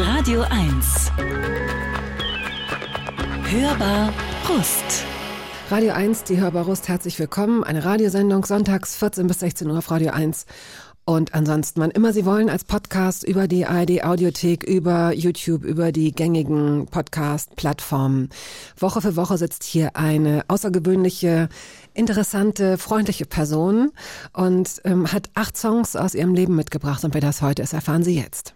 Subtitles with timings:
[0.00, 1.10] Radio 1.
[3.50, 4.12] Hörbar
[4.46, 5.04] Brust.
[5.70, 7.64] Radio 1, die Hörbar Rust, herzlich willkommen.
[7.64, 10.46] Eine Radiosendung sonntags 14 bis 16 Uhr auf Radio 1.
[11.04, 15.90] Und ansonsten, wann immer Sie wollen, als Podcast über die ARD Audiothek, über YouTube, über
[15.90, 18.28] die gängigen Podcast-Plattformen.
[18.78, 21.48] Woche für Woche sitzt hier eine außergewöhnliche,
[21.94, 23.90] interessante, freundliche Person
[24.32, 27.02] und ähm, hat acht Songs aus ihrem Leben mitgebracht.
[27.02, 28.54] Und wer das heute ist, erfahren Sie jetzt.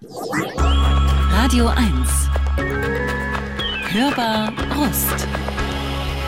[1.35, 1.81] Radio 1.
[3.91, 5.27] Hörbar Rust.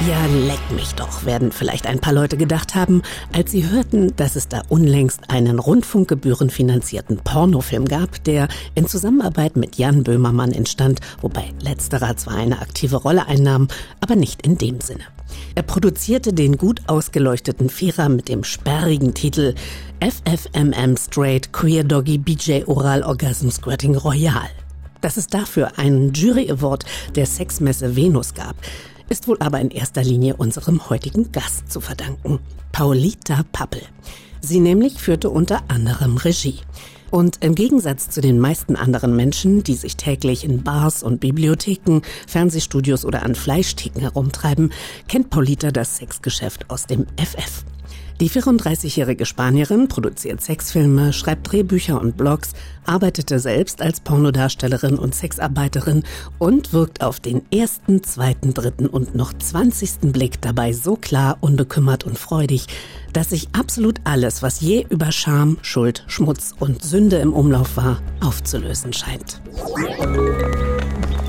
[0.09, 4.35] Ja, leck mich doch, werden vielleicht ein paar Leute gedacht haben, als sie hörten, dass
[4.35, 11.53] es da unlängst einen rundfunkgebührenfinanzierten Pornofilm gab, der in Zusammenarbeit mit Jan Böhmermann entstand, wobei
[11.61, 13.69] letzterer zwar eine aktive Rolle einnahm,
[14.01, 15.05] aber nicht in dem Sinne.
[15.55, 19.55] Er produzierte den gut ausgeleuchteten Vierer mit dem sperrigen Titel
[20.01, 24.49] FFMM Straight Queer Doggy BJ Oral Orgasm Squirting Royal.
[25.05, 28.57] Dass es dafür einen Jury Award der Sexmesse Venus gab,
[29.11, 32.39] ist wohl aber in erster Linie unserem heutigen Gast zu verdanken,
[32.73, 33.83] Paulita Pappel.
[34.41, 36.61] Sie nämlich führte unter anderem Regie.
[37.11, 42.01] Und im Gegensatz zu den meisten anderen Menschen, die sich täglich in Bars und Bibliotheken,
[42.27, 44.73] Fernsehstudios oder an Fleischtheken herumtreiben,
[45.07, 47.67] kennt Paulita das Sexgeschäft aus dem FF.
[48.21, 52.53] Die 34-jährige Spanierin produziert Sexfilme, schreibt Drehbücher und Blogs,
[52.87, 56.05] arbeitete selbst als Pornodarstellerin und Sexarbeiterin
[56.39, 62.05] und wirkt auf den ersten, zweiten, dritten und noch zwanzigsten Blick dabei so klar, unbekümmert
[62.05, 62.69] und freudig,
[63.13, 68.01] dass sich absolut alles, was je über Scham, Schuld, Schmutz und Sünde im Umlauf war,
[68.21, 69.41] aufzulösen scheint.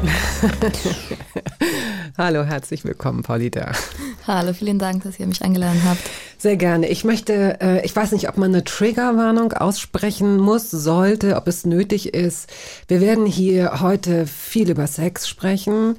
[2.18, 3.74] Hallo, herzlich willkommen, Paulita.
[4.26, 6.00] Hallo, vielen Dank, dass ihr mich eingeladen habt.
[6.38, 6.88] Sehr gerne.
[6.88, 11.66] Ich möchte, äh, ich weiß nicht, ob man eine Triggerwarnung aussprechen muss, sollte, ob es
[11.66, 12.50] nötig ist.
[12.88, 15.98] Wir werden hier heute viel über Sex sprechen,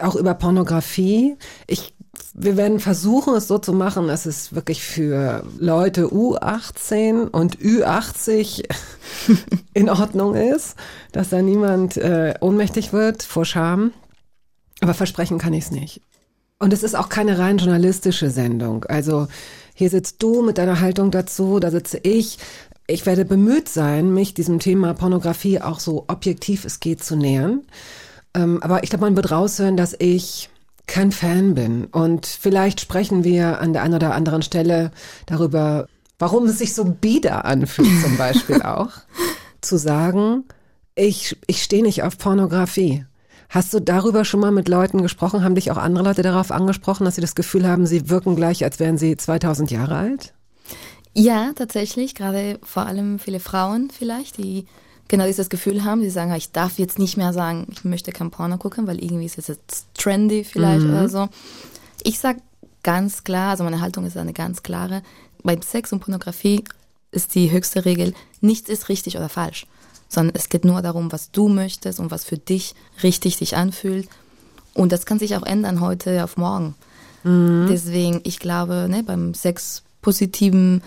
[0.00, 1.36] auch über Pornografie.
[1.66, 1.94] Ich
[2.38, 8.62] wir werden versuchen, es so zu machen, dass es wirklich für Leute U18 und Ü80
[9.74, 10.76] in Ordnung ist,
[11.12, 13.92] dass da niemand äh, ohnmächtig wird vor Scham.
[14.80, 16.00] Aber versprechen kann ich es nicht.
[16.58, 18.84] Und es ist auch keine rein journalistische Sendung.
[18.84, 19.28] Also
[19.74, 22.38] hier sitzt du mit deiner Haltung dazu, da sitze ich.
[22.86, 27.62] Ich werde bemüht sein, mich diesem Thema Pornografie auch so objektiv es geht zu nähern.
[28.32, 30.50] Ähm, aber ich glaube, man wird raushören, dass ich
[30.86, 31.86] kein Fan bin.
[31.86, 34.92] Und vielleicht sprechen wir an der einen oder anderen Stelle
[35.26, 35.88] darüber,
[36.18, 38.92] warum es sich so bieder anfühlt, zum Beispiel auch,
[39.60, 40.44] zu sagen,
[40.94, 43.04] ich, ich stehe nicht auf Pornografie.
[43.48, 45.44] Hast du darüber schon mal mit Leuten gesprochen?
[45.44, 48.64] Haben dich auch andere Leute darauf angesprochen, dass sie das Gefühl haben, sie wirken gleich,
[48.64, 50.32] als wären sie 2000 Jahre alt?
[51.14, 52.14] Ja, tatsächlich.
[52.14, 54.66] Gerade vor allem viele Frauen vielleicht, die
[55.08, 58.30] genau dieses Gefühl haben, die sagen, ich darf jetzt nicht mehr sagen, ich möchte kein
[58.30, 60.90] Porno gucken, weil irgendwie ist es jetzt trendy vielleicht mhm.
[60.90, 61.28] oder so.
[62.02, 62.38] Ich sag
[62.82, 65.02] ganz klar, also meine Haltung ist eine ganz klare,
[65.42, 66.64] beim Sex und Pornografie
[67.12, 69.66] ist die höchste Regel, nichts ist richtig oder falsch
[70.08, 74.08] sondern es geht nur darum, was du möchtest und was für dich richtig sich anfühlt.
[74.74, 76.74] Und das kann sich auch ändern heute auf morgen.
[77.24, 77.66] Mhm.
[77.68, 80.82] Deswegen, ich glaube, ne, beim sexpositiven,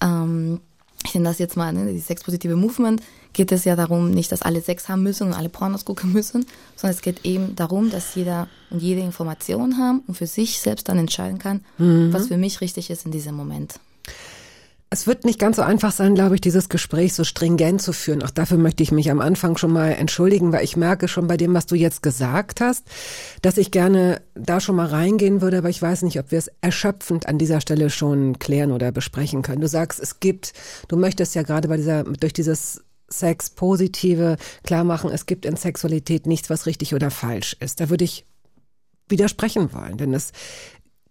[0.00, 0.60] ähm,
[1.04, 3.02] ich nenne das jetzt mal, ne, die sexpositive Movement,
[3.32, 6.46] geht es ja darum, nicht, dass alle Sex haben müssen und alle Pornos gucken müssen,
[6.76, 10.88] sondern es geht eben darum, dass jeder und jede Information haben und für sich selbst
[10.88, 12.12] dann entscheiden kann, mhm.
[12.12, 13.74] was für mich richtig ist in diesem Moment.
[14.94, 18.22] Es wird nicht ganz so einfach sein, glaube ich, dieses Gespräch so stringent zu führen.
[18.22, 21.36] Auch dafür möchte ich mich am Anfang schon mal entschuldigen, weil ich merke schon bei
[21.36, 22.84] dem, was du jetzt gesagt hast,
[23.42, 26.48] dass ich gerne da schon mal reingehen würde, aber ich weiß nicht, ob wir es
[26.60, 29.62] erschöpfend an dieser Stelle schon klären oder besprechen können.
[29.62, 30.52] Du sagst, es gibt,
[30.86, 35.56] du möchtest ja gerade bei dieser, durch dieses Sex positive klar machen, es gibt in
[35.56, 37.80] Sexualität nichts, was richtig oder falsch ist.
[37.80, 38.26] Da würde ich
[39.08, 40.30] widersprechen wollen, denn es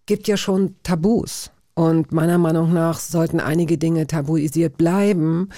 [0.06, 1.52] gibt ja schon Tabus.
[1.76, 5.50] Und meiner Meinung nach sollten einige Dinge tabuisiert bleiben,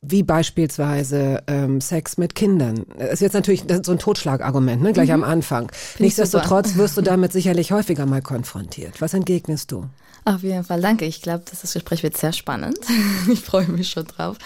[0.00, 2.84] wie beispielsweise ähm, Sex mit Kindern.
[2.98, 4.92] Das ist jetzt natürlich so ein Totschlagargument, ne?
[4.92, 5.22] gleich mhm.
[5.22, 5.70] am Anfang.
[5.72, 9.00] Find Nichtsdestotrotz wirst du damit sicherlich häufiger mal konfrontiert.
[9.00, 9.88] Was entgegnest du?
[10.24, 11.04] Auf jeden Fall, danke.
[11.04, 12.78] Ich glaube, das Gespräch wird sehr spannend.
[13.32, 14.38] ich freue mich schon drauf.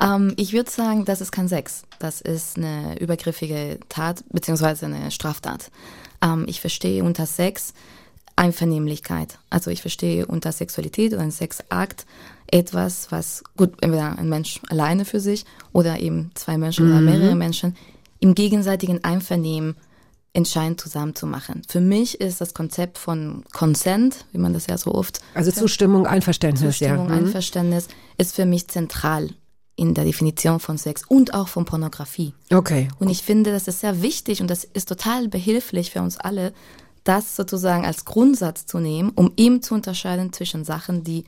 [0.00, 1.82] Ähm, ich würde sagen, das ist kein Sex.
[1.98, 5.70] Das ist eine übergriffige Tat beziehungsweise eine Straftat.
[6.22, 7.74] Ähm, ich verstehe unter Sex
[8.36, 9.38] Einvernehmlichkeit.
[9.50, 12.06] Also ich verstehe unter Sexualität oder ein Sexakt
[12.46, 16.92] etwas, was gut, entweder ein Mensch alleine für sich oder eben zwei Menschen mhm.
[16.92, 17.76] oder mehrere Menschen
[18.20, 19.76] im gegenseitigen Einvernehmen
[20.32, 21.62] entscheiden zusammen zu machen.
[21.66, 25.20] Für mich ist das Konzept von Consent, wie man das ja so oft.
[25.34, 27.16] Also Zustimmung, Einverständnis, Zustimmung, ja.
[27.16, 27.26] Mhm.
[27.26, 27.88] Einverständnis
[28.18, 29.30] ist für mich zentral
[29.76, 32.34] in der Definition von Sex und auch von Pornografie.
[32.52, 32.88] Okay.
[32.98, 36.52] Und ich finde, das ist sehr wichtig und das ist total behilflich für uns alle,
[37.08, 41.24] das sozusagen als Grundsatz zu nehmen, um eben zu unterscheiden zwischen Sachen, die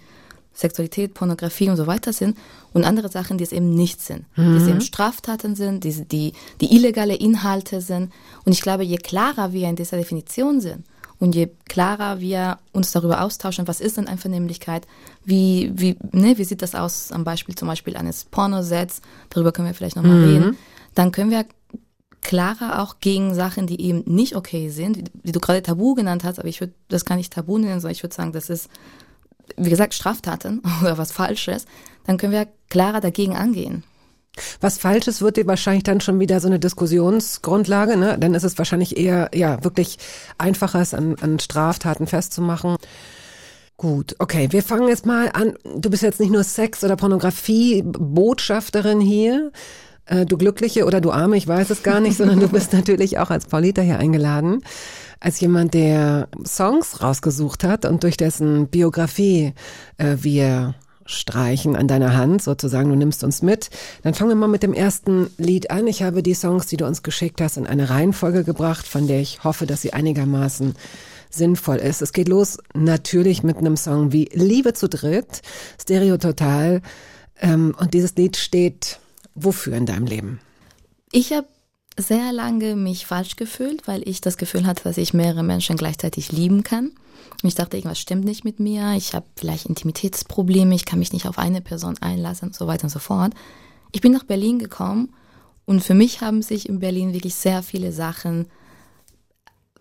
[0.52, 2.36] Sexualität, Pornografie und so weiter sind
[2.72, 4.25] und andere Sachen, die es eben nicht sind.
[4.36, 8.12] Die es eben Straftaten sind, die, die, die illegale Inhalte sind.
[8.44, 10.84] Und ich glaube, je klarer wir in dieser Definition sind
[11.20, 14.86] und je klarer wir uns darüber austauschen, was ist denn Einvernehmlichkeit,
[15.24, 19.00] wie, wie, ne, wie sieht das aus am Beispiel zum Beispiel eines Pornosets,
[19.31, 20.56] darüber können wir vielleicht nochmal reden,
[20.94, 21.44] dann können wir
[22.28, 26.38] klarer auch gegen Sachen, die eben nicht okay sind, die, du gerade Tabu genannt hast,
[26.38, 28.69] aber ich würde das gar nicht Tabu nennen, sondern ich würde sagen, das ist,
[29.56, 31.64] wie gesagt, Straftaten oder was Falsches,
[32.04, 33.82] dann können wir klarer dagegen angehen.
[34.60, 38.19] Was Falsches wird dir wahrscheinlich dann schon wieder so eine Diskussionsgrundlage, ne?
[38.20, 39.96] Dann ist es wahrscheinlich eher, ja, wirklich
[40.36, 42.76] einfacher, es an, an Straftaten festzumachen.
[43.78, 45.56] Gut, okay, wir fangen jetzt mal an.
[45.76, 49.50] Du bist jetzt nicht nur Sex- oder Pornografie-Botschafterin hier,
[50.08, 53.19] äh, du Glückliche oder du Arme, ich weiß es gar nicht, sondern du bist natürlich
[53.19, 54.62] auch als Paulita hier eingeladen,
[55.20, 59.52] als jemand, der Songs rausgesucht hat und durch dessen Biografie
[59.99, 60.75] äh, wir
[61.05, 63.70] streichen an deiner Hand, sozusagen, du nimmst uns mit.
[64.02, 65.87] Dann fangen wir mal mit dem ersten Lied an.
[65.87, 69.20] Ich habe die Songs, die du uns geschickt hast, in eine Reihenfolge gebracht, von der
[69.20, 70.75] ich hoffe, dass sie einigermaßen
[71.31, 72.02] sinnvoll ist.
[72.02, 75.40] Es geht los natürlich mit einem Song wie Liebe zu dritt,
[75.81, 76.82] Stereo Total.
[77.40, 79.00] Ähm, und dieses Lied steht
[79.44, 80.40] wofür in deinem Leben?
[81.12, 81.46] Ich habe
[81.96, 86.31] sehr lange mich falsch gefühlt, weil ich das Gefühl hatte, dass ich mehrere Menschen gleichzeitig
[86.32, 86.93] lieben kann.
[87.43, 91.12] Und ich dachte, irgendwas stimmt nicht mit mir, ich habe vielleicht Intimitätsprobleme, ich kann mich
[91.12, 93.32] nicht auf eine Person einlassen und so weiter und so fort.
[93.93, 95.14] Ich bin nach Berlin gekommen
[95.64, 98.46] und für mich haben sich in Berlin wirklich sehr viele Sachen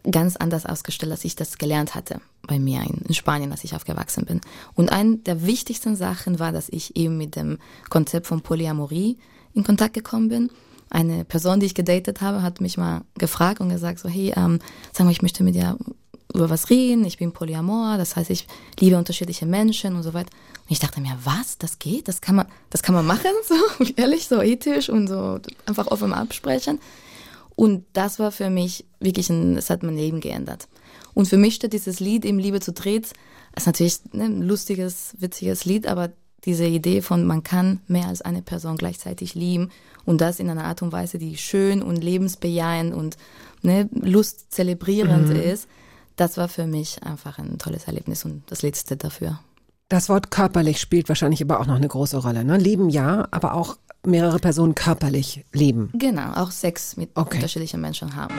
[0.10, 4.26] ganz anders ausgestellt, als ich das gelernt hatte bei mir in, Spanien, als ich aufgewachsen
[4.26, 4.42] bin.
[4.74, 7.58] Und eine der wichtigsten Sachen war, dass ich eben mit dem
[7.90, 9.18] Konzept von Polyamorie
[9.54, 10.50] in Kontakt gekommen bin.
[10.90, 14.60] Eine Person, die ich gedatet habe, hat mich mal gefragt und gesagt so, hey, ähm,
[14.94, 15.78] sag mal, ich möchte mit dir
[16.34, 18.48] über was reden, ich bin Polyamor, das heißt, ich
[18.80, 20.30] liebe unterschiedliche Menschen und so weiter.
[20.64, 23.86] Und ich dachte mir, was, das geht, das kann man, das kann man machen, so
[23.96, 26.80] ehrlich, so ethisch und so einfach offen absprechen.
[27.56, 30.68] Und das war für mich wirklich ein, das hat mein Leben geändert.
[31.14, 33.14] Und für mich steht dieses Lied im Liebe zu dritt,
[33.56, 36.12] ist natürlich ne, ein lustiges, witziges Lied, aber
[36.48, 39.70] diese Idee von, man kann mehr als eine Person gleichzeitig lieben
[40.06, 43.18] und das in einer Art und Weise, die schön und lebensbejahend und
[43.62, 45.36] ne, Lust zelebrierend mhm.
[45.36, 45.68] ist,
[46.16, 49.40] das war für mich einfach ein tolles Erlebnis und das Letzte dafür.
[49.90, 52.46] Das Wort körperlich spielt wahrscheinlich aber auch noch eine große Rolle.
[52.46, 52.58] Ne?
[52.58, 55.92] Lieben ja, aber auch mehrere Personen körperlich lieben.
[55.94, 57.36] Genau, auch Sex mit okay.
[57.36, 58.34] unterschiedlichen Menschen haben.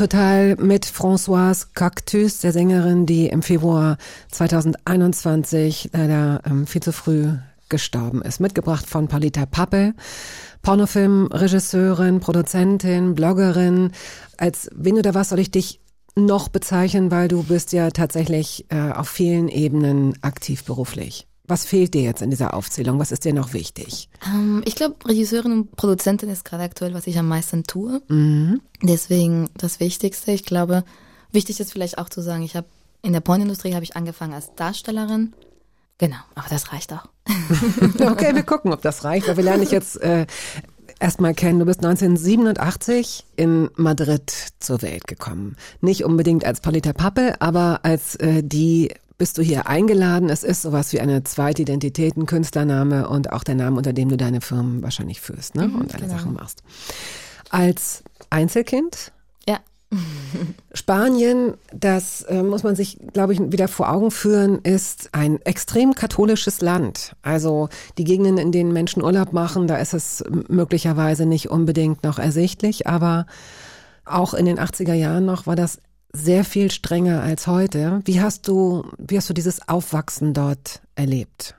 [0.00, 3.98] Total mit Françoise Cactus, der Sängerin, die im Februar
[4.30, 7.34] 2021 leider ähm, viel zu früh
[7.68, 8.40] gestorben ist.
[8.40, 9.92] Mitgebracht von Paulita Pappe,
[10.62, 13.92] Pornofilmregisseurin, Produzentin, Bloggerin.
[14.38, 15.82] Als wen oder was soll ich dich
[16.16, 21.29] noch bezeichnen, weil du bist ja tatsächlich äh, auf vielen Ebenen aktiv beruflich.
[21.50, 23.00] Was fehlt dir jetzt in dieser Aufzählung?
[23.00, 24.08] Was ist dir noch wichtig?
[24.24, 28.00] Ähm, ich glaube, Regisseurin und Produzentin ist gerade aktuell, was ich am meisten tue.
[28.06, 28.60] Mhm.
[28.82, 30.30] Deswegen das Wichtigste.
[30.30, 30.84] Ich glaube,
[31.32, 32.68] wichtig ist vielleicht auch zu sagen, ich habe
[33.02, 35.32] in der Pornindustrie habe ich angefangen als Darstellerin.
[35.98, 37.06] Genau, aber das reicht auch.
[38.00, 40.26] okay, wir gucken, ob das reicht, weil wir lernen dich jetzt äh,
[41.00, 41.58] erstmal kennen.
[41.58, 45.56] Du bist 1987 in Madrid zur Welt gekommen.
[45.80, 50.30] Nicht unbedingt als Paulita Pappe, aber als äh, die bist du hier eingeladen.
[50.30, 54.08] Es ist sowas wie eine zweite Identität, ein Künstlername und auch der Name, unter dem
[54.08, 55.68] du deine Firmen wahrscheinlich führst ne?
[55.68, 56.16] Mhm, und deine genau.
[56.16, 56.62] Sachen machst.
[57.50, 59.12] Als Einzelkind
[59.46, 59.58] Ja.
[60.72, 65.94] Spanien, das äh, muss man sich, glaube ich, wieder vor Augen führen, ist ein extrem
[65.94, 67.14] katholisches Land.
[67.20, 72.18] Also die Gegenden, in denen Menschen Urlaub machen, da ist es möglicherweise nicht unbedingt noch
[72.18, 73.26] ersichtlich, aber
[74.06, 75.78] auch in den 80er Jahren noch war das
[76.12, 78.00] sehr viel strenger als heute.
[78.04, 81.54] Wie hast du, wie hast du dieses Aufwachsen dort erlebt?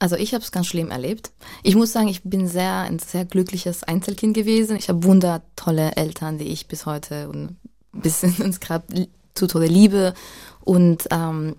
[0.00, 1.32] Also ich habe es ganz schlimm erlebt.
[1.62, 4.76] Ich muss sagen, ich bin sehr ein sehr glückliches Einzelkind gewesen.
[4.76, 7.56] Ich habe wundertolle Eltern, die ich bis heute und
[7.92, 8.84] bis ins Grab
[9.34, 10.14] zu Tode liebe
[10.60, 11.56] und ähm,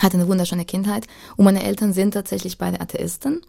[0.00, 1.06] hatte eine wunderschöne Kindheit.
[1.36, 3.42] Und meine Eltern sind tatsächlich beide Atheisten.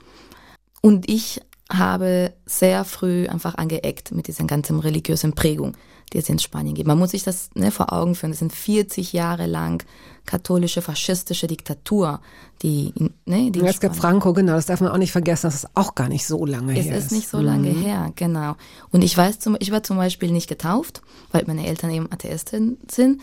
[0.82, 1.40] Und ich
[1.72, 5.78] habe sehr früh einfach angeeckt mit dieser ganzen religiösen Prägung,
[6.14, 6.88] die es in Spanien gibt.
[6.88, 8.32] Man muss sich das ne, vor Augen führen.
[8.32, 9.84] Das sind 40 Jahre lang
[10.26, 12.22] katholische, faschistische Diktatur,
[12.62, 12.94] die,
[13.26, 15.70] ne, die ja, es gab Franco, genau, das darf man auch nicht vergessen, das ist
[15.74, 16.96] auch gar nicht so lange es her.
[16.96, 17.82] Es ist nicht so lange mhm.
[17.82, 18.56] her, genau.
[18.92, 21.02] Und ich weiß, zum, ich war zum Beispiel nicht getauft,
[21.32, 23.22] weil meine Eltern eben Atheisten sind.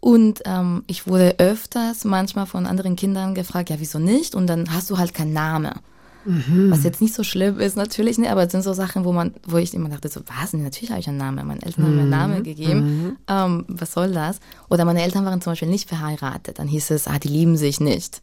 [0.00, 4.34] Und ähm, ich wurde öfters manchmal von anderen Kindern gefragt, ja, wieso nicht?
[4.34, 5.74] Und dann hast du halt keinen Namen.
[6.24, 6.70] Mhm.
[6.70, 9.34] Was jetzt nicht so schlimm ist, natürlich, ne, aber es sind so Sachen, wo man,
[9.46, 10.52] wo ich immer dachte, so, was?
[10.52, 11.46] Nee, natürlich habe ich einen Namen.
[11.46, 11.86] Meine Eltern mhm.
[11.86, 12.80] haben mir einen Namen gegeben.
[12.80, 13.16] Mhm.
[13.28, 14.40] Ähm, was soll das?
[14.68, 16.58] Oder meine Eltern waren zum Beispiel nicht verheiratet.
[16.58, 18.20] Dann hieß es, ah, die lieben sich nicht.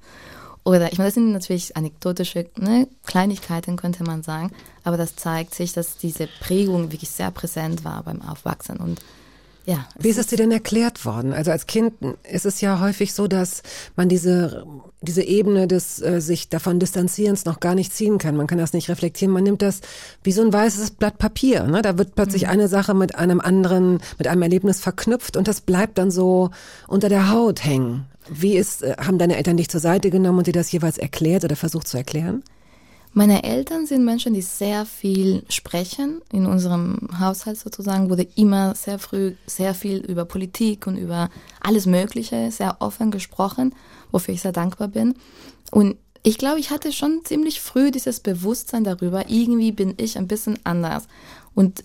[0.63, 4.51] Oder ich meine, das sind natürlich anekdotische ne, Kleinigkeiten, könnte man sagen,
[4.83, 8.99] aber das zeigt sich, dass diese Prägung wirklich sehr präsent war beim Aufwachsen und
[9.67, 9.85] ja.
[9.99, 11.33] Wie ist es dir denn erklärt worden?
[11.33, 11.93] Also als Kind
[12.23, 13.63] ist es ja häufig so, dass
[13.97, 14.65] man diese,
[15.01, 18.37] diese Ebene des äh, sich davon Distanzierens noch gar nicht ziehen kann.
[18.37, 19.33] Man kann das nicht reflektieren.
[19.33, 19.81] Man nimmt das
[20.23, 21.63] wie so ein weißes Blatt Papier.
[21.63, 21.81] Ne?
[21.81, 22.49] Da wird plötzlich mhm.
[22.51, 26.49] eine Sache mit einem anderen, mit einem Erlebnis verknüpft und das bleibt dann so
[26.87, 28.05] unter der Haut hängen.
[28.29, 31.43] Wie ist, äh, haben deine Eltern dich zur Seite genommen und dir das jeweils erklärt
[31.43, 32.41] oder versucht zu erklären?
[33.17, 36.21] Meine Eltern sind Menschen, die sehr viel sprechen.
[36.31, 41.87] In unserem Haushalt sozusagen wurde immer sehr früh sehr viel über Politik und über alles
[41.87, 43.73] Mögliche sehr offen gesprochen,
[44.11, 45.15] wofür ich sehr dankbar bin.
[45.71, 50.27] Und ich glaube, ich hatte schon ziemlich früh dieses Bewusstsein darüber, irgendwie bin ich ein
[50.27, 51.07] bisschen anders.
[51.55, 51.81] Und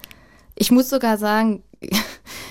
[0.54, 1.98] ich muss sogar sagen, ich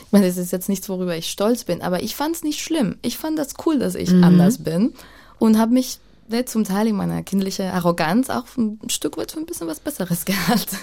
[0.09, 2.95] meine, das ist jetzt nichts, worüber ich stolz bin, aber ich fand es nicht schlimm.
[3.03, 4.23] Ich fand das cool, dass ich mhm.
[4.23, 4.93] anders bin
[5.37, 9.39] und habe mich ne, zum Teil in meiner kindlichen Arroganz auch ein Stück weit für
[9.39, 10.77] ein bisschen was Besseres gehalten.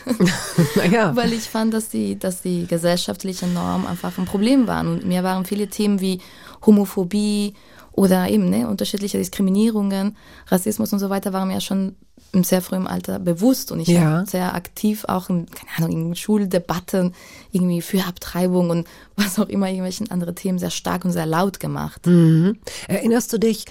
[0.76, 1.14] naja.
[1.16, 4.88] Weil ich fand, dass die, dass die gesellschaftliche Norm einfach ein Problem waren.
[4.88, 6.20] Und mir waren viele Themen wie
[6.64, 7.54] Homophobie
[7.92, 10.16] oder eben ne, unterschiedliche Diskriminierungen,
[10.46, 11.96] Rassismus und so weiter waren mir schon
[12.32, 14.04] im sehr frühen Alter bewusst und ich ja.
[14.04, 17.14] war sehr aktiv auch in, keine Ahnung, in Schuldebatten
[17.52, 21.58] irgendwie für Abtreibung und was auch immer, irgendwelchen andere Themen sehr stark und sehr laut
[21.58, 22.06] gemacht.
[22.06, 22.58] Mhm.
[22.86, 23.64] Erinnerst du dich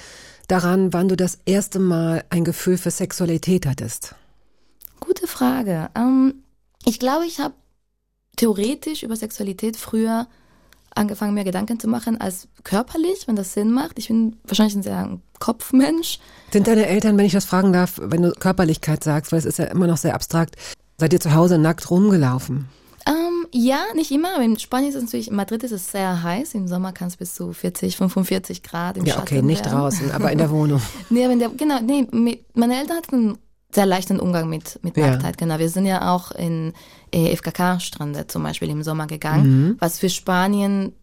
[0.47, 4.15] daran, wann du das erste Mal ein Gefühl für Sexualität hattest?
[4.99, 5.89] Gute Frage.
[5.95, 6.35] Ähm,
[6.85, 7.53] ich glaube, ich habe
[8.35, 10.27] theoretisch über Sexualität früher
[10.95, 13.99] angefangen, mir Gedanken zu machen als körperlich, wenn das Sinn macht.
[13.99, 16.19] Ich bin wahrscheinlich ein sehr Kopfmensch.
[16.51, 19.59] Sind deine Eltern, wenn ich das fragen darf, wenn du Körperlichkeit sagst, weil es ist
[19.59, 20.55] ja immer noch sehr abstrakt,
[20.97, 22.67] seid ihr zu Hause nackt rumgelaufen?
[23.53, 26.53] Ja, nicht immer, aber in Spanien ist es natürlich, in Madrid ist es sehr heiß.
[26.55, 29.77] Im Sommer kann es bis zu 40, 45 Grad im ja, Schatten okay, nicht werden.
[29.77, 30.81] draußen, aber in der Wohnung.
[31.09, 33.37] nee, aber in der, genau, nee, mit, meine Eltern hatten einen
[33.71, 35.11] sehr leichten Umgang mit, mit ja.
[35.11, 35.59] Nacktheit, genau.
[35.59, 36.73] Wir sind ja auch in
[37.11, 39.75] äh, FKK-Strände zum Beispiel im Sommer gegangen, mhm.
[39.79, 40.93] was für Spanien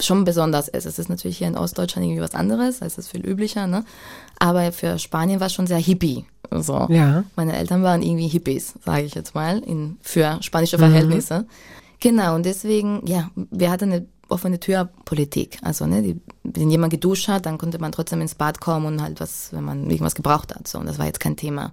[0.00, 0.84] schon besonders ist.
[0.84, 3.84] Es ist natürlich hier in Ostdeutschland irgendwie was anderes, es ist viel üblicher, ne?
[4.38, 6.24] Aber für Spanien war es schon sehr hippie.
[6.50, 6.86] So.
[6.90, 7.24] Ja.
[7.36, 11.40] Meine Eltern waren irgendwie Hippies, sage ich jetzt mal, in, für spanische Verhältnisse.
[11.40, 11.46] Mhm.
[12.00, 15.58] Genau, und deswegen, ja, wir hatten eine offene Türpolitik.
[15.62, 19.02] Also, ne, die, wenn jemand geduscht hat, dann konnte man trotzdem ins Bad kommen und
[19.02, 20.68] halt was, wenn man irgendwas gebraucht hat.
[20.68, 21.72] So, und das war jetzt kein Thema.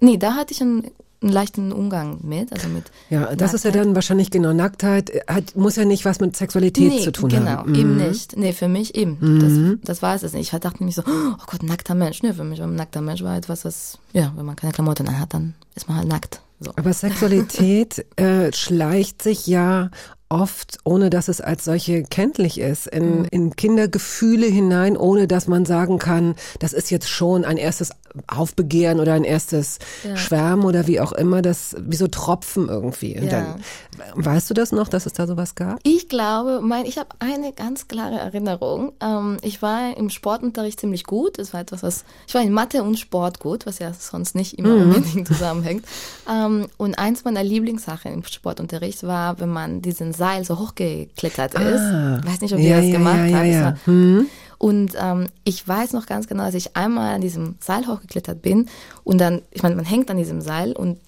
[0.00, 0.90] Nee, da hatte ich ein
[1.22, 2.90] einen leichten Umgang mit, also mit.
[3.10, 3.54] Ja, das Nacktheit.
[3.54, 7.12] ist ja dann wahrscheinlich genau Nacktheit hat, muss ja nicht was mit Sexualität nee, zu
[7.12, 7.72] tun genau, haben.
[7.72, 8.08] Genau, eben mhm.
[8.08, 8.36] nicht.
[8.36, 9.18] Nee, für mich eben.
[9.20, 9.80] Mhm.
[9.82, 10.52] Das, das war es nicht.
[10.52, 12.22] Ich dachte nämlich so, oh Gott, nackter Mensch.
[12.22, 15.08] Nee, für mich war ein nackter Mensch war etwas, was, ja, wenn man keine Klamotten
[15.08, 16.40] anhat, dann ist man halt nackt.
[16.60, 16.72] So.
[16.76, 19.90] Aber Sexualität äh, schleicht sich ja
[20.32, 23.26] oft, ohne dass es als solche kenntlich ist, in, mhm.
[23.30, 27.90] in Kindergefühle hinein, ohne dass man sagen kann, das ist jetzt schon ein erstes
[28.26, 30.16] Aufbegehren oder ein erstes ja.
[30.16, 33.14] Schwärmen oder wie auch immer, das wie so Tropfen irgendwie.
[33.14, 33.26] Ja.
[33.26, 33.60] Dann,
[34.14, 35.78] weißt du das noch, dass es da sowas gab?
[35.82, 38.92] Ich glaube, mein, ich habe eine ganz klare Erinnerung.
[39.00, 41.38] Ähm, ich war im Sportunterricht ziemlich gut.
[41.38, 44.58] Es war etwas, was ich war in Mathe und Sport gut, was ja sonst nicht
[44.58, 44.94] immer mhm.
[44.94, 45.84] unbedingt zusammenhängt.
[46.30, 51.80] Ähm, und eins meiner Lieblingssachen im Sportunterricht war, wenn man diesen Seil so hochgeklettert ist.
[51.80, 52.20] Ah.
[52.22, 53.86] Ich weiß nicht, ob ihr ja, das gemacht ja, ja, habt.
[53.88, 54.26] Hm.
[54.58, 58.68] Und ähm, ich weiß noch ganz genau, dass ich einmal an diesem Seil hochgeklettert bin
[59.02, 60.98] und dann, ich meine, man hängt an diesem Seil und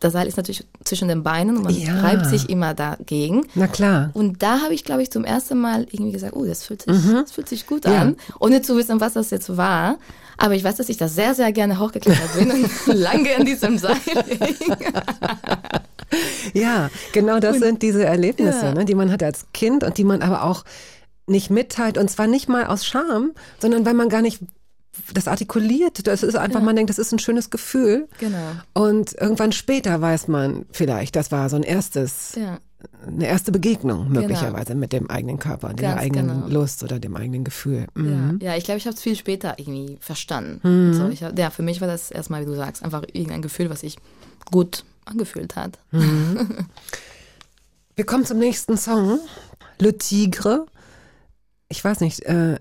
[0.00, 2.00] das Seil ist natürlich zwischen den Beinen und man ja.
[2.00, 3.46] reibt sich immer dagegen.
[3.54, 4.10] Na klar.
[4.14, 6.92] Und da habe ich, glaube ich, zum ersten Mal irgendwie gesagt, oh, das fühlt sich,
[6.92, 7.16] mhm.
[7.22, 8.00] das fühlt sich gut ja.
[8.00, 9.98] an, ohne zu wissen, was das jetzt war.
[10.38, 13.76] Aber ich weiß, dass ich da sehr, sehr gerne hochgeklettert bin und lange an diesem
[13.76, 14.74] Seil hing.
[16.54, 18.74] ja, genau das und, sind diese Erlebnisse, ja.
[18.74, 20.64] ne, die man hat als Kind und die man aber auch
[21.26, 24.40] nicht mitteilt und zwar nicht mal aus Scham, sondern weil man gar nicht
[25.14, 26.06] das artikuliert.
[26.06, 26.64] Das ist einfach, Ja.
[26.66, 28.08] man denkt, das ist ein schönes Gefühl.
[28.18, 28.52] Genau.
[28.74, 32.58] Und irgendwann später weiß man vielleicht, das war so ein erstes, Ja.
[33.06, 36.48] eine erste Begegnung möglicherweise mit dem eigenen Körper, der Ganz eigenen genau.
[36.48, 37.86] Lust oder dem eigenen Gefühl.
[37.94, 38.38] Mhm.
[38.42, 40.94] Ja, ja, ich glaube, ich habe es viel später irgendwie verstanden.
[40.94, 43.80] So, ich ja, für mich war das erstmal, wie du sagst, einfach irgendein Gefühl, was
[43.80, 43.96] sich
[44.50, 45.78] gut angefühlt hat.
[47.96, 49.18] Wir kommen zum nächsten Song.
[49.78, 50.66] Le Tigre.
[51.68, 52.58] Ich weiß nicht, äh,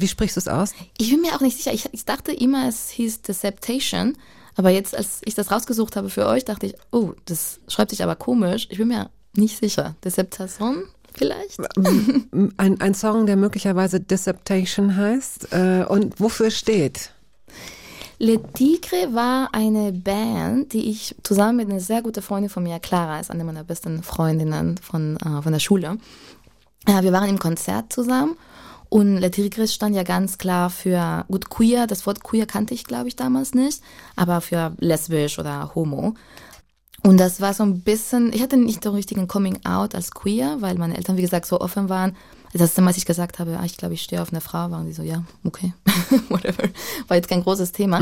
[0.00, 0.72] wie sprichst du es aus?
[0.98, 1.72] Ich bin mir auch nicht sicher.
[1.72, 4.16] Ich, ich dachte immer, es hieß Deceptation.
[4.56, 8.02] Aber jetzt, als ich das rausgesucht habe für euch, dachte ich, oh, das schreibt sich
[8.02, 8.66] aber komisch.
[8.70, 9.94] Ich bin mir nicht sicher.
[10.04, 10.84] Deceptation
[11.18, 11.58] vielleicht?
[12.56, 17.12] Ein, ein Song, der möglicherweise Deceptation heißt äh, und wofür steht.
[18.20, 22.80] Le Tigre war eine Band, die ich zusammen mit einer sehr guten Freundin von mir,
[22.80, 25.98] Clara, ist eine meiner besten Freundinnen von, äh, von der Schule.
[26.88, 28.36] Ja, wir waren im Konzert zusammen
[28.88, 32.84] und Le Tigre stand ja ganz klar für, gut, queer, das Wort queer kannte ich,
[32.84, 33.82] glaube ich, damals nicht,
[34.16, 36.14] aber für lesbisch oder homo.
[37.02, 40.56] Und das war so ein bisschen, ich hatte nicht so richtigen Coming Out als queer,
[40.60, 42.16] weil meine Eltern, wie gesagt, so offen waren.
[42.52, 44.70] Das erste Mal, als ich gesagt habe, ah, ich glaube, ich stehe auf eine Frau,
[44.70, 45.72] waren die so, ja, okay,
[46.28, 46.64] whatever.
[47.06, 48.00] War jetzt kein großes Thema.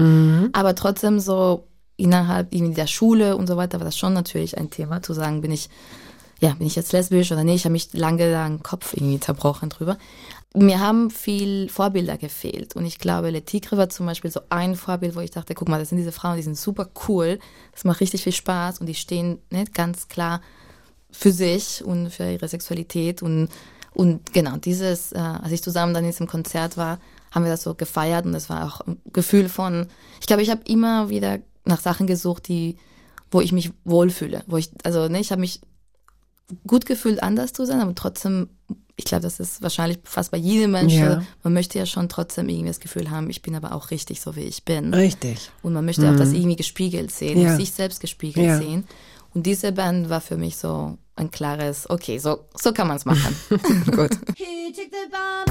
[0.53, 1.67] Aber trotzdem so
[1.97, 5.41] innerhalb irgendwie der Schule und so weiter war das schon natürlich ein Thema, zu sagen,
[5.41, 5.69] bin ich,
[6.41, 7.57] ja, bin ich jetzt lesbisch oder nicht?
[7.57, 9.97] Ich habe mich lange da den Kopf irgendwie zerbrochen drüber.
[10.55, 12.77] Mir haben viel Vorbilder gefehlt.
[12.77, 15.69] Und ich glaube, Le Tigre war zum Beispiel so ein Vorbild, wo ich dachte, guck
[15.69, 17.39] mal, das sind diese Frauen, die sind super cool,
[17.73, 20.41] das macht richtig viel Spaß und die stehen ne, ganz klar
[21.11, 23.23] für sich und für ihre Sexualität.
[23.23, 23.51] Und
[23.97, 26.99] und genau dieses, äh, als ich zusammen dann in diesem Konzert war,
[27.31, 29.87] haben wir das so gefeiert und das war auch ein Gefühl von,
[30.21, 32.77] ich glaube, ich habe immer wieder nach Sachen gesucht, die,
[33.31, 35.63] wo ich mich wohlfühle, wo ich, also ne, ich habe mich
[36.67, 38.51] gut gefühlt, anders zu sein, aber trotzdem,
[38.99, 41.23] ich glaube, das ist wahrscheinlich fast bei jedem Menschen, Ja.
[41.43, 44.37] man möchte ja schon trotzdem irgendwie das Gefühl haben, ich bin aber auch richtig so,
[44.37, 44.95] wie ich bin.
[44.95, 45.51] Richtig.
[45.63, 47.57] Und man möchte auch das irgendwie gespiegelt sehen, Ja.
[47.57, 48.57] sich selbst gespiegelt Ja.
[48.59, 48.87] sehen.
[49.35, 53.05] Und diese Band war für mich so ein klares, okay, so, so kann man es
[53.05, 53.37] machen.
[53.51, 54.13] Gut.
[54.39, 55.47] Who took the bomb?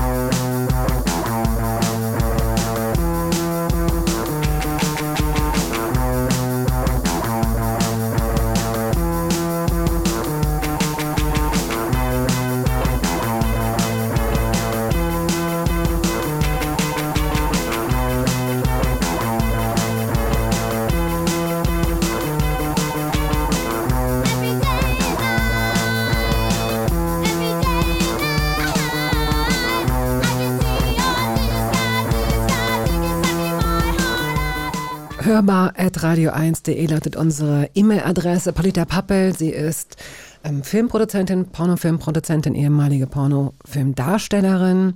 [35.36, 38.54] hörbar.radio1.de lautet unsere E-Mail-Adresse.
[38.54, 39.98] Polita Pappel, sie ist
[40.46, 44.94] ähm, Filmproduzentin, Pornofilmproduzentin, ehemalige Pornofilmdarstellerin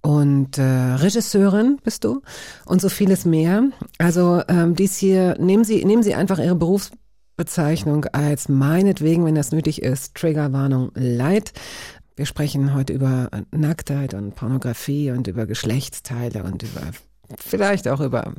[0.00, 2.22] und äh, Regisseurin bist du
[2.66, 3.64] und so vieles mehr.
[3.98, 9.50] Also ähm, dies hier, nehmen Sie, nehmen Sie einfach Ihre Berufsbezeichnung als meinetwegen, wenn das
[9.50, 11.52] nötig ist, Triggerwarnung Light.
[12.14, 16.82] Wir sprechen heute über äh, Nacktheit und Pornografie und über Geschlechtsteile und über
[17.40, 18.34] vielleicht auch über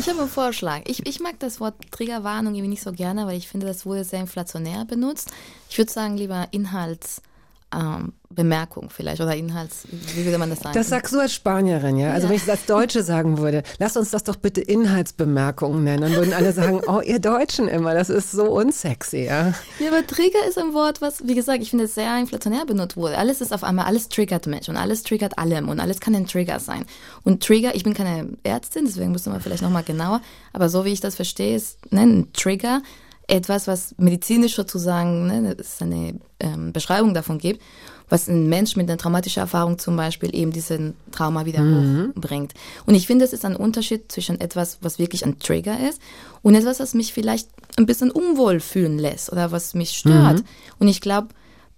[0.00, 0.82] ich habe einen Vorschlag.
[0.86, 4.04] Ich, ich mag das Wort Triggerwarnung irgendwie nicht so gerne, weil ich finde, das wurde
[4.04, 5.32] sehr inflationär benutzt.
[5.68, 7.27] Ich würde sagen, lieber Inhaltsbemerkung
[7.74, 10.74] ähm, Bemerkung vielleicht oder Inhalts, wie würde man das sagen?
[10.74, 12.12] Das sagst du als Spanierin, ja?
[12.12, 12.30] Also Ja.
[12.30, 16.12] wenn ich das als Deutsche sagen würde, lass uns das doch bitte Inhaltsbemerkungen nennen, dann
[16.14, 19.54] würden alle sagen, oh, ihr Deutschen immer, das ist so unsexy, ja?
[19.80, 23.18] Ja, aber Trigger ist ein Wort, was, wie gesagt, ich finde, sehr inflationär benutzt wurde.
[23.18, 26.26] Alles ist auf einmal, alles triggert mich und alles triggert allem und alles kann ein
[26.26, 26.84] Trigger sein.
[27.24, 30.20] Und Trigger, ich bin keine Ärztin, deswegen müsste man vielleicht nochmal genauer,
[30.52, 32.82] aber so wie ich das verstehe, ist ne, ein Trigger
[33.28, 37.62] etwas, was medizinisch sozusagen, ne, es eine ähm, Beschreibung davon gibt,
[38.08, 42.54] was ein Mensch mit einer traumatischen Erfahrung zum Beispiel eben diesen Trauma wieder hochbringt.
[42.86, 46.00] Und ich finde, es ist ein Unterschied zwischen etwas, was wirklich ein Trigger ist
[46.42, 50.42] und etwas, was mich vielleicht ein bisschen unwohl fühlen lässt oder was mich stört.
[50.78, 51.28] Und ich glaube,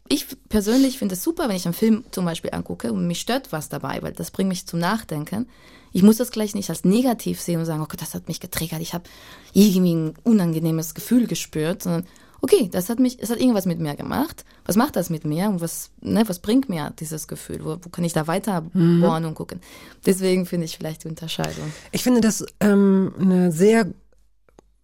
[0.08, 3.52] ich persönlich finde es super, wenn ich einen Film zum Beispiel angucke und mich stört
[3.52, 5.48] was dabei, weil das bringt mich zum Nachdenken.
[5.92, 8.40] Ich muss das gleich nicht als negativ sehen und sagen, oh Gott, das hat mich
[8.40, 9.04] getriggert, ich habe
[9.52, 12.06] irgendwie ein unangenehmes Gefühl gespürt, sondern
[12.42, 14.44] okay, das hat mich, es hat irgendwas mit mir gemacht.
[14.64, 17.60] Was macht das mit mir und was, ne, was bringt mir dieses Gefühl?
[17.64, 19.60] Wo, wo kann ich da weiter bohren und gucken?
[20.06, 21.72] Deswegen finde ich vielleicht die Unterscheidung.
[21.92, 23.86] Ich finde das ähm, eine sehr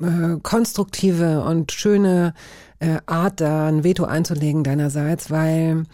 [0.00, 2.34] äh, konstruktive und schöne
[2.78, 5.84] äh, Art, da ein Veto einzulegen deinerseits, weil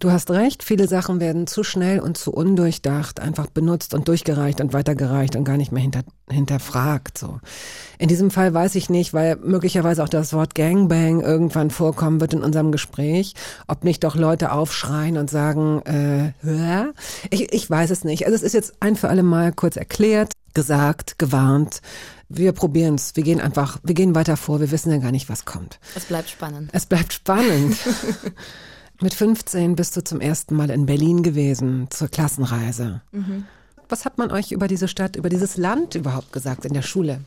[0.00, 4.60] Du hast recht, viele Sachen werden zu schnell und zu undurchdacht einfach benutzt und durchgereicht
[4.60, 7.16] und weitergereicht und gar nicht mehr hinter, hinterfragt.
[7.16, 7.38] So.
[7.98, 12.34] In diesem Fall weiß ich nicht, weil möglicherweise auch das Wort Gangbang irgendwann vorkommen wird
[12.34, 13.34] in unserem Gespräch,
[13.68, 16.86] ob nicht doch Leute aufschreien und sagen, äh, hä?
[17.30, 18.26] ich, ich weiß es nicht.
[18.26, 21.80] Also es ist jetzt ein für alle Mal kurz erklärt, gesagt, gewarnt.
[22.28, 23.12] Wir probieren's.
[23.14, 24.58] Wir gehen einfach, wir gehen weiter vor.
[24.58, 25.78] Wir wissen ja gar nicht, was kommt.
[25.94, 26.70] Es bleibt spannend.
[26.72, 27.76] Es bleibt spannend.
[29.00, 33.02] Mit 15 bist du zum ersten Mal in Berlin gewesen zur Klassenreise.
[33.88, 37.20] Was hat man euch über diese Stadt, über dieses Land überhaupt gesagt in der Schule?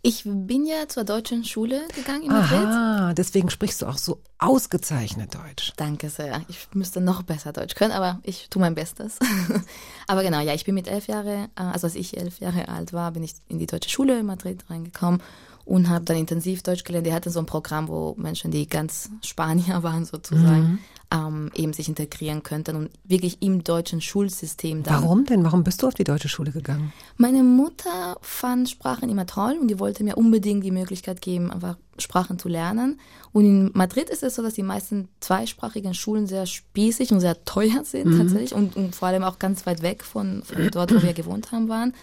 [0.00, 2.58] Ich bin ja zur deutschen Schule gegangen in Madrid.
[2.58, 5.72] Aha, deswegen sprichst du auch so ausgezeichnet Deutsch.
[5.76, 6.42] Danke sehr.
[6.48, 9.18] Ich müsste noch besser Deutsch können, aber ich tue mein Bestes.
[10.06, 12.92] aber genau, ja, ich bin mit elf Jahre, äh, also als ich elf Jahre alt
[12.92, 15.20] war, bin ich in die deutsche Schule in Madrid reingekommen
[15.68, 17.06] und habe dann intensiv Deutsch gelernt.
[17.06, 20.78] Die hatten so ein Programm, wo Menschen, die ganz Spanier waren sozusagen,
[21.10, 25.42] ähm, eben sich integrieren könnten und wirklich im deutschen Schulsystem dann Warum denn?
[25.42, 26.92] Warum bist du auf die deutsche Schule gegangen?
[27.16, 31.76] Meine Mutter fand Sprachen immer toll und die wollte mir unbedingt die Möglichkeit geben, einfach
[31.98, 33.00] Sprachen zu lernen.
[33.32, 37.42] Und in Madrid ist es so, dass die meisten zweisprachigen Schulen sehr spießig und sehr
[37.44, 41.02] teuer sind tatsächlich und, und vor allem auch ganz weit weg von, von dort, wo
[41.02, 41.94] wir gewohnt haben, waren.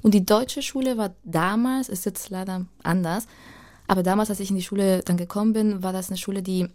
[0.00, 3.26] Und die deutsche Schule war damals, ist jetzt leider anders,
[3.86, 6.68] aber damals, als ich in die Schule dann gekommen bin, war das eine Schule, die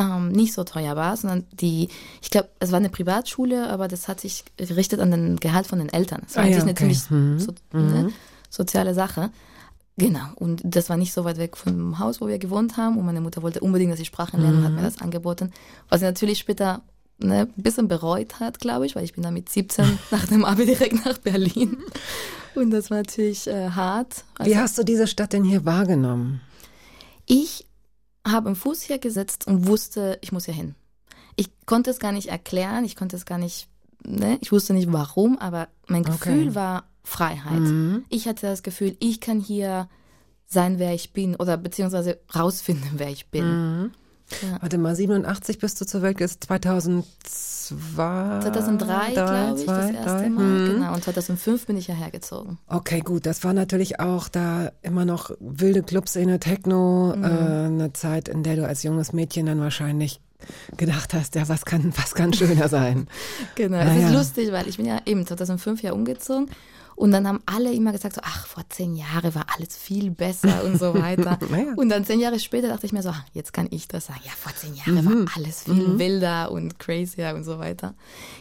[0.00, 1.88] ähm, nicht so teuer war, sondern die,
[2.22, 5.78] ich glaube, es war eine Privatschule, aber das hat sich gerichtet an den Gehalt von
[5.78, 6.22] den Eltern.
[6.26, 6.94] Es war Ah ja, eigentlich eine okay.
[7.08, 8.10] ziemlich so, ne,
[8.48, 9.30] soziale Sache.
[9.96, 12.96] Genau, und das war nicht so weit weg vom Haus, wo wir gewohnt haben.
[12.96, 15.52] Und meine Mutter wollte unbedingt, dass ich Sprachen lerne und hat mir das angeboten.
[15.90, 16.80] Was sie natürlich später
[17.18, 20.46] ne, ein bisschen bereut hat, glaube ich, weil ich bin dann mit 17 nach dem
[20.46, 21.76] Abi direkt nach Berlin.
[22.54, 24.24] Und das war natürlich äh, hart.
[24.38, 26.40] Also Wie hast du diese Stadt denn hier wahrgenommen?
[27.26, 27.66] ich
[28.30, 30.74] habe im Fuß hier gesetzt und wusste, ich muss hier hin.
[31.36, 33.68] Ich konnte es gar nicht erklären, ich konnte es gar nicht,
[34.04, 34.38] ne?
[34.40, 36.54] ich wusste nicht warum, aber mein Gefühl okay.
[36.54, 37.60] war Freiheit.
[37.60, 38.04] Mhm.
[38.08, 39.88] Ich hatte das Gefühl, ich kann hier
[40.46, 43.44] sein, wer ich bin oder beziehungsweise rausfinden, wer ich bin.
[43.44, 43.90] Mhm.
[44.42, 44.58] Ja.
[44.60, 49.90] Warte mal, 87 bist du zur Welt, jetzt 2010 zwei, 2003, glaube ich, zwei, das
[49.90, 50.28] erste drei.
[50.28, 50.44] Mal.
[50.44, 50.74] Mhm.
[50.74, 52.58] Genau, und 2005 bin ich ja hergezogen.
[52.66, 57.24] Okay, gut, das war natürlich auch da immer noch wilde Clubszene, Techno, mhm.
[57.24, 60.20] äh, eine Zeit, in der du als junges Mädchen dann wahrscheinlich
[60.76, 63.08] gedacht hast, ja, was kann, was kann schöner sein.
[63.54, 63.92] genau, naja.
[63.92, 66.48] es ist lustig, weil ich bin ja eben 2005 ja umgezogen
[67.00, 70.64] und dann haben alle immer gesagt so, ach, vor zehn Jahren war alles viel besser
[70.64, 71.38] und so weiter.
[71.50, 71.72] Naja.
[71.76, 74.20] Und dann zehn Jahre später dachte ich mir so, jetzt kann ich das sagen.
[74.22, 77.94] Ja, vor zehn Jahren war alles viel wilder und crazier und so weiter.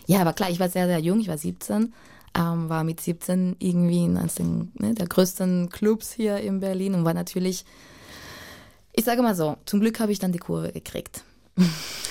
[0.08, 1.94] Ja, aber klar, ich war sehr, sehr jung, ich war 17,
[2.38, 7.06] ähm, war mit 17 irgendwie in eines ne, der größten Clubs hier in Berlin und
[7.06, 7.64] war natürlich,
[8.92, 11.24] ich sage mal so, zum Glück habe ich dann die Kurve gekriegt.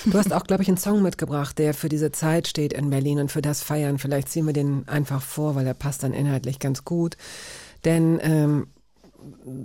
[0.05, 3.19] Du hast auch, glaube ich, einen Song mitgebracht, der für diese Zeit steht in Berlin
[3.19, 3.99] und für das Feiern.
[3.99, 7.17] Vielleicht ziehen wir den einfach vor, weil er passt dann inhaltlich ganz gut.
[7.83, 8.67] Denn ähm,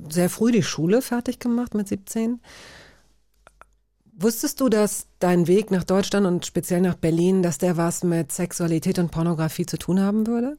[0.08, 2.40] sehr früh die Schule fertig gemacht mit 17.
[4.16, 8.30] Wusstest du, dass dein Weg nach Deutschland und speziell nach Berlin, dass der was mit
[8.30, 10.56] Sexualität und Pornografie zu tun haben würde?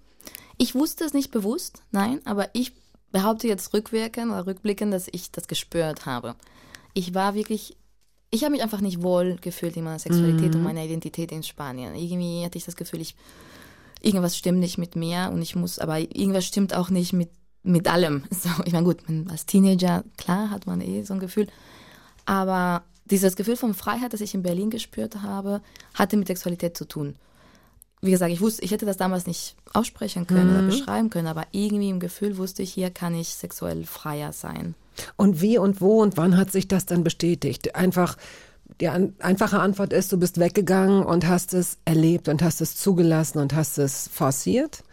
[0.57, 2.73] Ich wusste es nicht bewusst, nein, aber ich
[3.11, 6.35] behaupte jetzt rückwirkend oder rückblickend, dass ich das gespürt habe.
[6.93, 7.77] Ich war wirklich,
[8.35, 11.95] ich habe mich einfach nicht wohl gefühlt in meiner Sexualität und meiner Identität in Spanien.
[11.95, 13.15] Irgendwie hatte ich das Gefühl, ich,
[14.01, 17.29] irgendwas stimmt nicht mit mir und ich muss, aber irgendwas stimmt auch nicht mit,
[17.63, 18.23] mit allem.
[18.31, 18.97] So, ich meine, gut,
[19.29, 21.47] als Teenager, klar, hat man eh so ein Gefühl,
[22.25, 25.61] aber dieses Gefühl von Freiheit, das ich in Berlin gespürt habe,
[25.93, 27.15] hatte mit Sexualität zu tun
[28.01, 31.45] wie gesagt, ich wusste, ich hätte das damals nicht aussprechen können oder beschreiben können, aber
[31.51, 34.75] irgendwie im Gefühl wusste ich, hier kann ich sexuell freier sein.
[35.17, 37.75] Und wie und wo und wann hat sich das dann bestätigt?
[37.75, 38.17] Einfach,
[38.79, 42.75] die an, einfache Antwort ist, du bist weggegangen und hast es erlebt und hast es
[42.75, 44.83] zugelassen und hast es forciert?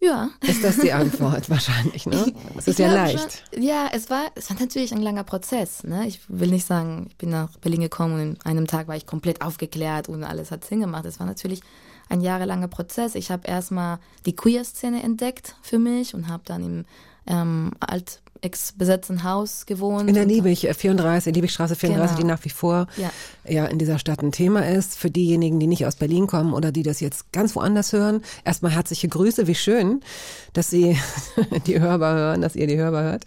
[0.00, 0.30] Ja.
[0.40, 2.32] Ist das die Antwort wahrscheinlich, ne?
[2.56, 3.44] Es ist ja leicht.
[3.52, 5.84] Schon, ja, es war, es war natürlich ein langer Prozess.
[5.84, 6.06] Ne?
[6.06, 9.06] Ich will nicht sagen, ich bin nach Berlin gekommen und in einem Tag war ich
[9.06, 11.04] komplett aufgeklärt und alles hat Sinn gemacht.
[11.04, 11.60] Es war natürlich
[12.10, 13.14] ein jahrelanger Prozess.
[13.14, 16.84] Ich habe erstmal die Queer-Szene entdeckt für mich und habe dann im
[17.26, 20.08] ähm, alt ex-besetzten Haus gewohnt.
[20.08, 22.26] In der Liebig äh, 34, Liebigstraße 34, Genau.
[22.26, 23.10] die nach wie vor Ja.
[23.46, 24.96] ja in dieser Stadt ein Thema ist.
[24.96, 28.72] Für diejenigen, die nicht aus Berlin kommen oder die das jetzt ganz woanders hören, erstmal
[28.72, 29.46] herzliche Grüße.
[29.46, 30.00] Wie schön,
[30.54, 30.96] dass Sie
[31.66, 33.24] die hörbar hören, dass ihr die hörbar hört.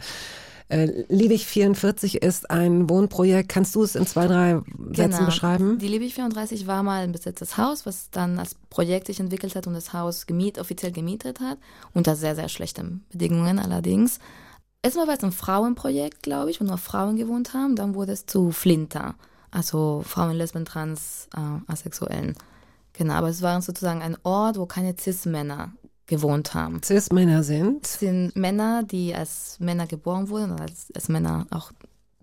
[0.70, 3.50] Äh, Liebig 44 ist ein Wohnprojekt.
[3.50, 4.62] Kannst du es in zwei, drei
[4.94, 5.26] Sätzen Genau.
[5.26, 5.78] beschreiben?
[5.80, 9.68] Die Liebig 34 war mal ein besetztes Haus, was dann als Projekt sich entwickelt hat
[9.68, 11.58] und das Haus gemiet, offiziell gemietet hat.
[11.94, 14.20] Unter sehr, sehr schlechten Bedingungen allerdings.
[14.82, 17.76] Erstmal war es ein Frauenprojekt, glaube ich, wo nur Frauen gewohnt haben.
[17.76, 19.16] Dann wurde es zu Flinter.
[19.52, 22.36] Also Frauen, Lesben, Trans, äh, Asexuellen.
[22.94, 25.72] Genau, aber es war sozusagen ein Ort, wo keine Cis-Männer
[26.06, 26.82] gewohnt haben.
[26.84, 27.86] Cis-Männer sind.
[27.86, 31.72] Es sind Männer, die als Männer geboren wurden oder als, als Männer auch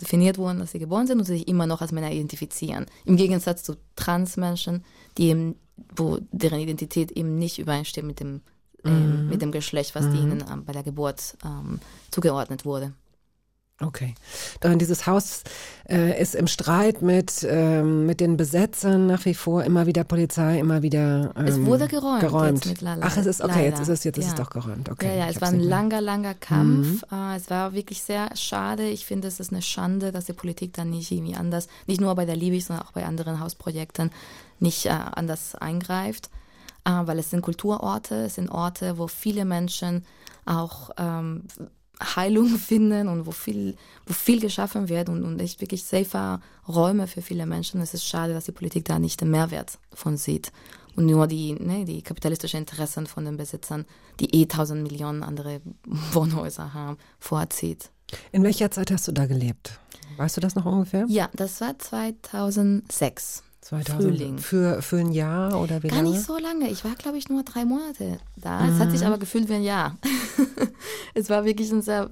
[0.01, 2.87] definiert wurden, dass sie geboren sind und sich immer noch als Männer identifizieren.
[3.05, 4.85] Im Gegensatz zu Transmenschen,
[5.19, 5.57] die eben,
[5.95, 8.41] wo deren Identität eben nicht übereinstimmt mit dem,
[8.85, 12.95] ähm, mit dem Geschlecht, was ihnen ähm, bei der Geburt ähm, zugeordnet wurde.
[13.83, 14.15] Okay.
[14.61, 15.43] Dann dieses Haus
[15.89, 20.59] äh, ist im Streit mit, ähm, mit den Besetzern nach wie vor, immer wieder Polizei,
[20.59, 21.33] immer wieder.
[21.35, 22.85] Ähm, Es wurde geräumt geräumt.
[23.01, 24.37] Ach, es ist okay, jetzt ist es, jetzt ist es Ja.
[24.37, 24.91] doch geräumt.
[24.91, 25.07] Okay.
[25.09, 27.03] Ja, ja, es war ein langer, langer Kampf.
[27.11, 28.87] Äh, es war wirklich sehr schade.
[28.89, 32.15] Ich finde, es ist eine Schande, dass die Politik dann nicht irgendwie anders, nicht nur
[32.15, 34.11] bei der Liebig, sondern auch bei anderen Hausprojekten
[34.59, 36.29] nicht äh, anders eingreift.
[36.85, 40.05] Äh, weil es sind Kulturorte, es sind Orte, wo viele Menschen
[40.47, 41.45] auch ähm,
[42.01, 47.07] Heilung finden und wo viel, wo viel geschaffen wird und, und echt wirklich safer Räume
[47.07, 47.81] für viele Menschen.
[47.81, 50.53] Es ist schade, dass die Politik da nicht den Mehrwert von sieht
[50.97, 53.87] und nur die, ne, die kapitalistischen Interessen von den Besitzern,
[54.19, 55.61] die eh tausend Millionen andere
[56.13, 57.91] Wohnhäuser haben, vorzieht.
[58.33, 59.79] In welcher Zeit hast du da gelebt?
[60.17, 61.07] Weißt du das noch ungefähr?
[61.09, 63.45] Ja, das war 2006.
[63.61, 64.03] 2000.
[64.03, 64.39] Frühling.
[64.39, 66.11] Für, für ein Jahr oder wie Gar lange?
[66.11, 66.71] nicht so lange.
[66.71, 68.67] Ich war, glaube ich, nur drei Monate da.
[68.67, 69.97] Es hat sich aber gefühlt wie ein Jahr.
[71.15, 72.11] es war wirklich ein sehr,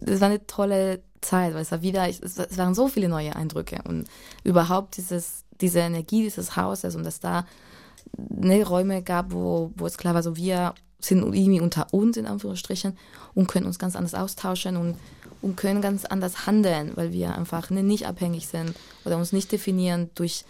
[0.00, 3.34] es war eine tolle Zeit, weil es war wieder, es, es waren so viele neue
[3.34, 4.06] Eindrücke und
[4.44, 7.44] überhaupt dieses, diese Energie dieses Hauses und dass da
[8.16, 12.26] ne, Räume gab, wo, wo es klar war, so wir sind irgendwie unter uns in
[12.26, 12.96] Anführungsstrichen
[13.34, 14.96] und können uns ganz anders austauschen und,
[15.42, 19.52] und können ganz anders handeln, weil wir einfach ne, nicht abhängig sind oder uns nicht
[19.52, 20.44] definieren durch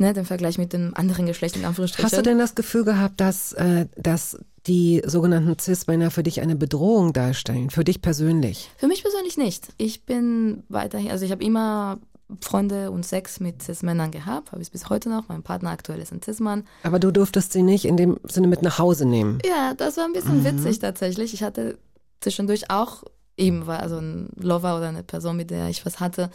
[0.00, 2.10] ne, den Vergleich mit dem anderen Geschlecht in Anführungsstrichen.
[2.10, 6.56] Hast du denn das Gefühl gehabt, dass, äh, dass die sogenannten Cis-Männer für dich eine
[6.56, 7.70] Bedrohung darstellen?
[7.70, 8.70] Für dich persönlich?
[8.76, 9.68] Für mich persönlich nicht.
[9.76, 11.98] Ich bin weiterhin, also ich habe immer
[12.40, 15.28] Freunde und Sex mit Cis-Männern gehabt, habe ich bis heute noch.
[15.28, 16.64] Mein Partner aktuell ist ein Cis-Mann.
[16.82, 19.38] Aber du durftest sie nicht in dem Sinne mit nach Hause nehmen.
[19.44, 21.34] Ja, das war ein bisschen witzig tatsächlich.
[21.34, 21.78] Ich hatte
[22.20, 23.04] zwischendurch auch
[23.40, 26.30] eben war also ein Lover oder eine Person, mit der ich was hatte.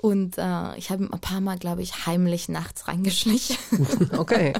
[0.00, 3.56] Und äh, ich habe ein paar Mal, glaube ich, heimlich nachts reingeschlichen.
[4.16, 4.52] Okay.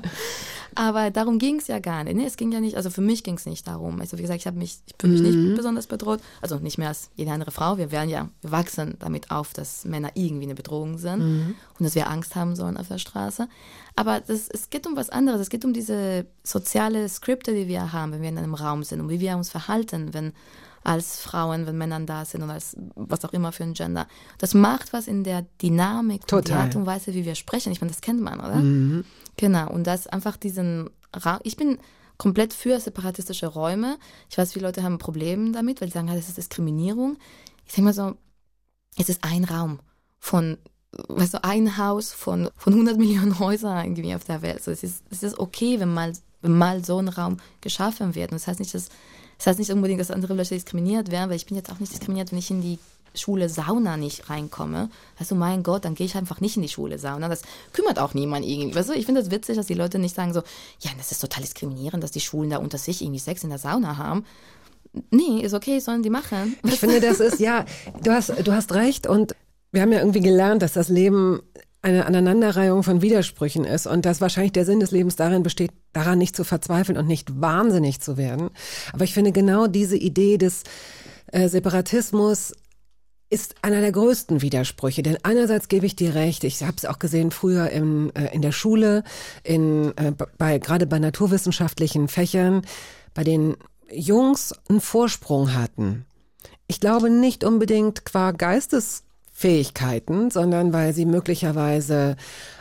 [0.74, 2.14] Aber darum ging es ja gar nicht.
[2.14, 4.00] Nee, es ging ja nicht, also für mich ging es nicht darum.
[4.00, 6.20] Also wie gesagt, ich habe mich, ich fühle mich nicht besonders bedroht.
[6.40, 7.76] Also nicht mehr als jede andere Frau.
[7.76, 11.20] Wir werden ja, wir wachsen damit auf, dass Männer irgendwie eine Bedrohung sind
[11.78, 13.48] und dass wir Angst haben sollen auf der Straße.
[13.96, 15.40] Aber das, es geht um was anderes.
[15.40, 19.00] Es geht um diese soziale Skripte, die wir haben, wenn wir in einem Raum sind
[19.00, 20.32] und wie wir uns verhalten, wenn
[20.82, 24.06] als Frauen, wenn Männern da sind oder als was auch immer für ein Gender.
[24.38, 26.58] Das macht was in der Dynamik und die Total.
[26.58, 27.72] Art und Weise, wie wir sprechen.
[27.72, 28.62] Ich meine, das kennt man, oder?
[29.36, 31.78] Genau, und das einfach diesen Ra Ich bin
[32.16, 33.98] komplett für separatistische Räume.
[34.28, 37.16] Ich weiß, viele Leute haben ein Problem damit, weil sie sagen, das ist Diskriminierung.
[37.66, 38.14] Ich denke mal so,
[38.96, 39.80] es ist ein Raum
[40.18, 40.58] von,
[41.08, 44.56] weißt du, ein Haus von, von 100 Millionen Häusern irgendwie auf der Welt.
[44.56, 46.12] Also es ist, es ist okay, wenn mal,
[46.42, 48.32] wenn mal so ein Raum geschaffen wird.
[48.32, 48.90] Und das heißt nicht, dass,
[49.40, 51.90] das heißt nicht unbedingt, dass andere Leute diskriminiert werden, weil ich bin jetzt auch nicht
[51.90, 52.78] diskriminiert, wenn ich in die
[53.14, 54.90] Schule Sauna nicht reinkomme.
[55.26, 57.26] Du, mein Gott, dann gehe ich einfach nicht in die Schule Sauna.
[57.26, 57.40] Das
[57.72, 58.76] kümmert auch niemand irgendwie.
[58.76, 60.42] Weißt du, ich finde das witzig, dass die Leute nicht sagen so,
[60.80, 63.58] ja, das ist total diskriminierend, dass die Schulen da unter sich irgendwie Sex in der
[63.58, 64.26] Sauna haben.
[65.10, 66.56] Nee, ist okay, sollen die machen.
[66.64, 67.64] Ich finde, das ist, ja,
[68.02, 69.34] du hast, du hast recht und
[69.72, 71.40] wir haben ja irgendwie gelernt, dass das Leben
[71.82, 76.18] eine Aneinanderreihung von Widersprüchen ist und dass wahrscheinlich der Sinn des Lebens darin besteht, daran
[76.18, 78.50] nicht zu verzweifeln und nicht wahnsinnig zu werden.
[78.92, 80.62] Aber ich finde genau diese Idee des
[81.32, 82.52] äh, Separatismus
[83.30, 85.02] ist einer der größten Widersprüche.
[85.02, 88.42] Denn einerseits gebe ich dir recht, ich habe es auch gesehen früher in, äh, in
[88.42, 89.04] der Schule,
[89.44, 92.62] in, äh, bei, gerade bei naturwissenschaftlichen Fächern,
[93.14, 93.56] bei den
[93.90, 96.04] Jungs einen Vorsprung hatten.
[96.66, 98.32] Ich glaube nicht unbedingt qua
[99.40, 102.16] Geistesfähigkeiten, sondern weil sie möglicherweise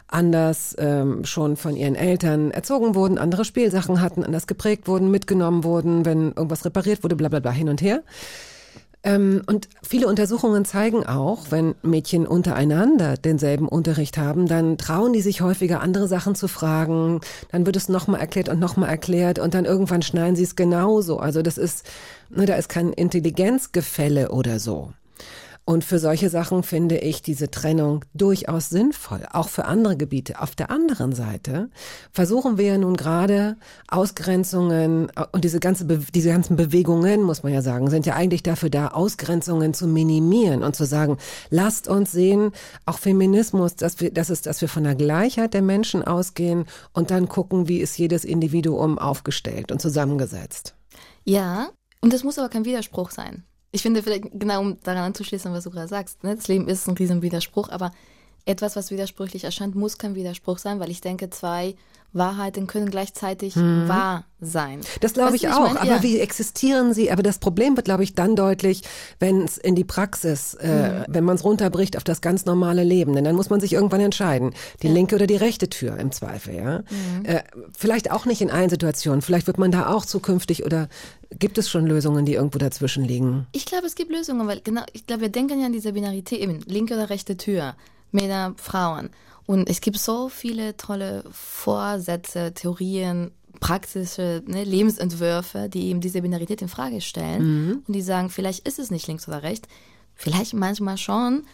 [0.07, 5.63] anders ähm, schon von ihren Eltern erzogen wurden, andere Spielsachen hatten, anders geprägt wurden, mitgenommen
[5.63, 8.01] wurden, wenn irgendwas repariert wurde, bla bla bla hin und her.
[9.03, 15.21] Ähm, und viele Untersuchungen zeigen auch, wenn Mädchen untereinander denselben Unterricht haben, dann trauen die
[15.21, 19.53] sich häufiger andere Sachen zu fragen, dann wird es nochmal erklärt und nochmal erklärt und
[19.53, 21.17] dann irgendwann schneiden sie es genauso.
[21.19, 21.85] Also das ist,
[22.29, 24.91] ne, da ist kein Intelligenzgefälle oder so.
[25.69, 30.41] Und für solche Sachen finde ich diese Trennung durchaus sinnvoll, auch für andere Gebiete.
[30.41, 31.69] Auf der anderen Seite
[32.11, 33.55] versuchen wir ja nun gerade
[33.87, 38.15] Ausgrenzungen äh, und diese, ganze, Be- diese ganzen Bewegungen, muss man ja sagen, sind ja
[38.15, 41.19] eigentlich dafür da, Ausgrenzungen zu minimieren und zu sagen,
[41.51, 42.51] lasst uns sehen,
[42.87, 47.11] auch Feminismus, dass wir, das ist, dass wir von der Gleichheit der Menschen ausgehen und
[47.11, 50.73] dann gucken, wie ist jedes Individuum aufgestellt und zusammengesetzt.
[51.25, 51.69] Ja,
[52.01, 53.43] und das muss aber kein Widerspruch sein.
[53.71, 56.87] Ich finde vielleicht, genau um daran anzuschließen, was du gerade sagst, ne, das Leben ist
[56.87, 57.91] ein riesen Widerspruch, aber
[58.45, 61.75] etwas, was widersprüchlich erscheint, muss kein Widerspruch sein, weil ich denke, zwei
[62.11, 64.79] Wahrheiten können gleichzeitig wahr sein.
[64.79, 64.83] Mhm.
[65.01, 65.59] Das glaube ich du, auch.
[65.73, 65.77] mein?
[65.77, 66.03] aber Ja.
[66.03, 67.11] wie existieren sie?
[67.11, 68.81] Aber das Problem wird, glaube ich, dann deutlich,
[69.19, 70.67] wenn es in die Praxis, Mhm.
[70.69, 73.13] äh, wenn man es runterbricht auf das ganz normale Leben.
[73.13, 74.53] Denn dann muss man sich irgendwann entscheiden.
[74.81, 76.79] Die linke oder die rechte Tür im Zweifel, ja.
[76.79, 77.25] Mhm.
[77.25, 77.43] Äh,
[77.77, 79.21] vielleicht auch nicht in allen Situationen.
[79.21, 80.87] Vielleicht wird man da auch zukünftig oder
[81.37, 83.45] gibt es schon Lösungen, die irgendwo dazwischen liegen?
[83.51, 86.39] Ich glaube, es gibt Lösungen, weil genau, ich glaube, wir denken ja an diese Binarität,
[86.39, 87.75] eben linke oder rechte Tür,
[88.11, 89.09] Männer, Frauen.
[89.49, 96.61] Und es gibt so viele tolle Vorsätze, Theorien, praktische ne, Lebensentwürfe, die eben diese Binarität
[96.61, 99.67] in Frage stellen und die sagen, vielleicht ist es nicht links oder rechts,
[100.13, 101.47] vielleicht manchmal schon.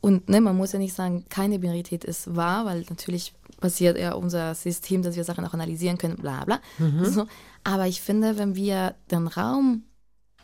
[0.00, 4.14] Und ne, man muss ja nicht sagen, keine Binarität ist wahr, weil natürlich basiert ja
[4.14, 6.58] unser System, dass wir Sachen auch analysieren können, bla bla.
[7.02, 7.26] So.
[7.64, 9.82] Aber ich finde, wenn wir den Raum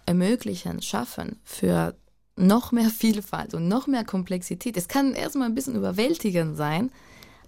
[0.04, 1.94] ermöglichen, schaffen für
[2.38, 4.76] noch mehr Vielfalt und noch mehr Komplexität.
[4.76, 6.90] Es kann erstmal ein bisschen überwältigend sein,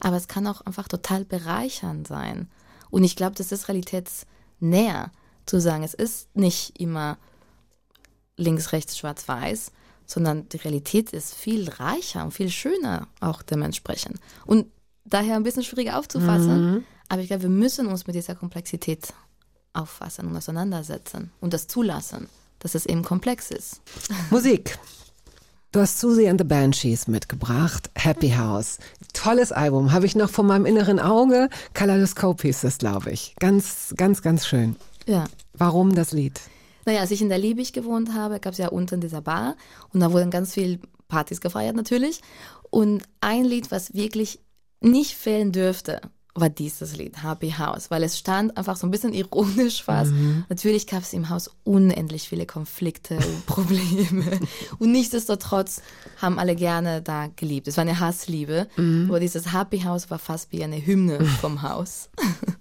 [0.00, 2.48] aber es kann auch einfach total bereichernd sein.
[2.90, 5.12] Und ich glaube, das ist realitätsnäher
[5.46, 7.18] zu sagen, es ist nicht immer
[8.36, 9.72] links, rechts, schwarz, weiß,
[10.06, 14.18] sondern die Realität ist viel reicher und viel schöner auch dementsprechend.
[14.44, 14.66] Und
[15.04, 19.12] daher ein bisschen schwieriger aufzufassen, aber ich glaube, wir müssen uns mit dieser Komplexität
[19.72, 22.28] auffassen und auseinandersetzen und das zulassen,
[22.60, 23.82] dass es eben komplex ist.
[24.30, 24.78] Musik.
[25.72, 27.90] Du hast Susie and the Banshees mitgebracht.
[27.94, 28.78] Happy House.
[29.12, 29.92] Tolles Album.
[29.92, 31.48] Habe ich noch vor meinem inneren Auge.
[31.74, 33.36] Kaleidoskop hieß das, glaube ich.
[33.38, 34.74] Ganz, ganz, ganz schön.
[35.06, 35.26] Ja.
[35.54, 36.40] Warum das Lied?
[36.86, 39.56] Naja, als ich in der Liebig gewohnt habe, gab es ja unten dieser Bar
[39.92, 42.20] und da wurden ganz viel Partys gefeiert natürlich.
[42.70, 44.40] Und ein Lied, was wirklich
[44.80, 46.00] nicht fehlen dürfte,
[46.34, 50.12] war dieses Lied, Happy House, weil es stand einfach so ein bisschen ironisch fast.
[50.48, 54.38] Natürlich gab es im Haus unendlich viele Konflikte und Probleme.
[54.78, 55.82] und nichtsdestotrotz
[56.20, 57.68] haben alle gerne da geliebt.
[57.68, 62.10] Es war eine Hassliebe, aber dieses Happy House war fast wie eine Hymne vom Haus.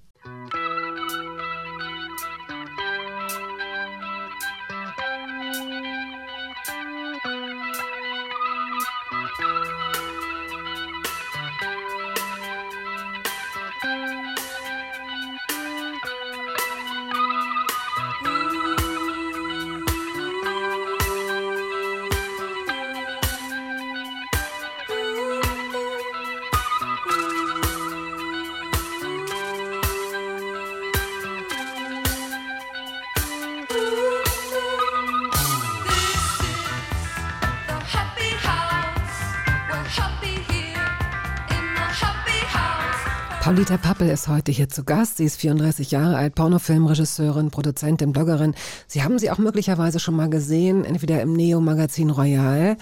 [44.20, 45.16] ist heute hier zu Gast.
[45.16, 48.54] Sie ist 34 Jahre alt, Pornofilmregisseurin, Produzentin, Bloggerin.
[48.86, 52.76] Sie haben sie auch möglicherweise schon mal gesehen, entweder im Neo-Magazin Royal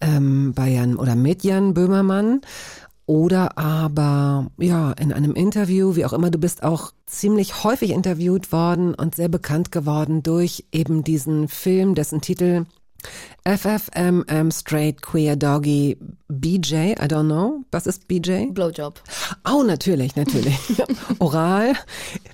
[0.00, 2.42] ähm, bei Jan oder mit Jan Böhmermann
[3.06, 6.30] oder aber ja in einem Interview, wie auch immer.
[6.30, 11.96] Du bist auch ziemlich häufig interviewt worden und sehr bekannt geworden durch eben diesen Film,
[11.96, 12.66] dessen Titel
[13.44, 17.64] FFMM Straight Queer Doggy BJ, I don't know.
[17.70, 18.46] Was ist BJ?
[18.50, 19.00] Blowjob.
[19.46, 20.58] Oh, natürlich, natürlich.
[21.18, 21.74] Oral.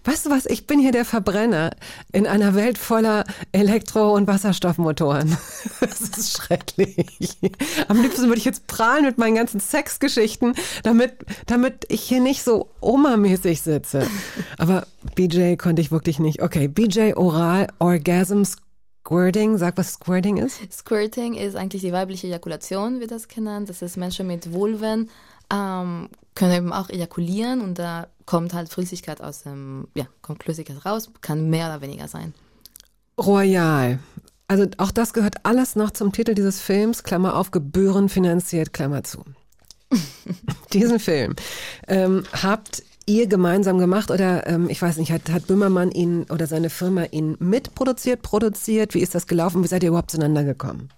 [0.05, 0.47] Weißt du was?
[0.47, 1.73] Ich bin hier der Verbrenner
[2.13, 5.37] in einer Welt voller Elektro- und Wasserstoffmotoren.
[5.81, 7.39] Das ist schrecklich.
[7.89, 11.13] Am liebsten würde ich jetzt prahlen mit meinen ganzen Sexgeschichten, damit,
[11.47, 14.07] damit ich hier nicht so Oma-mäßig sitze.
[14.59, 16.43] Aber BJ konnte ich wirklich nicht.
[16.43, 18.43] Okay, BJ Oral Orgasm
[19.11, 19.59] Squirting.
[19.59, 20.73] Sag, was Squirting ist?
[20.73, 23.69] Squirting ist eigentlich die weibliche Ejakulation, wird das genannt.
[23.69, 25.11] Das ist Menschen mit Vulven,
[25.53, 30.87] ähm, können eben auch ejakulieren und da kommt halt Flüssigkeit aus dem, ja, kommt Flüssigkeit
[30.87, 32.35] raus, kann mehr oder weniger sein.
[33.19, 33.99] Royal.
[34.47, 39.25] Also auch das gehört alles noch zum Titel dieses Films, Klammer auf, gebührenfinanziert, Klammer zu.
[40.73, 41.35] Diesen Film
[41.89, 46.47] ähm, habt ihr gemeinsam gemacht oder ähm, ich weiß nicht, hat, hat Böhmermann ihn oder
[46.47, 48.95] seine Firma ihn mitproduziert, produziert?
[48.95, 49.63] Wie ist das gelaufen?
[49.65, 50.89] Wie seid ihr überhaupt zueinander gekommen?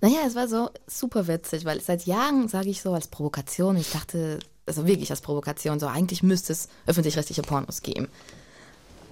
[0.00, 3.90] Naja, es war so super witzig, weil seit Jahren sage ich so als Provokation, ich
[3.90, 8.08] dachte, also wirklich als Provokation, so eigentlich müsste es öffentlich-rechtliche Pornos geben.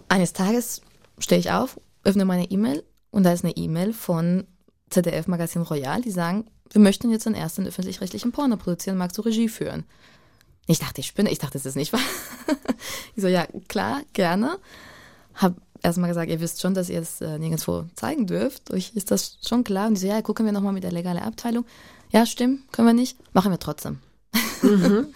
[0.08, 0.82] Eines Tages
[1.18, 4.46] stehe ich auf, öffne meine E-Mail und da ist eine E-Mail von
[4.90, 9.22] ZDF Magazin Royal, die sagen, wir möchten jetzt den ersten öffentlich-rechtlichen Porno produzieren, magst du
[9.22, 9.84] Regie führen?
[10.66, 12.00] Ich dachte, ich spinne, ich dachte, das ist nicht wahr.
[13.14, 14.58] ich so, ja, klar, gerne.
[15.34, 18.70] Hab erstmal gesagt, ihr wisst schon, dass ihr es äh, nirgendwo zeigen dürft.
[18.72, 19.88] Euch ist das schon klar.
[19.88, 21.64] Und die so, ja, gucken wir nochmal mit der legalen Abteilung.
[22.10, 23.18] Ja, stimmt, können wir nicht.
[23.34, 23.98] Machen wir trotzdem.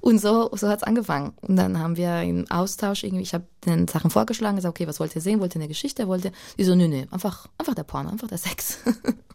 [0.00, 1.32] und so, so hat's angefangen.
[1.42, 5.00] Und dann haben wir im Austausch irgendwie, ich habe den Sachen vorgeschlagen, gesagt, okay, was
[5.00, 5.40] wollt ihr sehen?
[5.40, 6.08] Wollt ihr eine Geschichte?
[6.08, 6.32] Wollt ihr?
[6.58, 8.78] Die so, nö, nö, einfach, einfach der Porno, einfach der Sex.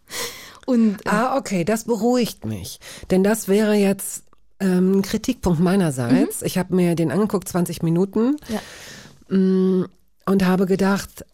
[0.66, 2.80] und Ah, okay, das beruhigt mich.
[3.12, 4.24] Denn das wäre jetzt
[4.60, 6.42] Ähm, Kritikpunkt meinerseits.
[6.42, 9.36] Ich habe mir den angeguckt, 20 Minuten, Ja.
[9.36, 9.86] mm,
[10.26, 11.26] und habe gedacht,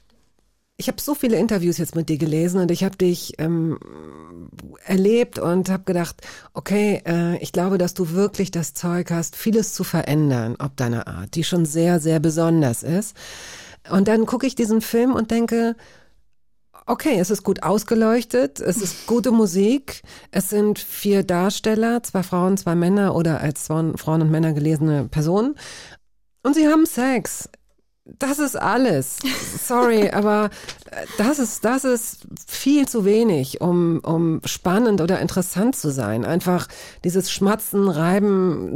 [0.77, 3.79] ich habe so viele Interviews jetzt mit dir gelesen und ich habe dich ähm,
[4.85, 6.21] erlebt und habe gedacht,
[6.53, 11.07] okay, äh, ich glaube, dass du wirklich das Zeug hast, vieles zu verändern, ob deiner
[11.07, 13.15] Art, die schon sehr, sehr besonders ist.
[13.89, 15.75] Und dann gucke ich diesen Film und denke,
[16.85, 22.57] okay, es ist gut ausgeleuchtet, es ist gute Musik, es sind vier Darsteller, zwei Frauen,
[22.57, 25.55] zwei Männer oder als Frauen und Männer gelesene Personen
[26.43, 27.49] und sie haben Sex.
[28.05, 29.17] Das ist alles.
[29.63, 30.51] Sorry, aber
[30.91, 36.23] äh, das ist, das ist viel zu wenig, um, um spannend oder interessant zu sein.
[36.23, 36.67] Einfach
[37.03, 38.75] dieses Schmatzen, Reiben,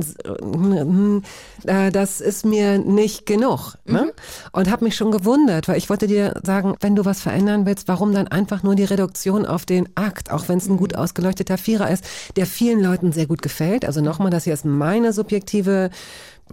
[1.64, 3.76] äh, das ist mir nicht genug.
[3.86, 4.12] Ne?
[4.52, 7.88] Und habe mich schon gewundert, weil ich wollte dir sagen, wenn du was verändern willst,
[7.88, 11.60] warum dann einfach nur die Reduktion auf den Akt, auch wenn es ein gut ausgeleuchteter
[11.60, 12.04] Vierer ist,
[12.36, 13.86] der vielen Leuten sehr gut gefällt.
[13.86, 15.92] Also nochmal, das hier ist meine subjektive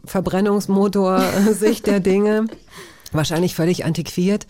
[0.04, 2.46] Verbrennungsmotor-Sicht der Dinge.
[3.12, 4.46] Wahrscheinlich völlig antiquiert,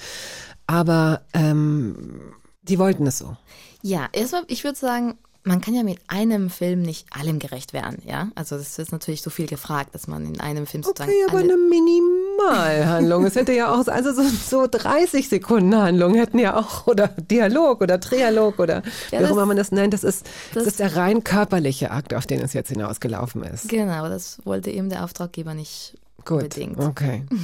[0.67, 2.33] aber ähm,
[2.63, 3.37] die wollten es so.
[3.83, 8.03] Ja, erstmal, ich würde sagen, man kann ja mit einem Film nicht allem gerecht werden,
[8.05, 8.29] ja?
[8.35, 11.39] Also das ist natürlich so viel gefragt, dass man in einem Film sozusagen Okay, aber
[11.39, 13.25] eine Minimalhandlung.
[13.25, 17.81] es hätte ja auch, also so, so 30 Sekunden Handlung hätten ja auch, oder Dialog
[17.81, 19.95] oder Trialog oder Ja, wie auch immer man das nennt.
[19.95, 23.69] Das ist, das, das- ist der rein körperliche Akt, auf den es jetzt hinausgelaufen ist.
[23.69, 26.79] Genau, das wollte eben der Auftraggeber nicht Gut, unbedingt.
[26.81, 27.25] okay.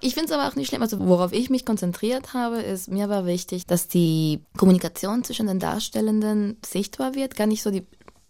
[0.00, 0.82] Ich finde es aber auch nicht schlimm.
[0.82, 5.58] Also worauf ich mich konzentriert habe, ist, mir war wichtig, dass die Kommunikation zwischen den
[5.58, 7.34] Darstellenden sichtbar wird.
[7.36, 7.86] Gar nicht so die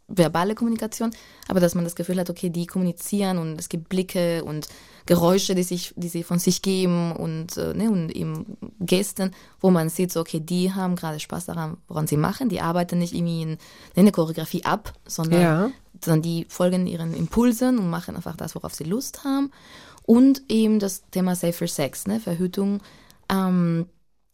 [0.09, 1.11] verbale Kommunikation,
[1.49, 4.67] aber dass man das Gefühl hat, okay, die kommunizieren und es gibt Blicke und
[5.05, 9.71] Geräusche, die sich, die sie von sich geben und, äh, ne, und eben Gesten, wo
[9.71, 12.49] man sieht, so, okay, die haben gerade Spaß daran, woran sie machen.
[12.49, 13.59] Die arbeiten nicht irgendwie in, in
[13.97, 15.71] eine Choreografie ab, sondern Ja.
[16.03, 19.51] sondern die folgen ihren Impulsen und machen einfach das, worauf sie Lust haben.
[20.09, 22.81] Und eben das Thema Safer Sex, ne, Verhütung.
[23.31, 23.85] Ähm,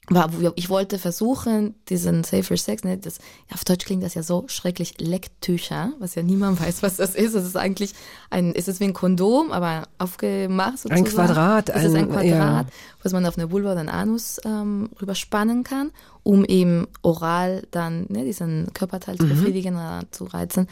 [0.08, 3.18] war, ich wollte versuchen, diesen Safer Sex, ne, das,
[3.52, 7.34] auf Deutsch klingt das ja so schrecklich, Lecktücher, was ja niemand weiß, was das ist.
[7.34, 7.92] Es ist eigentlich
[8.30, 11.04] ein, es ist wie ein Kondom, aber aufgemacht sozusagen.
[11.06, 12.72] Quadrat, Es ist ein ein- Quadrat, ja.
[13.02, 15.90] was man auf eine Vulva oder einen Anus ähm, rüberspannen kann,
[16.22, 20.68] um eben oral dann ne, diesen Körperteil zu befriedigen oder zu reizen,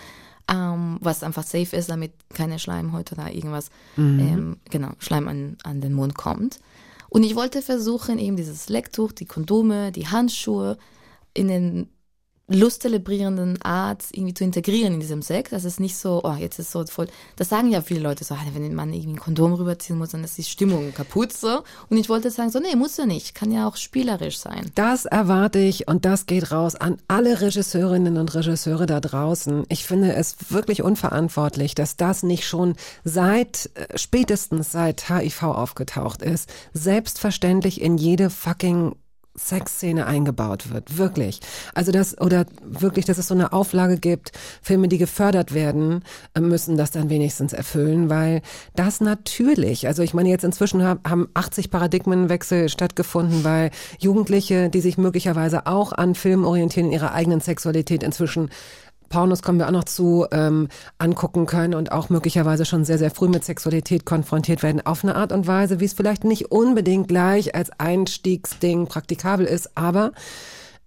[0.49, 3.70] ähm, was einfach safe ist, damit keine Schleimhäute oder irgendwas,
[4.20, 6.61] ähm, genau, Schleim an, an den Mund kommt.
[7.09, 10.78] Und ich wollte versuchen, eben dieses Lecktuch, die Kondome, die Handschuhe
[11.34, 11.88] in den
[12.49, 15.51] lustzelebrierenden Art irgendwie zu integrieren in diesem Sex.
[15.51, 17.09] Das ist nicht so, oh, jetzt ist so voll.
[17.36, 20.38] Das sagen ja viele Leute so, wenn man irgendwie ein Kondom rüberziehen muss, dann ist
[20.38, 21.62] die Stimmung kaputt so.
[21.88, 23.34] Und ich wollte sagen, so, nee, muss ja nicht.
[23.34, 24.70] Kann ja auch spielerisch sein.
[24.74, 29.64] Das erwarte ich und das geht raus an alle Regisseurinnen und Regisseure da draußen.
[29.68, 32.74] Ich finde es wirklich unverantwortlich, dass das nicht schon
[33.05, 38.95] seit, äh, spätestens seit HIV aufgetaucht ist, selbstverständlich in jede fucking
[39.35, 41.41] Sexszene eingebaut wird, wirklich.
[41.74, 46.05] Also das, oder wirklich, dass es so eine Auflage gibt, Filme, die gefördert werden,
[46.35, 48.43] äh, müssen das dann wenigstens erfüllen, weil
[48.76, 54.80] das natürlich, also ich meine jetzt inzwischen hab- haben 80 Paradigmenwechsel stattgefunden, weil Jugendliche, die
[54.80, 58.51] sich möglicherweise auch an Filmen orientieren, in ihrer eigenen Sexualität inzwischen
[59.13, 63.11] Pornos kommen wir auch noch zu, ähm, angucken können und auch möglicherweise schon sehr, sehr
[63.11, 67.09] früh mit Sexualität konfrontiert werden, auf eine Art und Weise, wie es vielleicht nicht unbedingt
[67.09, 70.13] gleich als Einstiegsding praktikabel ist, aber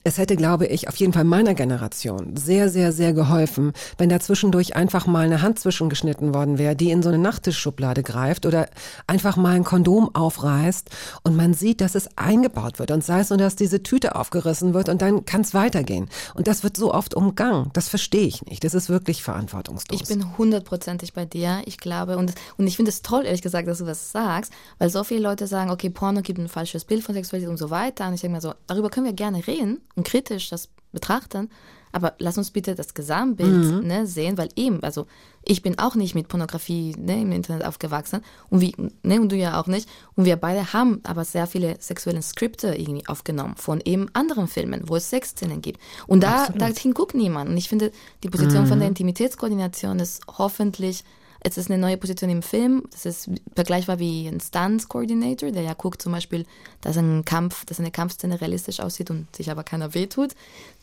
[0.06, 4.20] es hätte, glaube ich, auf jeden Fall meiner Generation sehr, sehr, sehr geholfen, wenn da
[4.20, 8.70] zwischendurch einfach mal eine Hand zwischengeschnitten worden wäre, die in so eine Nachttischschublade greift oder
[9.08, 10.92] einfach mal ein Kondom aufreißt
[11.24, 14.76] und man sieht, dass es eingebaut wird und sei es nur, dass diese Tüte aufgerissen
[14.76, 16.08] wird und dann kann es weitergehen.
[16.36, 17.72] Und das wird so oft umgangen.
[17.74, 18.64] Das verstehe ich nicht.
[18.64, 20.02] Das ist wirklich verantwortungslos.
[20.02, 21.64] Ich bin hundertprozentig bei dir.
[21.66, 24.92] Ich glaube, und, und ich finde es toll, ehrlich gesagt, dass du das sagst, weil
[24.92, 28.08] so viele Leute sagen, okay, Porno gibt ein falsches Bild von Sexualität und so weiter.
[28.08, 31.50] Und ich denke mir so, darüber können wir gerne reden und kritisch das betrachten.
[31.92, 35.08] Aber lass uns bitte das Gesamtbild ne, sehen, weil eben, also
[35.46, 38.20] ich bin auch nicht mit Pornografie ne, im Internet aufgewachsen
[38.50, 39.88] und, wie, ne, und du ja auch nicht.
[40.16, 44.90] Und wir beide haben aber sehr viele sexuelle Skripte irgendwie aufgenommen von eben anderen Filmen,
[44.90, 45.80] wo es Sexszenen gibt.
[46.06, 47.50] Und da, dahin guckt niemand.
[47.50, 47.94] Und ich finde,
[48.24, 51.06] die Position von der Intimitätskoordination ist hoffentlich
[51.48, 52.84] es ist eine neue Position im Film.
[52.92, 56.44] Das ist vergleichbar wie ein Stunts Coordinator, der ja guckt zum Beispiel,
[56.82, 60.32] dass ein Kampf, dass eine Kampfszene realistisch aussieht und sich aber keiner wehtut.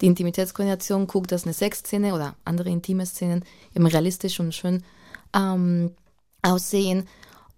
[0.00, 3.44] Die Intimitätskoordination guckt, dass eine Sexszene oder andere intime Szenen
[3.74, 4.84] eben realistisch und schön
[5.34, 5.90] ähm,
[6.42, 7.08] aussehen.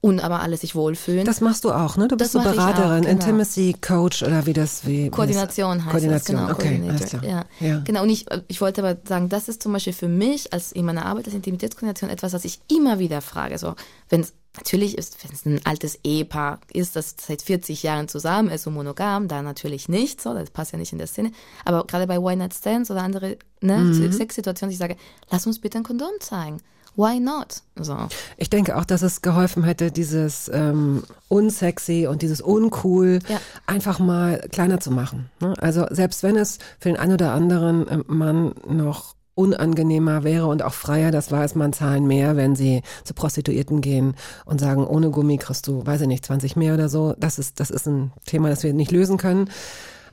[0.04, 1.24] Und aber alle sich wohlfühlen.
[1.24, 2.08] Das machst du auch, ne?
[2.08, 3.12] Du bist so ich auch, Beraterin, genau.
[3.12, 6.46] Intimacy Coach oder wie das wie Koordination heißt Koordination.
[6.46, 6.76] das, genau.
[6.76, 7.24] okay, alles klar.
[7.24, 7.44] Ja.
[7.66, 7.80] ja.
[7.86, 10.84] Genau, und ich, ich wollte aber sagen, das ist zum Beispiel für mich als in
[10.84, 13.56] meiner Arbeit als Intimitätskoordination etwas, was ich immer wieder frage.
[13.56, 13.76] So,
[14.10, 18.50] wenn es natürlich ist, wenn es ein altes Ehepaar ist, das seit 40 Jahren zusammen
[18.50, 21.32] ist und monogam, da natürlich nicht, so, das passt ja nicht in der Szene.
[21.64, 24.12] Aber gerade bei One Night Stands oder andere ne, Mhm.
[24.12, 24.96] Sexsituationen, ich sage,
[25.30, 26.60] lass uns bitte ein Kondom zeigen.
[26.96, 27.62] Why not?
[27.76, 27.96] So.
[28.36, 33.40] Ich denke auch, dass es geholfen hätte, dieses ähm, unsexy und dieses uncool Ja.
[33.66, 35.30] einfach mal kleiner zu machen.
[35.40, 35.54] Ne?
[35.60, 40.62] Also selbst wenn es für den einen oder anderen ähm, Mann noch unangenehmer wäre und
[40.62, 44.14] auch freier, das weiß man, zahlen mehr, wenn sie zu Prostituierten gehen
[44.44, 47.14] und sagen, ohne Gummi kriegst du, weiß ich nicht, 20 mehr oder so.
[47.18, 49.50] Das ist, das ist ein Thema, das wir nicht lösen können.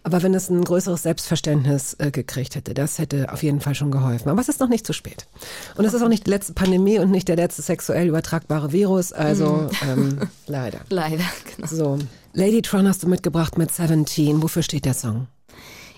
[0.04, 3.92] Aber wenn es ein größeres Selbstverständnis äh, gekriegt hätte, das hätte auf jeden Fall schon
[3.92, 4.30] geholfen.
[4.30, 5.28] Aber es ist noch nicht zu spät.
[5.76, 9.14] Und es ist auch nicht die letzte Pandemie und nicht der letzte sexuell übertragbare Virus.
[9.14, 10.80] Also ähm, leider.
[10.90, 11.24] Leider,
[11.56, 11.68] genau.
[11.68, 12.00] So,
[12.34, 14.42] Lady Tron hast du mitgebracht mit 17.
[14.42, 15.28] Wofür steht der Song?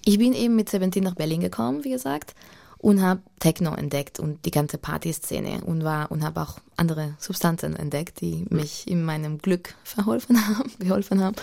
[0.03, 2.35] Ich bin eben mit 17 nach Berlin gekommen, wie gesagt,
[2.77, 7.77] und habe Techno entdeckt und die ganze Partyszene und war und habe auch andere Substanzen
[7.77, 11.37] entdeckt, die mich in meinem Glück verholfen haben, geholfen haben.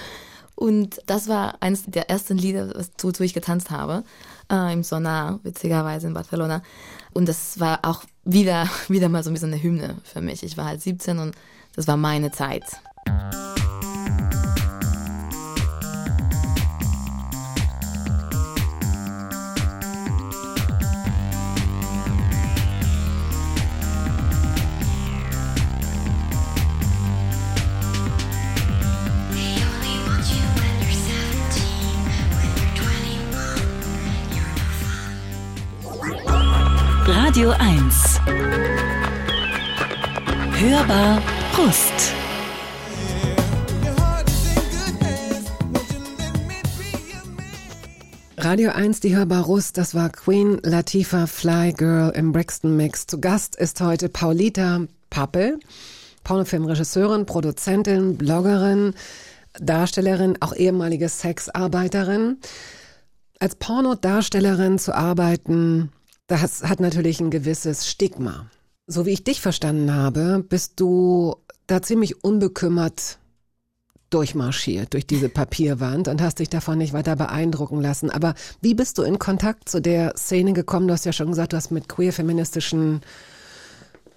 [0.54, 4.04] Und das war eines der ersten Lieder, wozu ich getanzt habe,
[4.50, 6.62] äh, im Sonar, witzigerweise in Barcelona.
[7.12, 10.42] Und das war auch wieder, wieder mal so ein bisschen eine Hymne für mich.
[10.42, 11.34] Ich war halt 17 und
[11.74, 12.64] das war meine Zeit.
[37.30, 38.20] Radio 1.
[40.58, 41.22] Hörbar
[41.54, 42.12] Brust.
[48.36, 53.06] Radio 1, die hörbar Rust, das war Queen Latifah Fly Girl im Brixton Mix.
[53.06, 55.60] Zu Gast ist heute Paulita Pappel,
[56.24, 58.94] Pornofilmregisseurin, Produzentin, Bloggerin,
[59.60, 62.38] Darstellerin, auch ehemalige Sexarbeiterin.
[63.38, 65.92] Als Pornodarstellerin zu arbeiten,
[66.30, 68.46] das hat natürlich ein gewisses Stigma.
[68.86, 73.18] So wie ich dich verstanden habe, bist du da ziemlich unbekümmert
[74.10, 78.10] durchmarschiert durch diese Papierwand und hast dich davon nicht weiter beeindrucken lassen.
[78.10, 80.86] Aber wie bist du in Kontakt zu der Szene gekommen?
[80.88, 83.02] Du hast ja schon gesagt, du hast mit queer-feministischen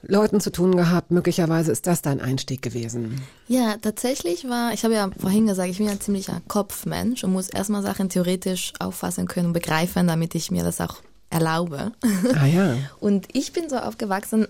[0.04, 1.12] Leuten zu tun gehabt.
[1.12, 3.22] Möglicherweise ist das dein Einstieg gewesen.
[3.48, 7.50] Ja, tatsächlich war, ich habe ja vorhin gesagt, ich bin ein ziemlicher Kopfmensch und muss
[7.50, 10.98] erstmal Sachen theoretisch auffassen können und begreifen, damit ich mir das auch
[11.34, 11.92] erlaube.
[12.36, 12.76] Ah ja.
[13.00, 14.48] Und ich bin so aufgewachsen,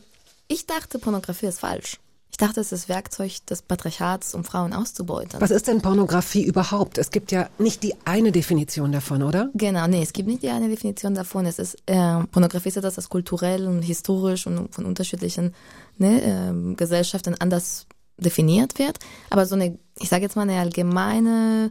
[0.47, 1.99] ich dachte, Pornografie ist falsch.
[2.29, 5.39] Ich dachte, es ist Werkzeug des Patriarchats, um Frauen auszubeuten.
[5.39, 6.97] Was ist denn Pornografie überhaupt?
[6.97, 9.51] Es gibt ja nicht die eine Definition davon, oder?
[9.53, 11.45] Genau, nee, es gibt nicht die eine Definition davon.
[11.45, 15.53] Es ist, äh, Pornografie ist etwas, das kulturell und historisch und von unterschiedlichen
[15.97, 17.85] ne, ähm, Gesellschaften anders
[18.17, 18.97] definiert wird.
[19.29, 21.69] Aber so eine, ich sage jetzt mal eine allgemeine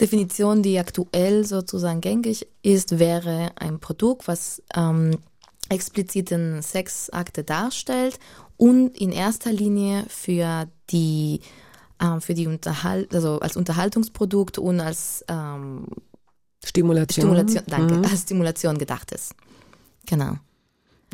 [0.00, 5.18] Definition, die aktuell sozusagen gängig ist, wäre ein Produkt, was ähm,
[5.68, 8.18] expliziten Sexakte darstellt
[8.56, 11.40] und in erster Linie für die
[12.02, 15.86] ähm, für die Unterhalt, also als Unterhaltungsprodukt und als ähm,
[16.64, 17.24] Stimulation.
[17.26, 18.04] Stimulation, danke, Mhm.
[18.04, 19.34] als Stimulation gedacht ist.
[20.06, 20.34] Genau.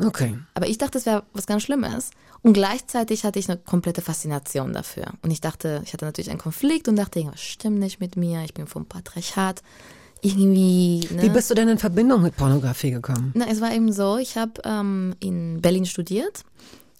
[0.03, 0.39] Okay.
[0.55, 2.11] Aber ich dachte, es wäre was ganz Schlimmes.
[2.43, 5.12] Und gleichzeitig hatte ich eine komplette Faszination dafür.
[5.22, 8.43] Und ich dachte, ich hatte natürlich einen Konflikt und dachte, irgendwas stimmt nicht mit mir.
[8.45, 9.62] Ich bin vom Patriarchat.
[10.22, 11.01] Irgendwie.
[11.11, 11.22] Ne?
[11.22, 13.32] Wie bist du denn in Verbindung mit Pornografie gekommen?
[13.34, 16.45] Na, es war eben so, ich habe ähm, in Berlin studiert,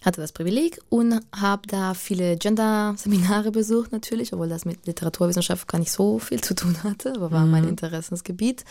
[0.03, 5.77] hatte das Privileg und habe da viele Gender-Seminare besucht natürlich, obwohl das mit Literaturwissenschaft gar
[5.77, 8.65] nicht so viel zu tun hatte, aber war mein Interessensgebiet.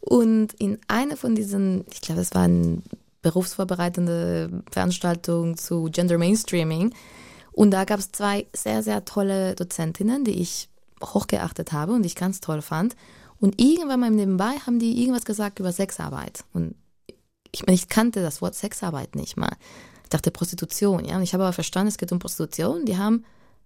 [0.00, 2.82] Und in einer von diesen, ich glaube, es war eine
[3.22, 6.94] berufsvorbereitende Veranstaltung zu Gender Mainstreaming.
[7.52, 10.68] Und da gab es zwei sehr, sehr tolle Dozentinnen, die ich
[11.02, 12.96] hochgeachtet habe und die ich ganz toll fand.
[13.40, 16.44] Und irgendwann mal nebenbei haben die irgendwas gesagt über Sexarbeit.
[16.52, 16.74] Und
[17.52, 19.56] ich meine, ich kannte das Wort Sexarbeit nicht mal.
[20.04, 21.16] Ich dachte Prostitution, ja.
[21.16, 22.84] Und ich habe aber verstanden, es geht um Prostitution.
[22.84, 23.24] Die haben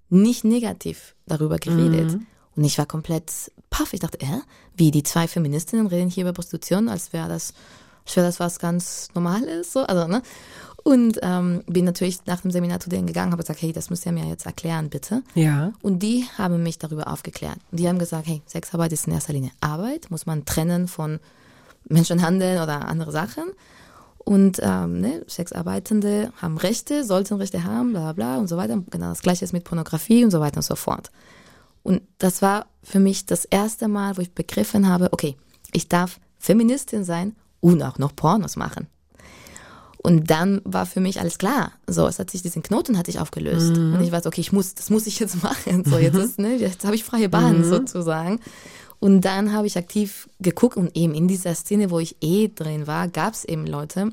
[0.09, 2.19] nicht negativ darüber geredet.
[2.57, 3.33] Und ich war komplett
[3.71, 3.93] paff.
[3.93, 4.41] Ich dachte, äh,
[4.77, 7.53] wie die zwei Feministinnen reden hier über Prostitution, als wäre das,
[8.15, 10.23] wäre das was ganz Normales, so, also, ne?
[10.85, 14.05] Und ähm, bin natürlich nach dem Seminar zu denen gegangen, habe gesagt, hey, das müsst
[14.05, 15.23] ihr mir jetzt erklären, bitte.
[15.35, 15.73] Ja.
[15.81, 17.57] Und die haben mich darüber aufgeklärt.
[17.71, 21.21] Und die haben gesagt, hey, Sexarbeit ist in erster Linie Arbeit, muss man trennen von
[21.89, 23.45] Menschenhandel oder andere Sachen.
[24.19, 28.83] Und ähm, ne, Sexarbeitende haben Rechte, sollten Rechte haben, bla bla und so weiter.
[28.91, 31.11] Genau das gleiche ist mit Pornografie und so weiter und so fort.
[31.83, 35.37] Und das war für mich das erste Mal, wo ich begriffen habe, okay,
[35.73, 38.89] ich darf Feministin sein und auch noch Pornos machen.
[39.97, 41.73] Und dann war für mich alles klar.
[41.87, 43.71] So, es hat sich diesen Knoten hatte ich aufgelöst.
[43.75, 45.83] Und ich weiß, okay, ich muss, das muss ich jetzt machen.
[45.87, 48.39] So, jetzt ist, ne, jetzt habe ich freie Bahn sozusagen.
[49.01, 52.87] Und dann habe ich aktiv geguckt und eben in dieser Szene, wo ich eh drin
[52.87, 54.11] war, gab es eben Leute,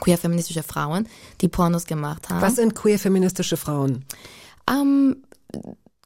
[0.00, 1.06] queer-feministische Frauen,
[1.40, 2.42] die Pornos gemacht haben.
[2.42, 4.04] Was sind queer-feministische Frauen?
[4.68, 5.22] Ähm,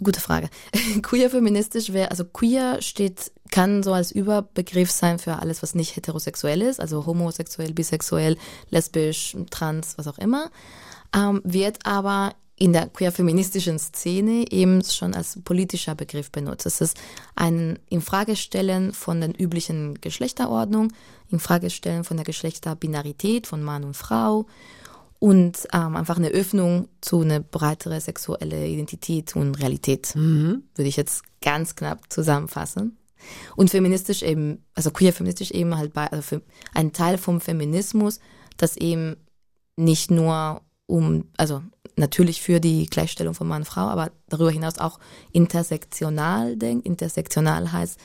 [0.03, 0.51] gute Frage.
[1.03, 5.95] queer feministisch wäre, also queer steht, kann so als Überbegriff sein für alles, was nicht
[5.95, 8.37] heterosexuell ist, also homosexuell, bisexuell,
[8.71, 10.51] lesbisch, trans, was auch immer,
[11.15, 16.67] ähm, wird aber in der queer-feministischen Szene eben schon als politischer Begriff benutzt.
[16.67, 16.97] Es ist
[17.35, 20.93] ein Infragestellen von den üblichen Geschlechterordnung,
[21.31, 24.47] Infragestellen von der Geschlechterbinarität von Mann und Frau
[25.19, 30.15] und ähm, einfach eine Öffnung zu eine breitere sexuelle Identität und Realität,
[30.75, 32.97] würde ich jetzt ganz knapp zusammenfassen.
[33.57, 36.43] Und feministisch eben, also queer feministisch eben halt bei, also für,
[36.75, 38.21] ein Teil vom Feminismus,
[38.57, 39.17] das eben
[39.77, 41.63] nicht nur um, also
[41.97, 44.99] natürlich für die Gleichstellung von Mann und Frau, aber darüber hinaus auch
[45.33, 46.87] intersektional denkt.
[46.87, 47.99] Intersektional heißt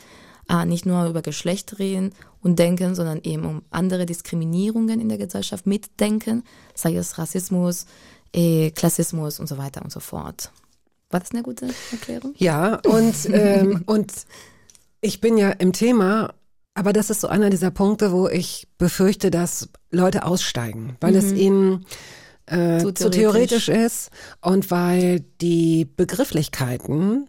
[0.50, 5.18] äh, nicht nur über Geschlecht reden und denken, sondern eben um andere Diskriminierungen in der
[5.18, 6.44] Gesellschaft mitdenken,
[6.74, 7.86] sei es Rassismus,
[8.34, 10.52] äh, Klassismus und so weiter und so fort.
[11.10, 12.34] War das eine gute Erklärung?
[12.38, 14.12] Ja, und, ähm, und
[15.02, 16.34] ich bin ja im Thema,
[16.74, 21.32] aber das ist so einer dieser Punkte, wo ich befürchte, dass Leute aussteigen, weil es
[21.32, 21.86] ihnen
[22.46, 23.66] äh, Zu zu, theoretisch.
[23.66, 24.10] theoretisch ist
[24.42, 27.28] und weil die Begrifflichkeiten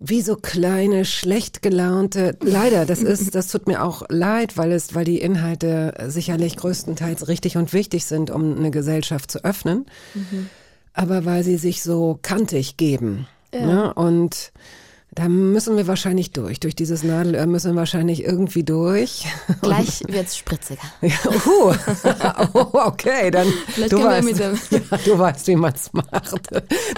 [0.00, 4.94] wie so kleine, schlecht gelaunte, leider, das ist, das tut mir auch leid, weil es,
[4.94, 9.86] weil die Inhalte sicherlich größtenteils richtig und wichtig sind, um eine Gesellschaft zu öffnen,
[10.92, 13.26] aber weil sie sich so kantig geben.
[13.52, 13.92] Ne?
[13.94, 14.52] Und
[15.18, 16.60] da müssen wir wahrscheinlich durch.
[16.60, 19.26] Durch dieses Nadelöhr müssen wir wahrscheinlich irgendwie durch.
[19.62, 20.80] Gleich wird's spritziger.
[21.00, 21.74] Ja, uh,
[22.54, 26.40] oh, okay, dann Vielleicht du weißt, mit dem- ja, du weißt, wie man es macht.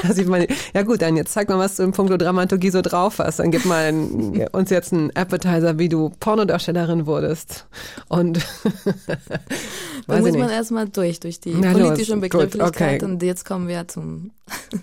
[0.02, 0.44] Da sieht man,
[0.74, 3.38] ja gut, dann jetzt zeig mal, was du im Punkto Dramaturgie so drauf hast.
[3.38, 7.68] Dann gib mal ein, uns jetzt einen Appetizer, wie du Pornodarstellerin wurdest.
[8.08, 8.46] Und
[10.06, 12.96] Da muss man erstmal durch, durch die Na politischen Begrifflichkeiten.
[12.96, 13.04] okay.
[13.04, 14.32] Und jetzt kommen wir zum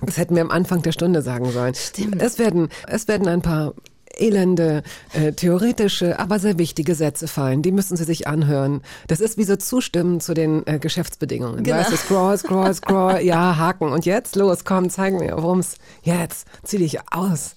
[0.06, 1.76] Das hätten wir am Anfang der Stunde sagen sollen.
[1.76, 2.22] Stimmt.
[2.22, 3.74] Es werden, es werden ein paar
[4.20, 7.62] elende, äh, theoretische, aber sehr wichtige Sätze fallen.
[7.62, 8.82] Die müssen Sie sich anhören.
[9.08, 11.64] Das ist wie so Zustimmen zu den äh, Geschäftsbedingungen.
[11.64, 11.78] Genau.
[11.78, 13.92] Weißt du, scroll, scroll, scroll, ja, haken.
[13.92, 17.56] Und jetzt, los, komm, zeig mir, worum's, jetzt, zieh dich aus.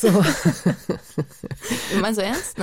[0.00, 0.08] So,
[2.00, 2.56] Meinst du ernst?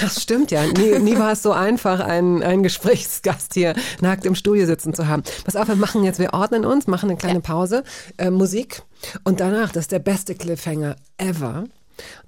[0.00, 0.66] das stimmt ja.
[0.66, 5.08] Nie, nie war es so einfach, einen, einen Gesprächsgast hier nackt im Studio sitzen zu
[5.08, 5.24] haben.
[5.44, 7.82] Pass auf, wir machen jetzt, wir ordnen uns, machen eine kleine Pause,
[8.18, 8.82] äh, Musik
[9.24, 11.64] und danach, das ist der beste Cliffhanger ever.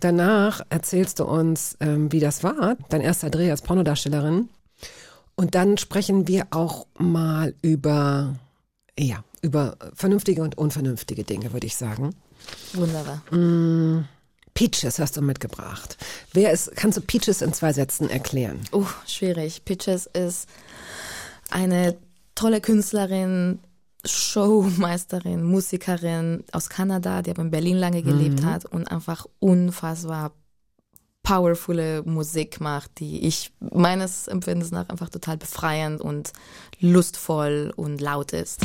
[0.00, 4.48] Danach erzählst du uns, ähm, wie das war, dein erster Dreh als Pornodarstellerin.
[5.34, 8.36] Und dann sprechen wir auch mal über,
[8.98, 12.14] ja, über vernünftige und unvernünftige Dinge, würde ich sagen.
[12.72, 13.22] Wunderbar.
[14.54, 15.98] Peaches hast du mitgebracht.
[16.32, 18.60] Wer ist, kannst du Peaches in zwei Sätzen erklären?
[18.72, 19.64] Uh, schwierig.
[19.66, 20.48] Pitches ist
[21.50, 21.96] eine
[22.34, 23.58] tolle Künstlerin,
[24.08, 30.32] Showmeisterin, Musikerin aus Kanada, die aber in Berlin lange gelebt hat und einfach unfassbar
[31.22, 36.32] powervolle Musik macht, die ich meines Empfindens nach einfach total befreiend und
[36.78, 38.60] lustvoll und laut ist.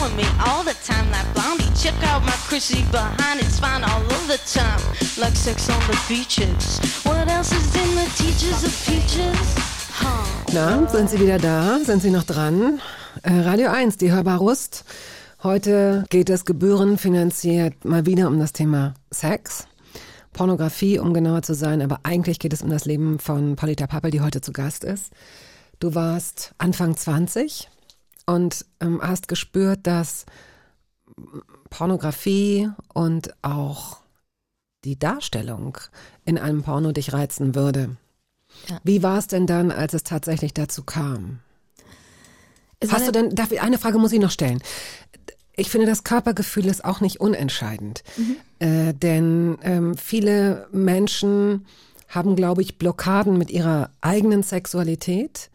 [0.00, 1.10] Calling me all the time.
[1.10, 4.80] That blondie, check out my Chrissy behind, it's fine all of the time.
[5.18, 6.80] Like sex on the beaches.
[7.04, 9.38] What else is in the teachers of peaches?
[9.92, 10.24] Huh.
[10.52, 11.78] Na, sind Sie wieder da?
[11.84, 12.80] Sind Sie noch dran?
[13.22, 14.84] Äh, Radio 1, die Hörbarust.
[15.42, 19.66] Heute geht es gebührenfinanziert mal wieder um das Thema Sex.
[20.32, 24.10] Pornografie, um genauer zu sein, aber eigentlich geht es um das Leben von Paulita Pappel,
[24.10, 25.12] die heute zu Gast ist.
[25.80, 27.68] Du warst Anfang 20
[28.34, 30.26] und ähm, hast gespürt, dass
[31.70, 33.98] Pornografie und auch
[34.84, 35.76] die Darstellung
[36.24, 37.96] in einem Porno dich reizen würde.
[38.68, 38.80] Ja.
[38.82, 41.40] Wie war es denn dann, als es tatsächlich dazu kam?
[42.80, 44.62] Es Hast du eine- denn, darf ich, eine Frage muss ich noch stellen.
[45.54, 48.02] Ich finde, das Körpergefühl ist auch nicht unentscheidend.
[48.58, 51.66] Äh, denn ähm, viele Menschen
[52.08, 55.50] haben, glaube ich, Blockaden mit ihrer eigenen Sexualität,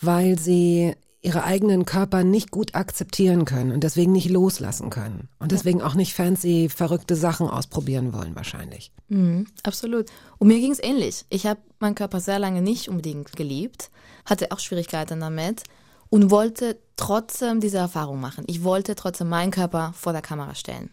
[0.00, 5.28] weil sie ihre eigenen Körper nicht gut akzeptieren können und deswegen nicht loslassen können.
[5.38, 8.90] Und deswegen auch nicht fancy, verrückte Sachen ausprobieren wollen wahrscheinlich.
[9.08, 10.06] Mhm, absolut.
[10.38, 11.26] Und mir ging es ähnlich.
[11.28, 13.90] Ich habe meinen Körper sehr lange nicht unbedingt geliebt,
[14.24, 15.64] hatte auch Schwierigkeiten damit
[16.08, 18.44] und wollte trotzdem diese Erfahrung machen.
[18.46, 20.90] Ich wollte trotzdem meinen Körper vor der Kamera stellen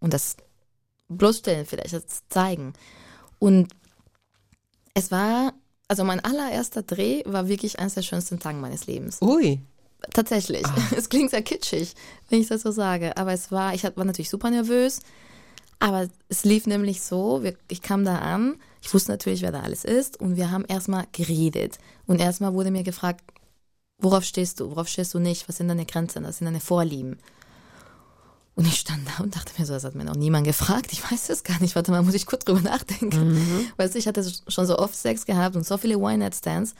[0.00, 0.36] und das
[1.08, 2.74] bloßstellen vielleicht, das zeigen.
[3.38, 3.68] Und
[4.94, 5.54] es war,
[5.88, 9.20] also mein allererster Dreh war wirklich eines der schönsten Tage meines Lebens.
[9.22, 9.60] Ui.
[10.12, 10.64] Tatsächlich.
[10.96, 11.94] Es klingt sehr kitschig,
[12.28, 13.16] wenn ich das so sage.
[13.16, 15.00] Aber es war, ich war natürlich super nervös.
[15.78, 19.60] Aber es lief nämlich so, wir, ich kam da an, ich wusste natürlich, wer da
[19.60, 21.78] alles ist und wir haben erstmal geredet.
[22.06, 23.24] Und erstmal wurde mir gefragt,
[23.98, 27.18] worauf stehst du, worauf stehst du nicht, was sind deine Grenzen, was sind deine Vorlieben.
[28.56, 31.10] Und ich stand da und dachte mir so, das hat mir noch niemand gefragt, ich
[31.10, 33.40] weiß es gar nicht, warte mal, muss ich kurz drüber nachdenken.
[33.78, 36.74] Weißt du, ich hatte schon so oft Sex gehabt und so viele One-Night-Stands.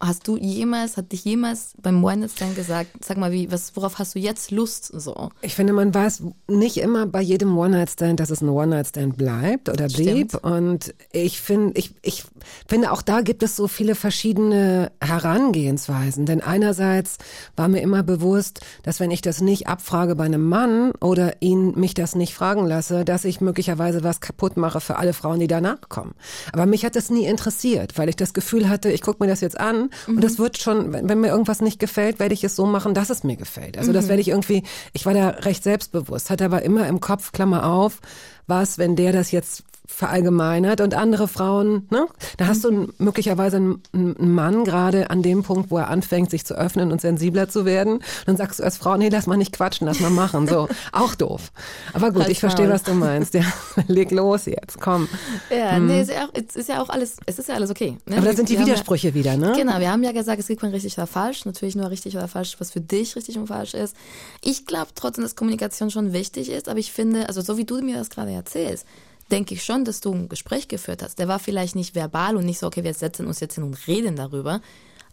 [0.00, 4.14] Hast du jemals, hat dich jemals beim One-Night-Stand gesagt, sag mal, wie, was, worauf hast
[4.14, 5.30] du jetzt Lust, so?
[5.40, 9.86] Ich finde, man weiß nicht immer bei jedem One-Night-Stand, dass es ein One-Night-Stand bleibt oder
[9.86, 10.30] blieb.
[10.30, 10.44] Stimmt.
[10.44, 12.24] Und ich finde, ich, ich
[12.66, 16.26] finde, auch da gibt es so viele verschiedene Herangehensweisen.
[16.26, 17.16] Denn einerseits
[17.56, 21.78] war mir immer bewusst, dass wenn ich das nicht abfrage bei einem Mann oder ihn
[21.78, 25.46] mich das nicht fragen lasse, dass ich möglicherweise was kaputt mache für alle Frauen, die
[25.46, 26.14] danach kommen.
[26.52, 29.40] Aber mich hat das nie interessiert, weil ich das Gefühl hatte, ich gucke mir das
[29.40, 32.56] jetzt an und das wird schon, wenn, wenn mir irgendwas nicht gefällt, werde ich es
[32.56, 33.78] so machen, dass es mir gefällt.
[33.78, 37.32] Also das werde ich irgendwie, ich war da recht selbstbewusst, hatte aber immer im Kopf,
[37.32, 38.00] Klammer auf,
[38.46, 42.06] was, wenn der das jetzt verallgemeinert und andere Frauen, ne?
[42.38, 46.44] Da hast du möglicherweise einen, einen Mann gerade an dem Punkt, wo er anfängt, sich
[46.46, 48.00] zu öffnen und sensibler zu werden.
[48.26, 50.46] Dann sagst du als Frau, nee, lass mal nicht quatschen, lass mal machen.
[50.48, 51.52] So, auch doof.
[51.92, 53.34] Aber gut, Als ich verstehe, was du meinst.
[53.34, 53.44] Ja,
[53.88, 55.08] leg los jetzt, komm.
[55.50, 57.96] Ja, nee, ist ja auch, es ist ja auch alles, es ist ja alles okay.
[58.06, 58.16] Ne?
[58.16, 58.18] Mhm.
[58.18, 59.52] Aber da sind die Wir haben ja- Widersprüche wieder, ne?
[59.56, 61.44] Genau, wir haben ja gesagt, es gibt kein richtig oder falsch.
[61.44, 63.94] Natürlich nur richtig oder falsch, was für dich richtig und falsch ist.
[64.42, 67.80] Ich glaube trotzdem, dass Kommunikation schon wichtig ist, aber ich finde, also so wie du
[67.82, 68.86] mir das gerade erzählst,
[69.30, 71.18] denke ich schon, dass du ein Gespräch geführt hast.
[71.18, 73.86] Der war vielleicht nicht verbal und nicht so, okay, wir setzen uns jetzt hin und
[73.86, 74.60] reden darüber.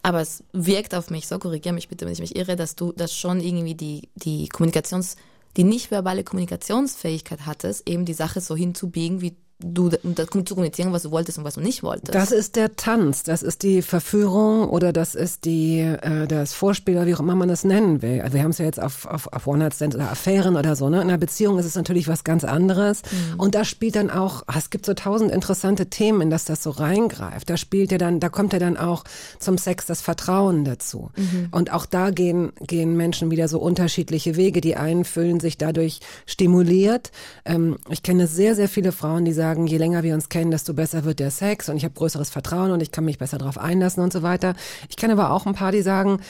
[0.02, 2.92] Aber es wirkt auf mich, so korrigiere mich bitte, wenn ich mich irre, dass du
[2.92, 5.16] das schon irgendwie die, die Kommunikations,
[5.56, 10.92] die nicht verbale Kommunikationsfähigkeit hattest, eben die Sache so hinzubiegen, wie du das zu kommunizieren,
[10.92, 12.14] was du wolltest und was du nicht wolltest.
[12.14, 16.96] Das ist der Tanz, das ist die Verführung oder das ist die äh, das Vorspiel
[16.96, 18.20] oder wie auch immer man das nennen will.
[18.20, 20.88] Also wir haben es ja jetzt auf, auf, auf One-Night-Stands oder Affären oder so.
[20.88, 21.02] Ne?
[21.02, 23.02] In einer Beziehung ist es natürlich was ganz anderes.
[23.36, 26.62] Und da spielt dann auch, ah, es gibt so tausend interessante Themen, in das das
[26.62, 27.48] so reingreift.
[27.48, 29.04] Da spielt ja dann, da kommt ja dann auch
[29.38, 31.10] zum Sex das Vertrauen dazu.
[31.50, 34.60] Und auch da gehen, gehen Menschen wieder so unterschiedliche Wege.
[34.60, 37.10] Die einen fühlen sich dadurch stimuliert.
[37.44, 40.74] Ähm, ich kenne sehr, sehr viele Frauen, die sagen, je länger wir uns kennen, desto
[40.74, 43.58] besser wird der Sex und ich habe größeres Vertrauen und ich kann mich besser darauf
[43.58, 44.54] einlassen und so weiter.
[44.88, 46.20] Ich kenne aber auch ein paar, die sagen,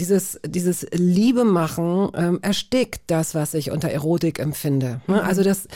[0.00, 5.00] dieses, dieses Liebe machen ähm, erstickt das, was ich unter Erotik empfinde.
[5.06, 5.22] Ne?
[5.22, 5.68] Also das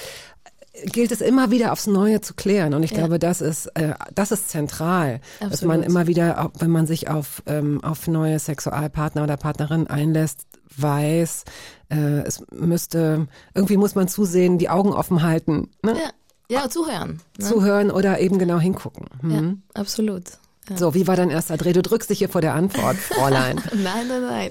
[0.92, 2.74] gilt es immer wieder aufs Neue zu klären.
[2.74, 2.98] Und ich Ja.
[2.98, 5.84] glaube, das ist, äh, das ist zentral, dass man Absolut.
[5.86, 10.46] immer wieder, wenn man sich auf, ähm, auf neue Sexualpartner oder Partnerin einlässt,
[10.76, 11.44] weiß,
[11.90, 15.92] äh, es müsste, irgendwie muss man zusehen, die Augen offen halten, ne?
[15.92, 16.10] ja,
[16.48, 17.20] ja, zuhören.
[17.38, 17.44] Ne?
[17.44, 19.06] zuhören oder eben genau hingucken.
[19.20, 19.30] Hm.
[19.74, 20.24] Ja, absolut.
[20.68, 20.76] Ja.
[20.76, 21.72] So, wie war dein erster Dreh?
[21.72, 23.60] Du drückst dich hier vor der Antwort, Fräulein.
[23.72, 24.50] Nein, nein, nein.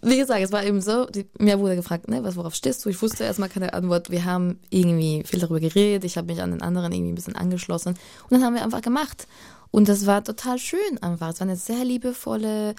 [0.00, 2.88] Wie gesagt, es war eben so, die, mir wurde gefragt, ne, was, worauf stehst du?
[2.88, 4.10] Ich wusste erstmal keine Antwort.
[4.10, 6.04] Wir haben irgendwie viel darüber geredet.
[6.04, 7.90] Ich habe mich an den anderen irgendwie ein bisschen angeschlossen.
[7.90, 9.26] Und dann haben wir einfach gemacht.
[9.72, 11.30] Und das war total schön einfach.
[11.30, 12.74] Es war eine sehr liebevolle,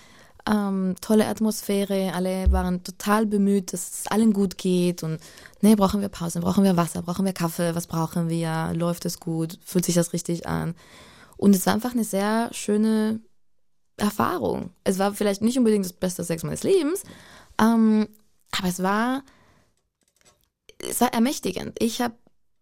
[0.49, 2.13] ähm, tolle Atmosphäre.
[2.13, 5.03] Alle waren total bemüht, dass es allen gut geht.
[5.03, 5.19] Und
[5.61, 8.71] ne, brauchen wir Pausen, brauchen wir Wasser, brauchen wir Kaffee, was brauchen wir?
[8.73, 9.59] Läuft es gut?
[9.63, 10.75] Fühlt sich das richtig an?
[11.37, 13.19] Und es war einfach eine sehr schöne
[13.97, 14.71] Erfahrung.
[14.83, 17.03] Es war vielleicht nicht unbedingt das beste Sex meines Lebens,
[17.61, 18.07] ähm,
[18.51, 19.23] aber es war,
[20.79, 21.75] es war ermächtigend.
[21.79, 22.15] Ich habe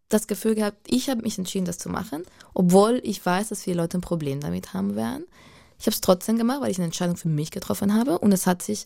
[0.09, 2.23] das Gefühl gehabt, ich habe mich entschieden, das zu machen,
[2.53, 5.25] obwohl ich weiß, dass viele Leute ein Problem damit haben werden.
[5.81, 8.45] Ich habe es trotzdem gemacht, weil ich eine Entscheidung für mich getroffen habe und es
[8.45, 8.85] hat sich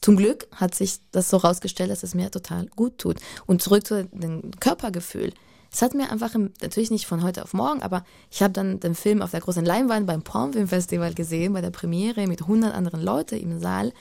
[0.00, 3.16] zum Glück hat sich das so rausgestellt, dass es mir total gut tut.
[3.46, 5.32] Und zurück zu dem Körpergefühl.
[5.72, 6.32] Es hat mir einfach,
[6.62, 9.64] natürlich nicht von heute auf morgen, aber ich habe dann den Film auf der großen
[9.64, 13.92] Leinwand beim Pornfilmfestival gesehen, bei der Premiere mit 100 anderen Leuten im Saal.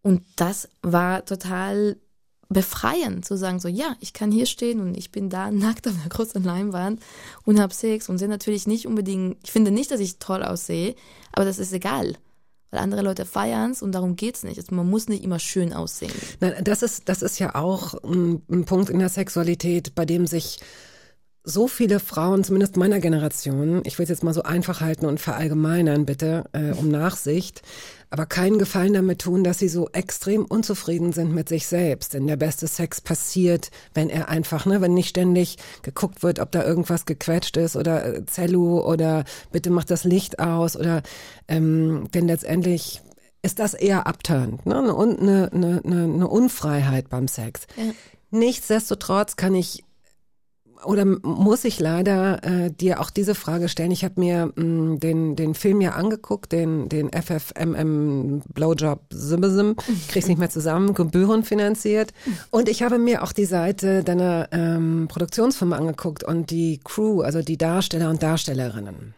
[0.00, 1.98] Und das war total
[2.50, 5.94] befreiend zu sagen, so ja, ich kann hier stehen und ich bin da nackt auf
[6.02, 7.00] der großen Leinwand
[7.44, 10.94] und habe Sex und sehe natürlich nicht unbedingt, ich finde nicht, dass ich toll aussehe,
[11.32, 12.16] aber das ist egal.
[12.70, 14.58] Weil andere Leute feiern es und darum geht's nicht.
[14.58, 16.12] Also man muss nicht immer schön aussehen.
[16.38, 20.28] Na, das ist, das ist ja auch ein, ein Punkt in der Sexualität, bei dem
[20.28, 20.60] sich
[21.42, 25.20] so viele Frauen, zumindest meiner Generation, ich will es jetzt mal so einfach halten und
[25.20, 27.62] verallgemeinern, bitte, äh, um Nachsicht,
[28.10, 32.12] aber keinen Gefallen damit tun, dass sie so extrem unzufrieden sind mit sich selbst.
[32.12, 36.50] Denn der beste Sex passiert, wenn er einfach, ne, wenn nicht ständig geguckt wird, ob
[36.50, 41.02] da irgendwas gequetscht ist oder äh, Zellu oder bitte mach das Licht aus oder
[41.46, 43.00] ähm, denn letztendlich
[43.42, 44.92] ist das eher abturnt, ne?
[44.94, 47.62] Und eine, eine, eine, eine Unfreiheit beim Sex.
[47.76, 47.84] Ja.
[48.32, 49.84] Nichtsdestotrotz kann ich
[50.84, 53.90] oder muss ich leider äh, dir auch diese Frage stellen.
[53.90, 59.76] Ich habe mir mh, den, den Film ja angeguckt, den, den FFMM Blowjob Simmesim,
[60.08, 62.12] krieg's nicht mehr zusammen, gebührenfinanziert.
[62.50, 67.42] Und ich habe mir auch die Seite deiner ähm, Produktionsfirma angeguckt und die Crew, also
[67.42, 69.14] die Darsteller und Darstellerinnen.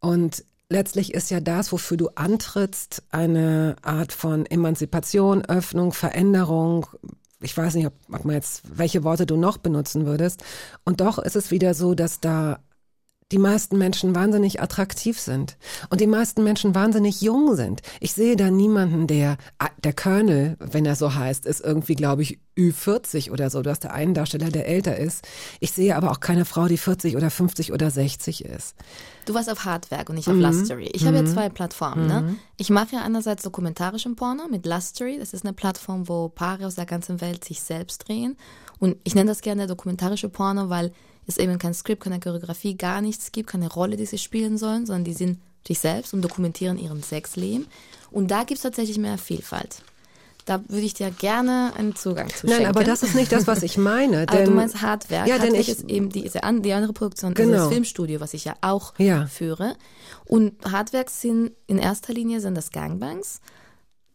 [0.00, 6.86] Und letztlich ist ja das, wofür du antrittst, eine Art von Emanzipation, Öffnung, Veränderung.
[7.40, 10.44] Ich weiß nicht, ob, ob man jetzt, welche Worte du noch benutzen würdest.
[10.84, 12.60] Und doch ist es wieder so, dass da
[13.32, 15.56] die meisten Menschen wahnsinnig attraktiv sind
[15.88, 17.82] und die meisten Menschen wahnsinnig jung sind.
[18.00, 22.22] Ich sehe da niemanden, der, ah, der Colonel, wenn er so heißt, ist irgendwie, glaube
[22.22, 23.62] ich, Ü40 oder so.
[23.62, 25.26] Du hast da einen Darsteller, der älter ist.
[25.60, 28.74] Ich sehe aber auch keine Frau, die 40 oder 50 oder 60 ist.
[29.24, 30.90] Du warst auf Hardwerk und nicht auf Lustery.
[30.92, 32.06] Ich habe ja zwei Plattformen.
[32.06, 32.36] Ne?
[32.56, 35.18] Ich mache ja einerseits dokumentarischen Porno mit Lustery.
[35.18, 38.36] Das ist eine Plattform, wo Paare aus der ganzen Welt sich selbst drehen.
[38.78, 40.92] Und ich nenne das gerne dokumentarische Porno, weil
[41.26, 44.86] es eben kein Skript, keine Choreografie, gar nichts gibt, keine Rolle, die sie spielen sollen,
[44.86, 47.66] sondern die sind sich selbst und dokumentieren ihren Sexleben.
[48.10, 49.82] Und da gibt es tatsächlich mehr Vielfalt.
[50.46, 52.70] Da würde ich dir gerne einen Zugang zu Nein, schenken.
[52.70, 54.22] aber das ist nicht das, was ich meine.
[54.28, 55.28] Aber denn, du meinst Hardwerk.
[55.28, 57.64] Ja, denn ich, ist eben diese die andere Produktion, also Genau.
[57.64, 59.26] das Filmstudio, was ich ja auch Ja.
[59.26, 59.76] führe.
[60.24, 63.40] Und Hardwerk sind in erster Linie sind das Gangbangs.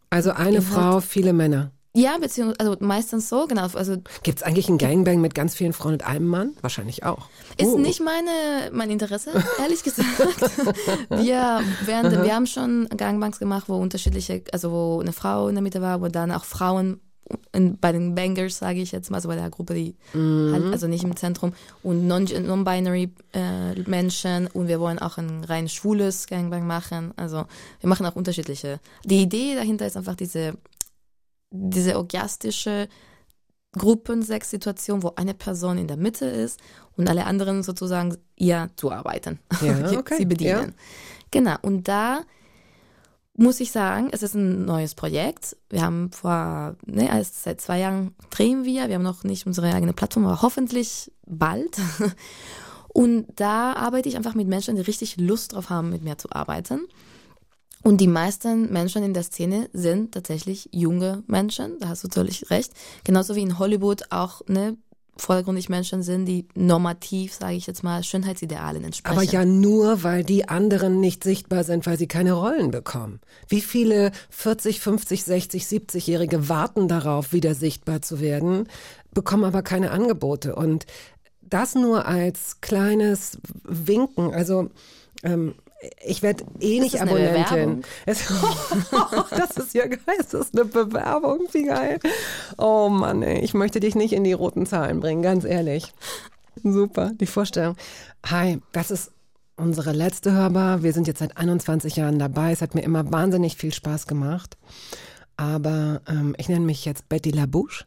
[0.09, 1.71] also eine Frau, viele Männer.
[1.95, 3.67] Ja, beziehungsweise also meistens so, genau.
[3.73, 6.53] Also Gibt's eigentlich einen Gangbang mit ganz vielen Frauen und einem Mann?
[6.61, 7.29] Wahrscheinlich auch.
[7.57, 7.77] ist Uh.
[7.77, 10.07] nicht meine mein Interesse, ehrlich gesagt.
[11.09, 15.61] wir während, wir haben schon Gangbangs gemacht, wo unterschiedliche, also wo eine Frau in der
[15.61, 16.99] Mitte war, wo dann auch Frauen
[17.53, 20.87] in, bei den Bangers, sage ich jetzt mal, so bei der Gruppe, die halt, also
[20.87, 26.27] nicht im Zentrum und non- non-binary äh, Menschen und wir wollen auch ein rein schwules
[26.27, 27.13] Gangbang machen.
[27.15, 27.45] Also
[27.79, 28.79] wir machen auch unterschiedliche.
[29.05, 30.53] Die Idee dahinter ist einfach diese
[31.51, 32.87] diese orgiastische
[33.73, 36.59] Gruppensexsituation, wo eine Person in der Mitte ist
[36.97, 39.39] und alle anderen sozusagen ihr zuarbeiten.
[39.61, 40.73] Ja, okay, Sie bedienen.
[41.31, 41.55] Genau.
[41.61, 42.21] Und da
[43.37, 45.57] muss ich sagen, es ist ein neues Projekt.
[45.69, 48.87] Wir haben vor, ne, also seit zwei Jahren drehen wir.
[48.87, 51.77] Wir haben noch nicht unsere eigene Plattform, aber hoffentlich bald.
[52.87, 56.31] Und da arbeite ich einfach mit Menschen, die richtig Lust drauf haben, mit mir zu
[56.31, 56.87] arbeiten.
[57.85, 62.49] Und die meisten Menschen in der Szene sind tatsächlich junge Menschen, da hast du völlig
[62.49, 62.73] recht.
[63.03, 64.75] Genauso wie in Hollywood auch ne,
[65.17, 69.15] vordergründig Menschen sind, die normativ, sage ich jetzt mal, Schönheitsidealen entsprechen.
[69.15, 73.19] Aber ja nur, weil die anderen nicht sichtbar sind, weil sie keine Rollen bekommen.
[73.49, 78.67] Wie viele 40, 50, 60, 70-Jährige warten darauf, wieder sichtbar zu werden,
[79.13, 80.55] bekommen aber keine Angebote.
[80.55, 80.87] Und
[81.41, 84.71] das nur als kleines Winken, also
[85.21, 85.53] ähm,
[86.03, 87.83] ich werde eh nicht Abonnentin.
[88.05, 88.27] Es,
[89.29, 91.99] das ist ja geil, das ist eine Bewerbung, wie geil.
[92.57, 95.93] Oh Mann, ey, ich möchte dich nicht in die roten Zahlen bringen, ganz ehrlich.
[96.63, 97.75] Super, die Vorstellung.
[98.25, 99.11] Hi, das ist
[99.57, 100.83] unsere letzte Hörbar.
[100.83, 102.51] Wir sind jetzt seit 21 Jahren dabei.
[102.51, 104.57] Es hat mir immer wahnsinnig viel Spaß gemacht.
[105.37, 107.85] Aber ähm, ich nenne mich jetzt Betty LaBouche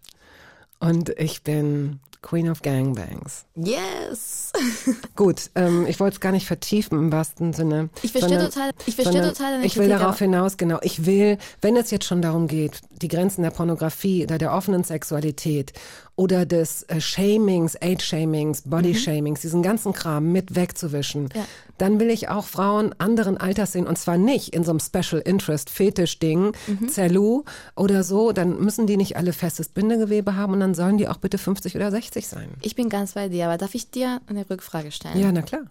[0.80, 3.44] und ich bin Queen of Gangbangs.
[3.54, 4.52] yes!
[5.16, 7.90] Gut, ähm, ich wollte es gar nicht vertiefen im wahrsten Sinne.
[8.02, 10.78] Ich verstehe total- ich verstehe total deine Ich will Kritik, darauf hinaus, genau.
[10.82, 14.84] Ich will, wenn es jetzt schon darum geht, die Grenzen der Pornografie oder der offenen
[14.84, 15.72] Sexualität
[16.18, 21.28] oder des äh, Shamings, Age-Shamings, Body-Shamings, diesen ganzen Kram mit wegzuwischen, Mhm.
[21.34, 21.44] Ja.
[21.78, 25.22] dann will ich auch Frauen anderen Alters sehen und zwar nicht in so einem Special
[25.24, 26.88] Interest Fetisch-Ding, Mhm.
[26.88, 27.44] Zellu
[27.76, 31.18] oder so, dann müssen die nicht alle festes Bindegewebe haben und dann sollen die auch
[31.18, 32.48] bitte 50 oder 60 sein.
[32.62, 35.20] Ich bin ganz bei dir, aber darf ich dir eine Rückfrage stellen?
[35.20, 35.62] Ja, na klar.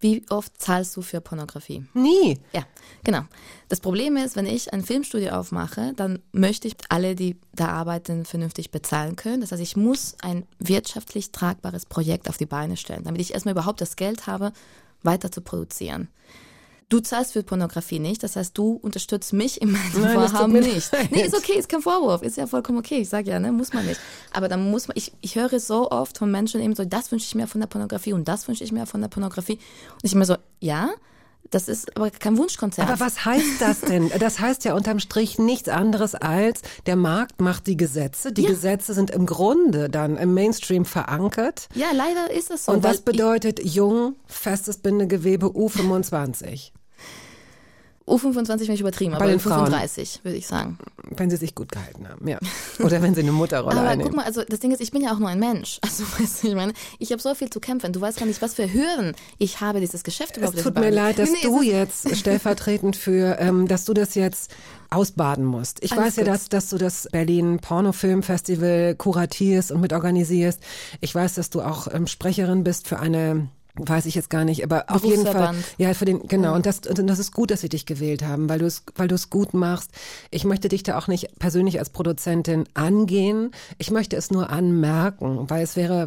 [0.00, 1.84] Wie oft zahlst du für Pornografie?
[1.92, 2.38] Nie.
[2.52, 2.64] Ja,
[3.02, 3.22] genau.
[3.68, 8.24] Das Problem ist, wenn ich ein Filmstudio aufmache, dann möchte ich alle, die da arbeiten,
[8.24, 9.40] vernünftig bezahlen können.
[9.40, 13.52] Das heißt, ich muss ein wirtschaftlich tragbares Projekt auf die Beine stellen, damit ich erstmal
[13.52, 14.52] überhaupt das Geld habe,
[15.02, 16.08] weiter zu produzieren.
[16.90, 20.52] Du zahlst für Pornografie nicht, das heißt, du unterstützt mich in meinem Nein, das Vorhaben
[20.54, 20.90] nicht.
[20.90, 21.10] leid.
[21.10, 22.98] Nee, ist okay, ist kein Vorwurf, ist ja vollkommen okay.
[23.00, 24.00] Ich sage ja, ne, muss man nicht.
[24.32, 27.26] Aber dann muss man, ich, ich höre so oft von Menschen eben so, das wünsche
[27.26, 29.54] ich mir von der Pornografie und das wünsche ich mir von der Pornografie.
[29.94, 30.88] Und ich immer so, ja,
[31.50, 32.88] Das ist aber kein Wunschkonzert.
[32.88, 34.10] Aber was heißt das denn?
[34.18, 38.32] Das heißt ja unterm Strich nichts anderes als, der Markt macht die Gesetze.
[38.32, 38.50] Die Ja.
[38.50, 41.68] Gesetze sind im Grunde dann im Mainstream verankert.
[41.74, 42.72] ja, leider ist es so.
[42.72, 46.70] Und was bedeutet jung, festes Bindegewebe, U25?
[48.08, 49.72] U25 bin ich übertrieben, Bei aber den Frauen.
[49.72, 50.78] U35 würde ich sagen.
[51.16, 52.38] Wenn sie sich gut gehalten haben, ja.
[52.80, 54.10] Oder wenn sie eine Mutterrolle Aber einnehmen.
[54.10, 55.78] guck mal, also das Ding ist, ich bin ja auch nur ein Mensch.
[55.88, 57.92] Also weißt du, ich meine, ich habe so viel zu kämpfen.
[57.92, 60.82] Du weißt gar nicht, was für Hürden ich habe, dieses Geschäft Es überhaupt tut auf
[60.82, 64.50] die mir leid, dass Nee, du es jetzt stellvertretend für, ähm, dass du das jetzt
[64.90, 65.82] ausbaden musst.
[65.82, 66.32] Ich Alles weiß ja, gut.
[66.32, 70.60] dass, dass du das Berlin Pornofilm Festival kuratierst und mitorganisierst.
[71.00, 73.48] Ich weiß, dass du auch ähm, Sprecherin bist für eine
[73.78, 76.80] weiß ich jetzt gar nicht, aber auf jeden Fall, ja, für den, genau, und das,
[76.80, 79.30] und das ist gut, dass sie dich gewählt haben, weil du es, weil du es
[79.30, 79.90] gut machst.
[80.30, 83.52] Ich möchte dich da auch nicht persönlich als Produzentin angehen.
[83.78, 86.06] Ich möchte es nur anmerken, weil es wäre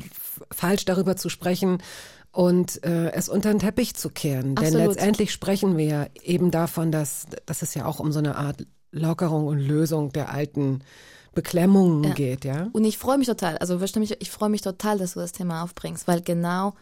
[0.51, 1.81] falsch, darüber zu sprechen,
[2.33, 4.55] und äh, es unter den Teppich zu kehren.
[4.55, 4.87] Denn Absolut.
[4.87, 8.65] letztendlich sprechen wir ja eben davon, dass, dass es ja auch um so eine Art
[8.91, 10.79] Lockerung und Lösung der alten
[11.33, 12.13] Beklemmungen Ja.
[12.13, 12.69] geht, ja?
[12.73, 16.07] Und ich freue mich total, also ich freue mich total, dass du das Thema aufbringst,
[16.07, 16.73] weil genau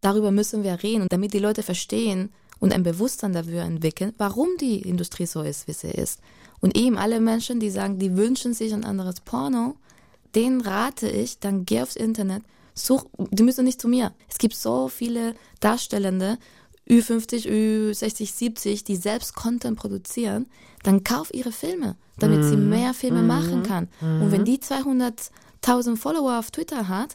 [0.00, 4.48] darüber müssen wir reden, und damit die Leute verstehen und ein Bewusstsein dafür entwickeln, warum
[4.60, 6.20] die Industrie so ist, wie sie ist.
[6.60, 9.76] Und eben alle Menschen, die sagen, die wünschen sich ein anderes Porno,
[10.34, 12.42] denen rate ich, dann geh aufs Internet,
[12.74, 14.12] such, die müssen nicht zu mir.
[14.28, 16.38] Es gibt so viele Darstellende,
[16.88, 20.46] Ü50, Ü60, 70, die selbst Content produzieren,
[20.82, 23.88] dann kauf ihre Filme, damit sie mehr Filme machen kann.
[24.00, 27.14] Und wenn die 200.000 Follower auf Twitter hat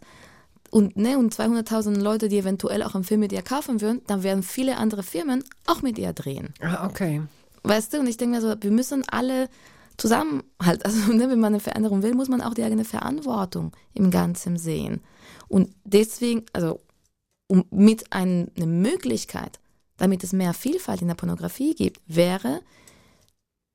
[0.72, 4.24] und, ne, und 200.000 Leute, die eventuell auch einen Film mit ihr kaufen würden, dann
[4.24, 6.54] werden viele andere Firmen auch mit ihr drehen.
[6.62, 7.22] Ah, okay.
[7.64, 9.50] Weißt du, und ich denke mir so, wir müssen alle
[9.98, 10.84] zusammenhalten.
[10.84, 14.58] Also, ne, wenn man eine Veränderung will, muss man auch die eigene Verantwortung im Ganzen
[14.58, 15.02] sehen.
[15.48, 16.82] Und deswegen, also,
[17.48, 19.60] um, mit ein, eine Möglichkeit,
[19.98, 22.62] damit es mehr Vielfalt in der Pornografie gibt, wäre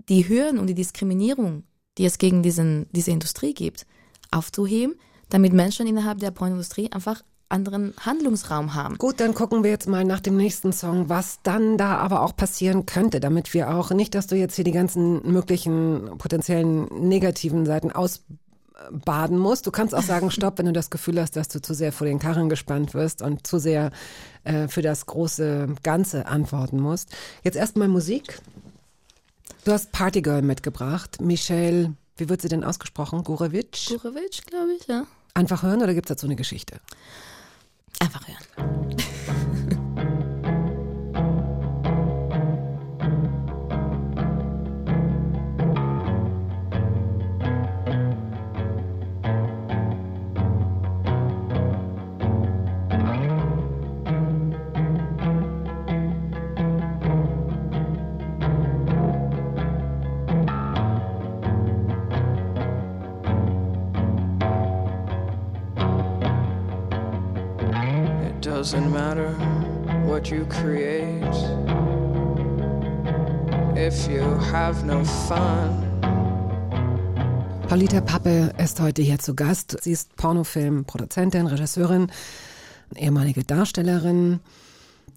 [0.08, 1.64] die Hürden und die Diskriminierung,
[1.98, 3.86] die es gegen diesen, diese Industrie gibt,
[4.30, 4.96] aufzuheben,
[5.30, 8.96] damit Menschen innerhalb der Pornindustrie einfach anderen Handlungsraum haben.
[8.98, 12.36] Gut, dann gucken wir jetzt mal nach dem nächsten Song, was dann da aber auch
[12.36, 17.66] passieren könnte, damit wir auch nicht, dass du jetzt hier die ganzen möglichen potenziellen negativen
[17.66, 19.66] Seiten ausbaden musst.
[19.66, 22.06] Du kannst auch sagen, stopp, wenn du das Gefühl hast, dass du zu sehr vor
[22.06, 23.90] den Karren gespannt wirst und zu sehr
[24.44, 27.10] äh, für das große Ganze antworten musst.
[27.42, 28.40] Jetzt erstmal Musik.
[29.64, 31.20] Du hast Partygirl mitgebracht.
[31.20, 33.24] Michelle, wie wird sie denn ausgesprochen?
[33.24, 33.88] Gurevich?
[33.88, 35.04] Gurevich, glaube ich, ja.
[35.34, 36.80] Einfach hören oder gibt es dazu eine Geschichte?
[38.00, 38.96] Einfach hören.
[68.60, 69.32] doesn't matter
[70.04, 71.34] what you create
[73.74, 74.20] if you
[74.52, 75.86] have no fun.
[77.68, 79.78] Paulita Pappe ist heute hier zu Gast.
[79.80, 82.12] Sie ist Pornofilm-Produzentin, Regisseurin,
[82.96, 84.40] ehemalige Darstellerin.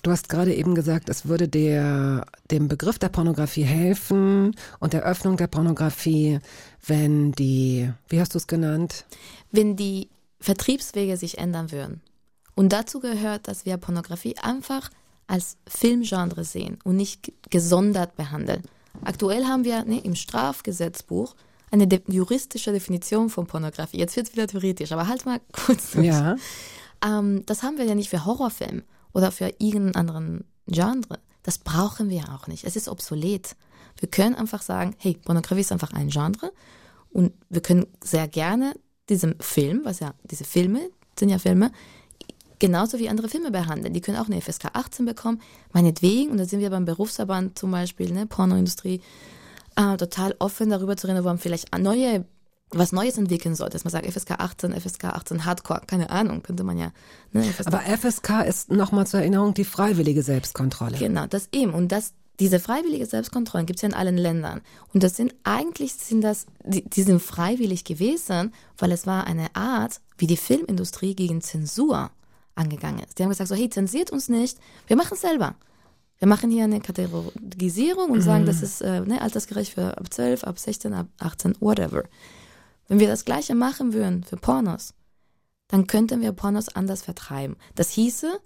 [0.04, 5.04] Du hast gerade eben gesagt, es würde der, dem Begriff der Pornografie helfen und der
[5.04, 6.39] Öffnung der Pornografie,
[6.88, 9.04] wenn die, wie hast du es genannt?
[9.52, 10.08] wenn die
[10.39, 12.02] Vertriebswege sich ändern würden.
[12.56, 14.89] Und dazu gehört, dass wir Pornografie einfach
[15.28, 18.64] als Filmgenre sehen und nicht gesondert behandeln.
[19.04, 21.36] Aktuell haben wir ne, im Strafgesetzbuch
[21.72, 23.97] eine de juristische Definition von Pornografie.
[23.97, 25.91] Jetzt wird es wieder theoretisch, aber halt mal kurz.
[25.91, 26.06] durch.
[26.06, 26.36] Ja.
[27.04, 28.84] Ähm, das haben wir ja nicht für Horrorfilm
[29.14, 31.20] oder für irgendeinen anderen Genre.
[31.41, 32.64] Das brauchen wir auch nicht.
[32.64, 33.56] Es ist obsolet.
[33.99, 36.51] Wir können einfach sagen, hey, Pornografie ist einfach ein Genre
[37.12, 38.76] und wir können sehr gerne
[39.10, 41.72] diesem Film, was ja, diese Filme sind ja Filme,
[42.64, 43.93] genauso wie andere Filme behandeln.
[43.93, 45.41] Die können auch eine FSK 18 bekommen,
[45.74, 49.01] meinetwegen, und da sind wir beim Berufsverband zum Beispiel, ne, Pornoindustrie,
[49.76, 52.24] äh, total offen darüber zu reden, wo man vielleicht neue,
[52.70, 53.74] was Neues entwickeln sollte.
[53.74, 56.93] Dass man sagt, FSK 18, FSK 18 Hardcore, keine Ahnung, könnte man ja.
[57.34, 60.97] Ne, FSK Aber FSK ist nochmal zur Erinnerung die freiwillige Selbstkontrolle.
[60.97, 61.74] Genau, das eben.
[61.74, 64.61] Und das, diese freiwillige Selbstkontrollen gibt es ja in allen Ländern.
[64.93, 69.53] Und das sind eigentlich sind das, die, die sind freiwillig gewesen, weil es war eine
[69.53, 72.09] Art, wie die Filmindustrie gegen Zensur
[72.56, 73.18] angegangen ist.
[73.18, 75.56] Die haben gesagt, so, hey, zensiert uns nicht, wir machen es selber.
[76.20, 80.43] Wir machen hier eine Kategorisierung und sagen, das ist äh, ne, altersgerecht für ab 12,
[80.45, 82.04] ab 16, ab 18, whatever.
[82.88, 84.93] Wenn wir das Gleiche machen würden für Pornos,
[85.68, 87.58] dann könnten wir Pornos anders vertreiben.
[87.76, 88.39] Das hieße,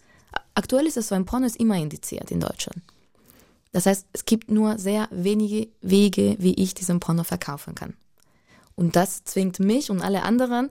[0.55, 2.81] aktuell ist es so, ein Porno ist immer indiziert in Deutschland.
[3.73, 7.93] Das heißt, es gibt nur sehr wenige Wege, wie ich diesen Porno verkaufen kann.
[8.75, 10.69] Und das zwingt mich und alle anderen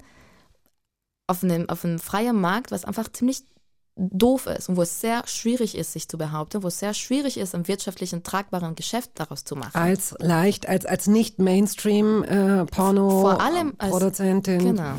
[1.27, 3.43] auf einem, auf einem freien Markt, was einfach ziemlich
[3.97, 7.39] doof ist und wo es sehr schwierig ist, sich zu behaupten, wo es sehr schwierig
[7.39, 9.75] ist, ein wirtschaftlichen, tragbaren Geschäft daraus zu machen.
[9.75, 12.69] Als leicht, als, als nicht Mainstream äh, genau.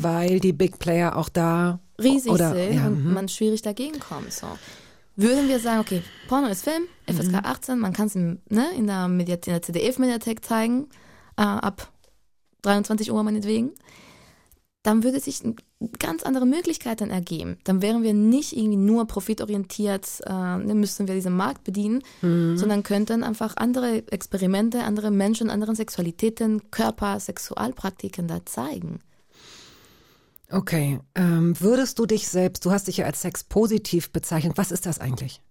[0.00, 3.14] weil die Big Player auch da riesig oder, sind ja, und mhm.
[3.14, 4.32] man schwierig dagegen kommt.
[4.32, 4.48] So.
[5.14, 7.40] Würden wir sagen, okay, Porno ist Film, FSK Mhm.
[7.44, 8.38] 18, man kann es ne,
[8.76, 10.88] in der, in der CDF-Mediathek zeigen,
[11.36, 11.88] äh, ab
[12.62, 13.70] 23 Uhr meinetwegen,
[14.82, 15.56] dann würde sich n-
[15.98, 17.56] ganz andere Möglichkeiten ergeben.
[17.64, 22.56] Dann wären wir nicht irgendwie nur profitorientiert, äh, müssten wir diesen Markt bedienen, Mhm.
[22.56, 29.00] sondern könnten einfach andere Experimente, andere Menschen, anderen Sexualitäten, Körper, Sexualpraktiken da zeigen.
[30.50, 34.86] Okay, ähm, würdest du dich selbst, du hast dich ja als sexpositiv bezeichnet, was ist
[34.86, 35.42] das eigentlich?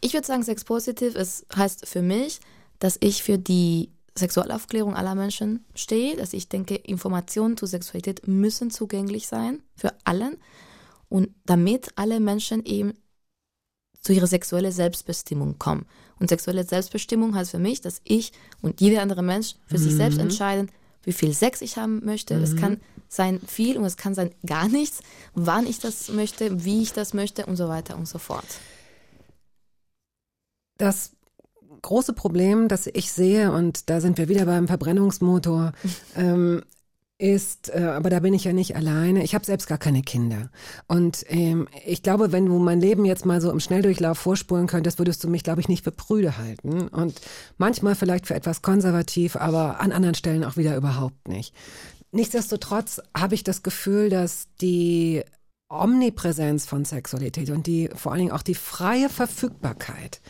[0.00, 2.40] Ich würde sagen, Sex Positive ist, heißt für mich,
[2.78, 8.70] dass ich für die Sexualaufklärung aller Menschen stehe, dass ich denke, Informationen zu Sexualität müssen
[8.70, 10.36] zugänglich sein für allen
[11.08, 12.94] und damit alle Menschen eben
[14.00, 15.86] zu ihrer sexuellen Selbstbestimmung kommen.
[16.18, 20.18] Und sexuelle Selbstbestimmung heißt für mich, dass ich und jeder andere Mensch für sich selbst
[20.18, 20.70] entscheiden,
[21.04, 22.34] wie viel Sex ich haben möchte.
[22.34, 25.02] Es kann sein viel und es kann sein gar nichts,
[25.34, 28.46] wann ich das möchte, wie ich das möchte und so weiter und so fort.
[30.78, 31.12] Das
[31.82, 35.72] große Problem, das ich sehe, und da sind wir wieder beim Verbrennungsmotor,
[36.16, 36.62] ähm,
[37.22, 39.22] ist, äh, aber da bin ich ja nicht alleine.
[39.22, 40.50] Ich habe selbst gar keine Kinder.
[40.88, 44.98] Und ähm, ich glaube, wenn du mein Leben jetzt mal so im Schnelldurchlauf vorspulen könntest,
[44.98, 46.88] würdest du mich, glaube ich, nicht für prüde halten.
[46.88, 47.20] Und
[47.58, 51.54] manchmal vielleicht für etwas konservativ, aber an anderen Stellen auch wieder überhaupt nicht.
[52.10, 55.22] Nichtsdestotrotz habe ich das Gefühl, dass die
[55.68, 60.20] Omnipräsenz von Sexualität und die vor allen Dingen auch die freie Verfügbarkeit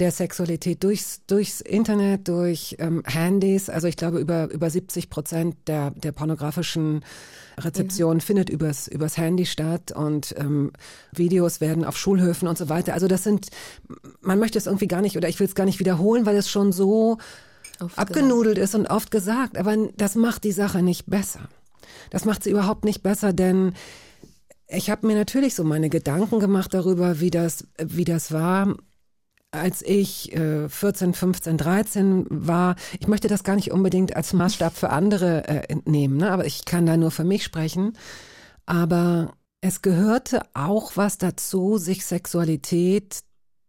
[0.00, 5.56] der Sexualität durchs, durchs Internet, durch ähm, Handys, also ich glaube über, über 70 Prozent
[5.66, 7.04] der, der pornografischen
[7.58, 10.72] Rezeption findet übers, übers Handy statt und ähm,
[11.12, 12.94] Videos werden auf Schulhöfen und so weiter.
[12.94, 13.48] Also das sind,
[14.20, 16.50] man möchte es irgendwie gar nicht oder ich will es gar nicht wiederholen, weil es
[16.50, 17.18] schon so
[17.80, 21.48] Oft abgenudelt ist und oft gesagt, aber das macht die Sache nicht besser.
[22.10, 23.74] Das macht sie überhaupt nicht besser, denn
[24.68, 28.74] ich habe mir natürlich so meine Gedanken gemacht darüber, wie das, wie das war,
[29.54, 32.76] als ich äh, 14, 15, 13 war.
[32.98, 36.30] Ich möchte das gar nicht unbedingt als Maßstab für andere äh, entnehmen, ne?
[36.30, 37.96] aber ich kann da nur für mich sprechen.
[38.66, 43.20] Aber es gehörte auch was dazu, sich Sexualität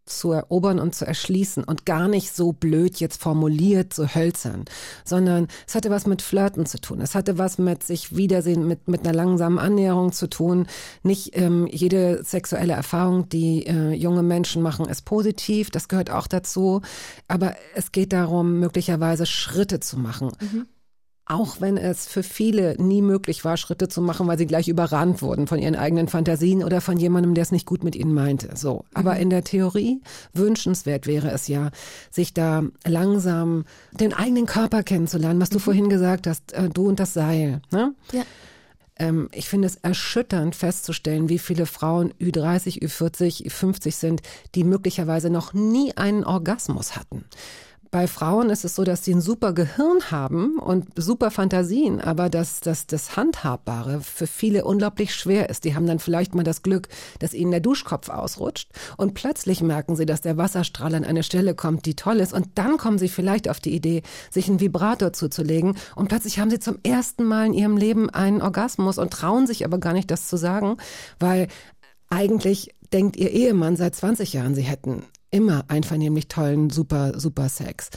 [0.06, 4.66] zu erobern und zu erschließen und gar nicht so blöd jetzt formuliert, so hölzern,
[5.04, 7.02] sondern es hatte was mit Flirten zu tun.
[7.02, 10.68] Es hatte was mit sich wiedersehen, mit, mit einer langsamen Annäherung zu tun.
[11.04, 15.72] Nicht ähm, jede sexuelle Erfahrung, die äh, junge Menschen machen, ist positiv.
[15.72, 16.82] Das gehört auch dazu.
[17.28, 20.32] Aber es geht darum, möglicherweise Schritte zu machen.
[21.28, 25.24] Auch wenn es für viele nie möglich war, Schritte zu machen, weil sie gleich überrannt
[25.24, 28.56] wurden von ihren eigenen Fantasien oder von jemandem, der es nicht gut mit ihnen meinte.
[28.56, 28.86] So.
[28.94, 30.02] Aber in der Theorie
[30.34, 31.72] wünschenswert wäre es ja,
[32.12, 37.00] sich da langsam den eigenen Körper kennenzulernen, was du vorhin gesagt hast, äh, du und
[37.00, 37.62] das Seil.
[37.72, 37.96] Ne?
[38.12, 38.22] Ja.
[38.98, 44.22] Ähm, ich finde es erschütternd festzustellen, wie viele Frauen Ü30, Ü40, Ü50 sind,
[44.54, 47.26] die möglicherweise noch nie einen Orgasmus hatten.
[47.96, 52.30] Bei Frauen ist es so, dass sie ein super Gehirn haben und super Fantasien, aber
[52.30, 55.64] dass, dass das Handhabbare für viele unglaublich schwer ist.
[55.64, 56.90] Die haben dann vielleicht mal das Glück,
[57.20, 61.56] dass ihnen der Duschkopf ausrutscht und plötzlich merken sie, dass der Wasserstrahl an eine Stelle
[61.56, 65.14] kommt, die toll ist und dann kommen sie vielleicht auf die Idee, sich einen Vibrator
[65.14, 69.48] zuzulegen und plötzlich haben sie zum ersten Mal in ihrem Leben einen Orgasmus und trauen
[69.48, 70.76] sich aber gar nicht, das zu sagen,
[71.18, 71.48] weil
[72.10, 75.04] eigentlich denkt ihr Ehemann seit 20 Jahren, sie hätten
[75.36, 77.90] immer einvernehmlich tollen, super, super Sex.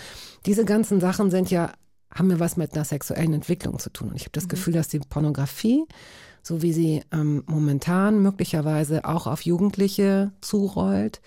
[0.45, 1.73] Diese ganzen Sachen sind ja,
[2.13, 4.11] haben ja was mit einer sexuellen Entwicklung zu tun.
[4.11, 5.85] Und ich habe das Gefühl, dass die Pornografie,
[6.43, 11.21] so wie sie ähm, momentan möglicherweise auch auf Jugendliche zurollt,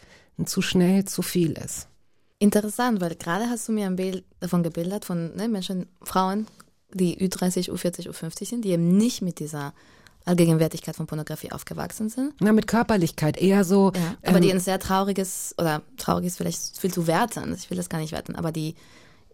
[0.45, 1.87] zu schnell zu viel ist.
[2.39, 6.47] Interessant, weil gerade hast du mir ein Bild davon gebildet, von ne, Menschen, Frauen,
[6.93, 9.73] die Ü30, Ü40, Ü50 sind, die eben nicht mit dieser
[10.25, 12.33] Allgegenwärtigkeit von Pornografie aufgewachsen sind.
[12.39, 13.91] Na, mit Körperlichkeit eher so.
[13.95, 17.69] Ja, aber ähm, die ein sehr trauriges, oder traurig ist vielleicht viel zu werten, ich
[17.69, 18.75] will das gar nicht werten, aber die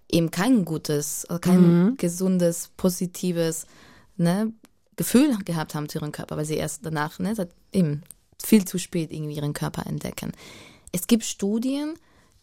[0.09, 3.65] eben kein gutes, oder kein gesundes, positives
[4.15, 4.53] ne,
[4.95, 8.03] Gefühl gehabt haben zu ihrem Körper, weil sie erst danach ne, seit eben
[8.41, 10.31] viel zu spät irgendwie ihren Körper entdecken.
[10.91, 11.95] Es gibt Studien,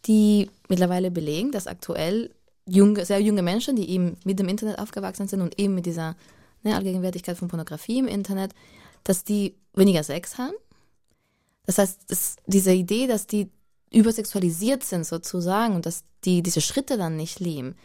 [0.05, 2.29] die mittlerweile belegen, dass aktuell
[2.67, 6.15] junge, sehr junge Menschen, die eben mit dem Internet aufgewachsen sind und eben mit dieser
[6.65, 8.51] ne, Allgegenwärtigkeit von Pornografie im Internet,
[9.03, 10.53] dass die weniger Sex haben.
[11.65, 13.49] Das heißt, das, diese Idee, dass die
[13.91, 17.75] übersexualisiert sind sozusagen und dass die diese Schritte dann nicht lieben,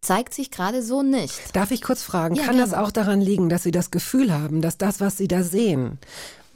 [0.00, 1.56] zeigt sich gerade so nicht.
[1.56, 2.84] Darf ich kurz fragen, Ja, kann das gerne.
[2.86, 5.98] auch daran liegen, dass Sie das Gefühl haben, dass das, was Sie da sehen,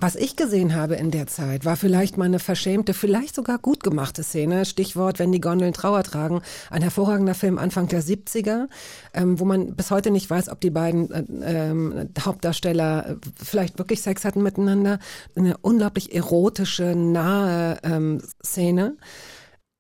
[0.00, 3.82] was ich gesehen habe in der Zeit, war vielleicht mal eine verschämte, vielleicht sogar gut
[3.82, 4.64] gemachte Szene.
[4.64, 6.42] Stichwort, wenn die Gondeln Trauer tragen.
[6.70, 8.68] Ein hervorragender Film Anfang der 70er,
[9.12, 13.78] ähm, wo man bis heute nicht weiß, ob die beiden äh, ähm, Hauptdarsteller äh, vielleicht
[13.78, 15.00] wirklich Sex hatten miteinander.
[15.34, 18.96] Eine unglaublich erotische, nahe ähm, Szene.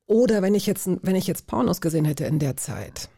[0.06, 3.08] Oder wenn ich jetzt, wenn ich jetzt Pornos gesehen hätte in der Zeit,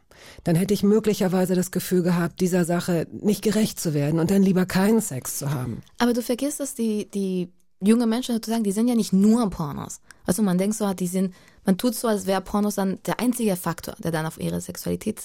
[0.45, 4.43] dann hätte ich möglicherweise das Gefühl gehabt, dieser Sache nicht gerecht zu werden und dann
[4.43, 5.83] lieber keinen Sex zu haben.
[5.99, 7.49] Aber du vergisst, dass die, die
[7.81, 10.01] junge Menschen sozusagen, die sind ja nicht nur Pornos.
[10.27, 11.35] Also man denkt so, die sind,
[11.65, 15.23] man tut so, als wäre Pornos dann der einzige Faktor, der dann auf ihre Sexualität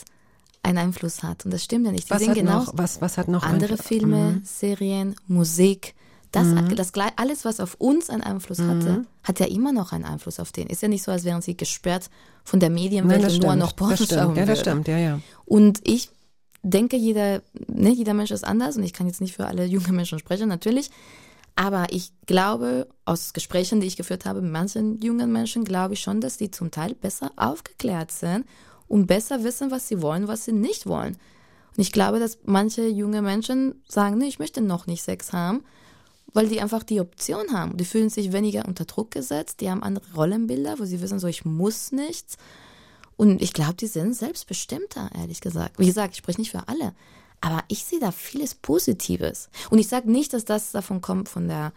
[0.63, 1.45] einen Einfluss hat.
[1.45, 2.07] Und das stimmt ja nicht.
[2.07, 3.87] Die Was sind hat genau noch, was, was hat noch andere Einfluss?
[3.87, 4.41] Filme, Mhm.
[4.43, 5.93] Serien, Musik.
[6.35, 9.07] Das, das gleich- alles, was auf uns einen Einfluss hatte, Mhm.
[9.23, 10.67] hat ja immer noch einen Einfluss auf den.
[10.67, 12.09] Ist ja nicht so, als wären sie gesperrt
[12.43, 13.53] von der Medienwelt Nein, das und stimmt.
[13.53, 15.19] nur noch Pornos das schauen Ja, das stimmt, ja, ja.
[15.45, 16.09] Und ich
[16.63, 19.91] denke, jeder, ne, jeder Mensch ist anders und ich kann jetzt nicht für alle junge
[19.91, 20.89] Menschen sprechen, natürlich.
[21.55, 26.01] Aber ich glaube, aus Gesprächen, die ich geführt habe mit manchen jungen Menschen, glaube ich
[26.01, 28.45] schon, dass die zum Teil besser aufgeklärt sind
[28.89, 31.15] und besser wissen, was sie wollen, was sie nicht wollen.
[31.77, 35.63] Und ich glaube, dass manche junge Menschen sagen, nee, ich möchte noch nicht Sex haben,
[36.35, 37.77] weil die einfach die Option haben.
[37.77, 41.27] Die fühlen sich weniger unter Druck gesetzt, die haben andere Rollenbilder, wo sie wissen, so
[41.27, 42.37] ich muss nichts.
[43.15, 45.79] Und ich glaube, die sind selbstbestimmter, ehrlich gesagt.
[45.79, 46.93] Wie gesagt, ich spreche nicht für alle.
[47.39, 49.49] Aber ich sehe da vieles Positives.
[49.69, 51.71] Und ich sage nicht, dass das davon kommt, von der,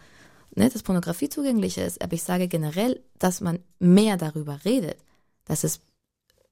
[0.56, 2.02] ne, dass Pornografie zugänglich ist.
[2.02, 4.98] Aber ich sage generell, dass man mehr darüber redet.
[5.44, 5.78] Dass es,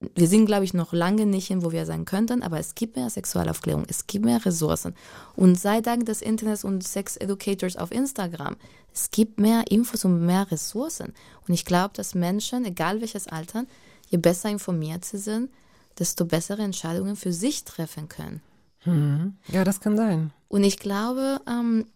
[0.00, 2.96] wir sind, glaube ich, noch lange nicht hin, wo wir sein könnten, aber es gibt
[2.96, 4.94] mehr Sexualaufklärung, es gibt mehr Ressourcen.
[5.34, 8.56] Und sei Dank des Internets und Sex Educators auf Instagram,
[8.92, 11.14] es gibt mehr Infos und mehr Ressourcen.
[11.48, 13.64] Und ich glaube, dass Menschen, egal welches Alter,
[14.08, 15.50] je besser informiert sie sind,
[15.98, 18.42] desto bessere Entscheidungen für sich treffen können.
[19.48, 20.30] Ja, das kann sein.
[20.48, 21.86] Und ich glaube, ähm,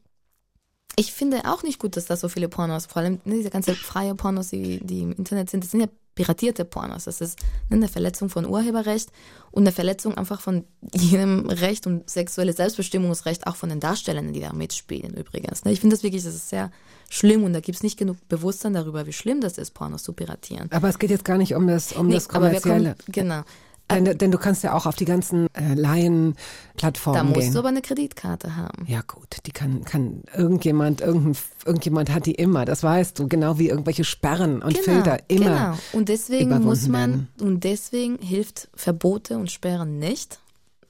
[0.97, 3.75] ich finde auch nicht gut, dass da so viele Pornos, vor allem ne, diese ganze
[3.75, 7.05] freie Pornos, die, die im Internet sind, das sind ja piratierte Pornos.
[7.05, 7.39] Das ist
[7.69, 9.11] ne, eine Verletzung von Urheberrecht
[9.51, 14.41] und eine Verletzung einfach von jedem Recht und sexuelles Selbstbestimmungsrecht, auch von den Darstellern, die
[14.41, 15.65] da mitspielen übrigens.
[15.65, 15.73] Ne?
[15.73, 16.71] Ich finde das wirklich, das ist sehr
[17.09, 20.13] schlimm und da gibt es nicht genug Bewusstsein darüber, wie schlimm das ist, Pornos zu
[20.13, 20.71] piratieren.
[20.73, 22.95] Aber es geht jetzt gar nicht um das, um Nee, das aber wir Kommerzielle.
[22.97, 23.43] kommen, genau.
[23.91, 27.53] Denn, denn du kannst ja auch auf die ganzen äh, Da Laien-Plattformen musst gehen.
[27.53, 28.85] du aber eine Kreditkarte haben.
[28.87, 33.59] Ja gut, die kann, kann irgendjemand, irgendein, irgendjemand hat die immer, das weißt du, genau
[33.59, 35.45] wie irgendwelche Sperren und Filter immer.
[35.45, 35.79] Genau.
[35.93, 37.29] Und deswegen muss man, werden.
[37.41, 40.39] und deswegen hilft Verbote und Sperren nicht.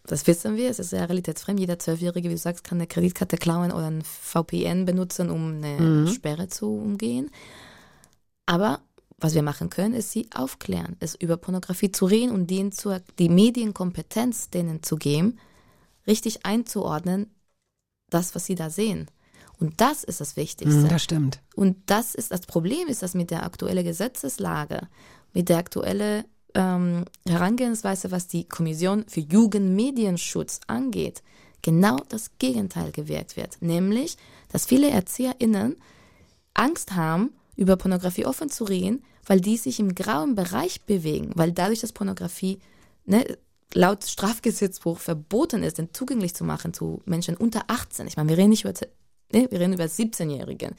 [0.06, 1.60] Das wissen wir, es ist sehr realitätsfremd.
[1.60, 5.80] Jeder Zwölfjährige, wie du sagst, kann eine Kreditkarte klauen oder ein VPN benutzen, um eine
[5.80, 6.08] Mhm.
[6.08, 7.30] Sperre zu umgehen.
[8.46, 8.80] Aber
[9.20, 13.00] was wir machen können, ist sie aufklären, es über Pornografie zu reden und denen zu,
[13.18, 15.38] die Medienkompetenz denen zu geben,
[16.06, 17.30] richtig einzuordnen,
[18.08, 19.10] das, was sie da sehen.
[19.58, 20.82] Und das ist das Wichtigste.
[20.82, 21.40] Hm, das stimmt.
[21.54, 24.88] Und das ist das Problem, ist das mit der aktuellen Gesetzeslage,
[25.34, 26.24] mit der aktuellen
[26.54, 31.22] ähm, Herangehensweise, was die Kommission für Jugendmedienschutz angeht,
[31.62, 33.60] genau das Gegenteil gewirkt wird.
[33.60, 34.16] Nämlich,
[34.48, 35.76] dass viele ErzieherInnen
[36.54, 41.52] Angst haben, über Pornografie offen zu reden, weil die sich im grauen Bereich bewegen, weil
[41.52, 42.58] dadurch, dass Pornografie
[43.04, 43.22] ne,
[43.74, 48.06] laut Strafgesetzbuch verboten ist, den zugänglich zu machen zu Menschen unter 18.
[48.06, 48.72] Ich meine, wir reden nicht über,
[49.32, 50.74] ne, wir reden über 17-Jährigen.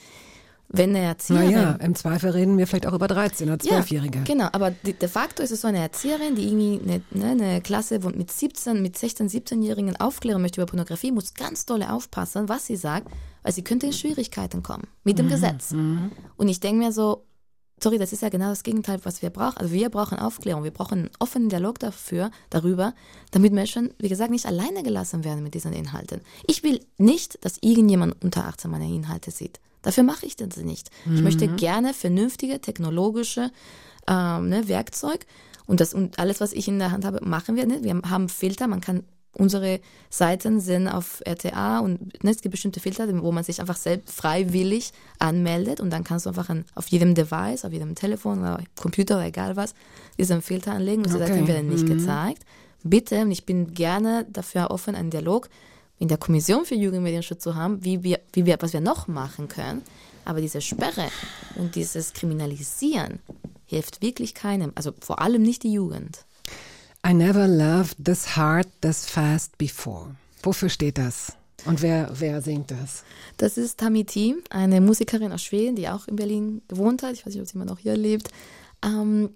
[0.74, 4.20] Wenn eine Erzieherin Naja, im Zweifel reden wir vielleicht auch über 13- oder 12-Jährige.
[4.20, 7.44] ja, genau, aber de, de facto ist es so eine Erzieherin, die irgendwie eine, ne,
[7.44, 12.50] eine Klasse mit 17, mit 16, 17-Jährigen aufklären möchte über Pornografie, muss ganz doll aufpassen,
[12.50, 13.12] was sie sagt,
[13.44, 15.72] weil sie könnte in Schwierigkeiten kommen mit dem Gesetz.
[15.72, 17.26] Und ich denke mir so,
[17.84, 19.58] sorry, das ist ja genau das Gegenteil, was wir brauchen.
[19.58, 22.94] Also wir brauchen Aufklärung, wir brauchen einen offenen Dialog dafür, darüber,
[23.32, 26.22] damit Menschen, wie gesagt, nicht alleine gelassen werden mit diesen Inhalten.
[26.48, 29.60] Ich will nicht, dass irgendjemand unter 18 meine Inhalte sieht.
[29.82, 30.92] Dafür mache ich das nicht.
[31.12, 33.52] Ich möchte gerne vernünftige technologische
[34.08, 35.26] ähm, ne, Werkzeug
[35.66, 37.66] und das und alles, was ich in der Hand habe, machen wir.
[37.66, 37.84] Ne?
[37.84, 39.80] Wir haben Filter, man kann unsere
[40.10, 44.14] Seiten sind auf RTA und ne, es gibt bestimmte Filter, wo man sich einfach selbst
[44.14, 48.60] freiwillig anmeldet und dann kannst du einfach an, auf jedem Device, auf jedem Telefon oder
[48.76, 49.74] Computer oder egal was,
[50.18, 51.28] diesen Filter anlegen und Okay.
[51.28, 52.44] Seiten werden nicht gezeigt.
[52.84, 55.50] Bitte, und ich bin gerne dafür offen, einen Dialog
[56.00, 59.48] in der Kommission für Jugendmedienschutz zu haben, wie wir, wie wir, was wir noch machen
[59.48, 59.84] können.
[60.26, 61.08] Aber diese Sperre
[61.56, 63.20] und dieses Kriminalisieren
[63.66, 66.26] hilft wirklich keinem, also vor allem nicht die Jugend.
[67.06, 70.16] I never loved this hard, this fast before.
[70.44, 71.34] Wofür steht das?
[71.66, 73.04] Und wer, wer singt das?
[73.38, 77.14] Das ist Tamiti, eine Musikerin aus Schweden, die auch in Berlin gewohnt hat.
[77.14, 78.30] Ich weiß nicht, ob sie immer noch hier lebt.
[78.84, 79.30] Ähm,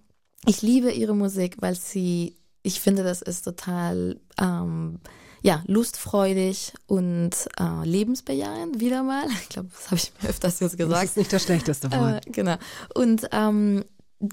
[0.48, 5.00] ich liebe ihre Musik, weil sie, ich finde, das ist total, ähm,
[5.44, 9.26] ja, lustfreudig und äh, lebensbejahend, wieder mal.
[9.44, 11.04] Ich glaube, das habe ich mir öfters jetzt Das gesagt.
[11.04, 12.26] ist nicht das schlechteste Äh, Wort.
[12.32, 12.56] genau.
[12.96, 13.86] Und ähm,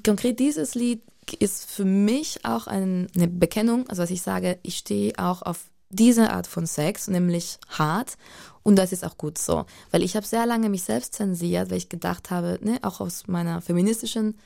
[0.05, 1.03] konkret dieses Lied
[1.39, 5.61] ist für mich auch ein, eine Bekennung, also dass ich sage, ich stehe auch auf
[5.89, 8.16] diese Art von Sex, nämlich hart.
[8.62, 9.66] Und das ist auch gut so.
[9.90, 13.27] Weil ich habe sehr lange mich selbst zensiert, weil ich gedacht habe, ne, auch aus
[13.27, 14.36] meiner feministischen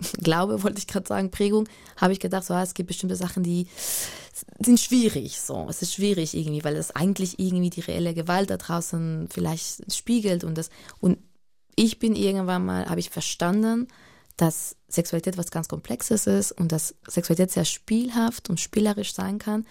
[0.22, 3.42] Glaube, wollte ich gerade sagen, Prägung, habe ich gedacht, so, ah, es gibt bestimmte Sachen,
[3.42, 3.66] die
[4.60, 5.66] sind schwierig, so.
[5.68, 10.44] Es ist schwierig irgendwie, weil es eigentlich irgendwie die reelle Gewalt da draußen vielleicht spiegelt
[10.44, 10.70] und das,
[11.00, 11.18] und
[11.74, 13.88] ich bin irgendwann mal, habe ich verstanden,
[14.38, 19.66] dass Sexualität was ganz Komplexes ist und dass Sexualität sehr spielhaft und spielerisch sein kann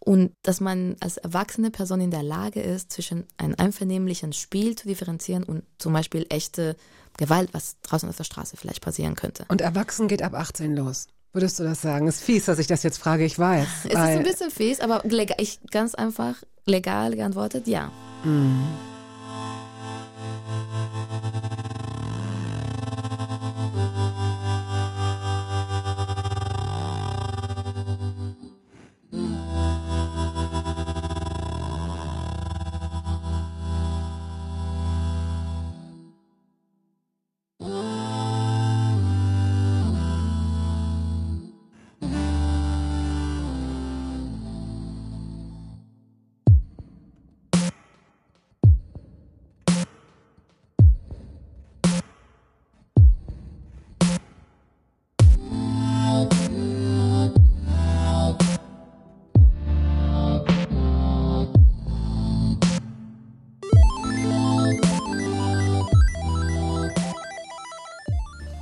[0.00, 4.88] und dass man als erwachsene Person in der Lage ist, zwischen einem einvernehmlichen Spiel zu
[4.88, 6.76] differenzieren und zum Beispiel echte
[7.16, 9.44] Gewalt, was draußen auf der Straße vielleicht passieren könnte.
[9.48, 11.06] Und erwachsen geht ab 18 los.
[11.32, 12.08] Würdest du das sagen?
[12.08, 13.68] Ist fies, dass ich das jetzt frage, ich weiß.
[13.84, 16.34] Es ist ein bisschen fies, aber legal, ich ganz einfach
[16.64, 17.92] legal geantwortet, ja.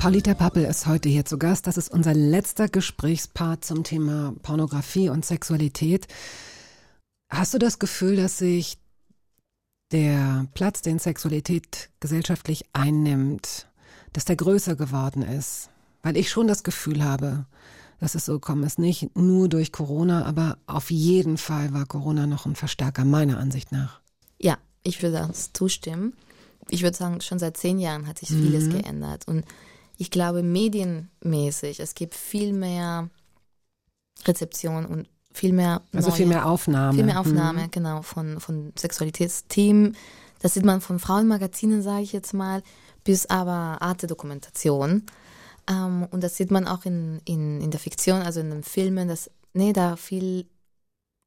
[0.09, 1.67] Paulita Pappel ist heute hier zu Gast.
[1.67, 6.09] Das ist unser letzter Gesprächspart zum Thema Pornografie und Sexualität.
[7.29, 8.79] Hast du das Gefühl, dass sich
[9.93, 13.69] der Platz, den Sexualität gesellschaftlich einnimmt,
[14.15, 15.69] dass der größer geworden ist?
[16.03, 17.45] Weil ich schon das Gefühl habe,
[18.01, 18.79] dass es so gekommen ist.
[18.79, 23.73] Nicht nur durch Corona, aber auf jeden Fall war Corona noch ein Verstärker, meiner Ansicht
[23.73, 24.01] nach.
[24.39, 26.15] Ja, ich würde das zustimmen.
[26.71, 28.71] Ich würde sagen, schon seit zehn Jahren hat sich vieles Mhm.
[28.71, 29.29] geändert.
[29.29, 29.45] Und
[29.99, 33.11] ich glaube, medienmäßig, es gibt viel mehr
[34.25, 36.95] Rezeption und viel mehr Also neue, viel mehr Aufnahme.
[36.95, 39.97] viel mehr Aufnahme, genau, von, von Sexualitätsthemen.
[40.41, 42.63] Das sieht man von Frauenmagazinen, sage ich jetzt mal,
[43.03, 45.03] bis aber Arte-Dokumentation.
[45.69, 49.09] Ähm, und das sieht man auch in, in, in der Fiktion, also in den Filmen,
[49.09, 50.47] dass nee, da viel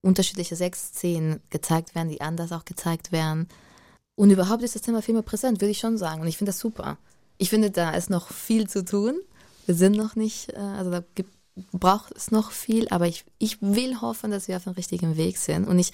[0.02, 3.48] unterschiedliche Sexszenen gezeigt werden, die anders auch gezeigt werden.
[4.16, 6.22] Und überhaupt ist das Thema viel mehr präsent, würde ich schon sagen.
[6.22, 6.98] Und ich finde das super.
[7.42, 9.20] Ich finde, da ist noch viel zu tun.
[9.66, 11.32] Wir sind noch nicht, äh, also da gibt,
[11.72, 15.40] braucht es noch viel, aber ich, ich will hoffen, dass wir auf dem richtigen Weg
[15.40, 15.68] sind.
[15.68, 15.92] Und ich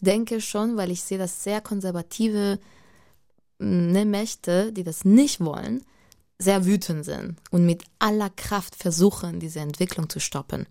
[0.00, 2.58] denke schon, weil ich sehe, dass sehr konservative
[3.58, 5.82] ne, Mächte, die das nicht wollen,
[6.38, 10.66] sehr wütend sind und mit aller Kraft versuchen, diese Entwicklung zu stoppen.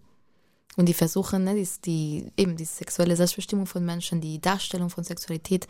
[0.78, 5.04] Und die versuchen, ne, die, die, eben die sexuelle Selbstbestimmung von Menschen, die Darstellung von
[5.04, 5.68] Sexualität,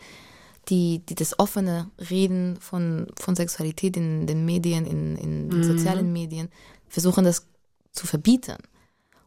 [0.68, 6.12] die, die das offene Reden von, von Sexualität in den Medien, in, in den sozialen
[6.12, 6.48] Medien,
[6.88, 7.46] versuchen das
[7.92, 8.56] zu verbieten.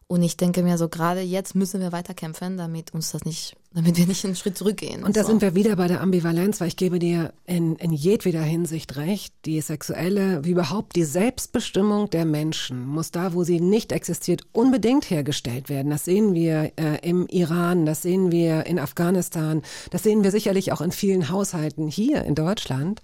[0.08, 3.96] Und ich denke mir so, gerade jetzt müssen wir weiterkämpfen, damit uns das nicht, damit
[3.96, 5.02] wir nicht einen Schritt zurückgehen.
[5.02, 5.30] Und da so.
[5.30, 9.34] sind wir wieder bei der Ambivalenz, weil ich gebe dir in, in jedweder Hinsicht recht,
[9.46, 15.10] die sexuelle, wie überhaupt die Selbstbestimmung der Menschen muss da, wo sie nicht existiert, unbedingt
[15.10, 15.90] hergestellt werden.
[15.90, 20.70] Das sehen wir äh, im Iran, das sehen wir in Afghanistan, das sehen wir sicherlich
[20.70, 23.02] auch in vielen Haushalten hier in Deutschland.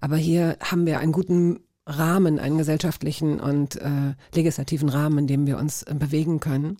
[0.00, 5.46] Aber hier haben wir einen guten Rahmen, einen gesellschaftlichen und äh, legislativen Rahmen, in dem
[5.46, 6.78] wir uns äh, bewegen können.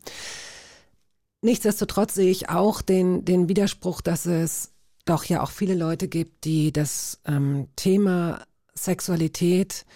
[1.42, 4.72] Nichtsdestotrotz sehe ich auch den, den Widerspruch, dass es
[5.06, 8.44] doch ja auch viele Leute gibt, die das ähm, Thema
[8.74, 9.86] Sexualität,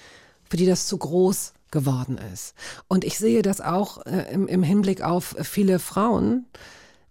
[0.48, 2.54] für die das zu groß geworden ist.
[2.88, 6.46] Und ich sehe das auch äh, im, im Hinblick auf viele Frauen,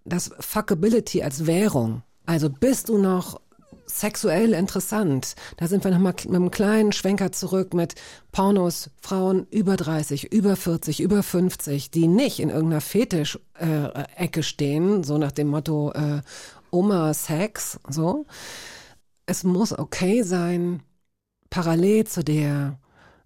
[0.05, 2.01] das Fuckability als Währung.
[2.25, 3.39] Also bist du noch
[3.85, 5.35] sexuell interessant.
[5.57, 7.95] Da sind wir nochmal mit einem kleinen Schwenker zurück mit
[8.31, 15.17] Pornos, Frauen über 30, über 40, über 50, die nicht in irgendeiner Fetisch-Ecke stehen, so
[15.17, 16.21] nach dem Motto äh,
[16.71, 18.25] Oma Sex, so.
[19.25, 20.81] Es muss okay sein,
[21.49, 22.79] parallel zu der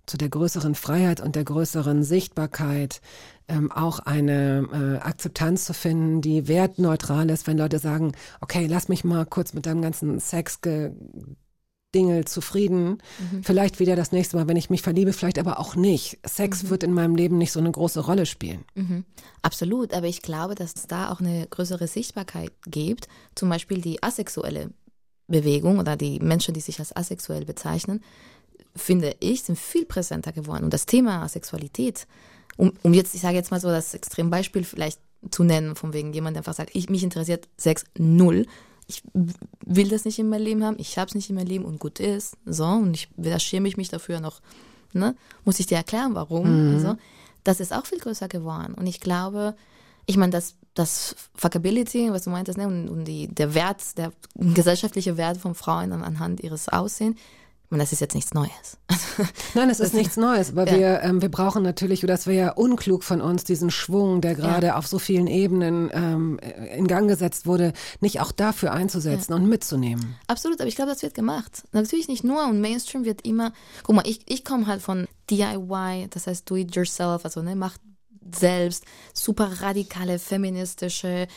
[0.07, 3.01] zu der größeren Freiheit und der größeren Sichtbarkeit
[3.47, 4.67] ähm, auch eine
[5.01, 8.11] äh, Akzeptanz zu finden, die wertneutral ist, wenn Leute sagen,
[8.41, 10.59] okay, lass mich mal kurz mit deinem ganzen Sex
[11.95, 12.97] Dingel zufrieden.
[13.41, 16.19] Vielleicht wieder das nächste Mal, wenn ich mich verliebe, vielleicht aber auch nicht.
[16.25, 18.65] Sex wird in meinem Leben nicht so eine große Rolle spielen.
[18.75, 19.05] Mhm.
[19.41, 23.07] Absolut, aber ich glaube, dass es da auch eine größere Sichtbarkeit gibt.
[23.35, 24.71] Zum Beispiel die asexuelle
[25.27, 28.01] Bewegung oder die Menschen, die sich als asexuell bezeichnen,
[28.75, 30.65] finde ich, sind viel präsenter geworden.
[30.65, 32.05] Und das Thema Asexualität,
[32.57, 34.99] um, um jetzt, ich sage jetzt mal so das Extrembeispiel vielleicht
[35.31, 38.45] zu nennen, von wegen jemand, der einfach sagt, ich, mich interessiert Sex null.
[38.87, 39.03] Ich
[39.65, 41.79] will das nicht in meinem Leben haben, ich habe es nicht in meinem Leben und
[41.79, 42.37] gut ist.
[42.45, 44.41] So, und ich, da schäme ich mich dafür noch,
[44.93, 45.15] ne?
[45.43, 46.73] Muss ich dir erklären, warum?
[46.73, 46.95] Also,
[47.43, 48.73] das ist auch viel größer geworden.
[48.73, 49.55] Und ich glaube,
[50.05, 54.13] ich meine, das, das Fuckability, was du meintest, ne, und, und die, der Wert, der
[54.35, 57.17] gesellschaftliche Wert von Frauen an, anhand ihres Aussehens,
[57.67, 58.77] ich meine, das ist jetzt nichts Neues.
[59.53, 60.77] Nein, es ist nichts Neues, aber Ja.
[60.77, 64.35] wir, ähm, wir brauchen natürlich, oder das wäre ja unklug von uns, diesen Schwung, der
[64.35, 66.39] gerade auf so vielen Ebenen ähm,
[66.73, 70.15] in Gang gesetzt wurde, nicht auch dafür einzusetzen und mitzunehmen.
[70.27, 71.63] Absolut, aber ich glaube, das wird gemacht.
[71.73, 73.51] Natürlich nicht nur und Mainstream wird immer,
[73.83, 77.57] guck mal, ich, ich komme halt von DIY, das heißt do it yourself, also ne,
[77.57, 77.75] mach
[78.33, 81.27] selbst, super radikale, feministische,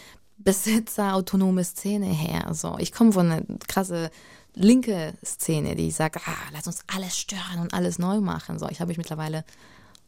[0.43, 2.49] Besitzer, autonome Szene her.
[2.55, 4.11] So, ich komme von einer krasse
[4.55, 8.59] linke Szene, die sagt, ah, lass uns alles stören und alles neu machen.
[8.59, 9.45] So, ich habe mich mittlerweile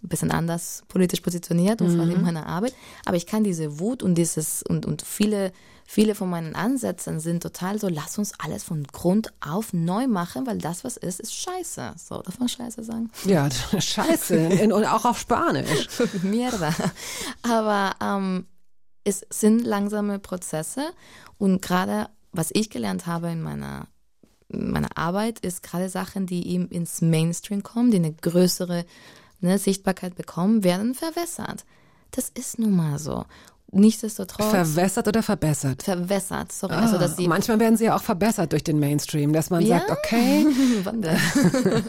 [0.03, 2.75] ein bisschen anders politisch positioniert und vor allem in meiner Arbeit.
[3.05, 5.53] Aber ich kann diese Wut und dieses und, und viele,
[5.87, 10.47] viele von meinen Ansätzen sind total so, lass uns alles von Grund auf neu machen,
[10.47, 11.95] weil das, was ist, ist scheiße.
[11.97, 13.11] So, darf man scheiße sagen?
[13.25, 13.49] Ja,
[13.79, 14.75] scheiße.
[14.75, 15.89] Und auch auf Spanisch.
[16.23, 16.75] Mierda.
[17.43, 18.47] Aber ähm,
[19.05, 20.91] es sind langsame Prozesse
[21.39, 23.92] und gerade was ich gelernt habe in meiner, in
[24.53, 28.85] meiner Arbeit, ist gerade Sachen, die eben ins Mainstream kommen, die eine größere
[29.41, 31.65] ne, Sichtbarkeit bekommen, werden verwässert.
[32.11, 33.25] Das ist nun mal so.
[33.75, 35.83] Nichtsdestotrotz Verwässert oder verbessert?
[35.83, 39.33] verwässert, sorry, also dass Ah, die manchmal werden sie ja auch verbessert durch den Mainstream,
[39.33, 39.79] dass man Ja?
[39.79, 40.47] sagt, okay,
[40.85, 41.17] Wann denn?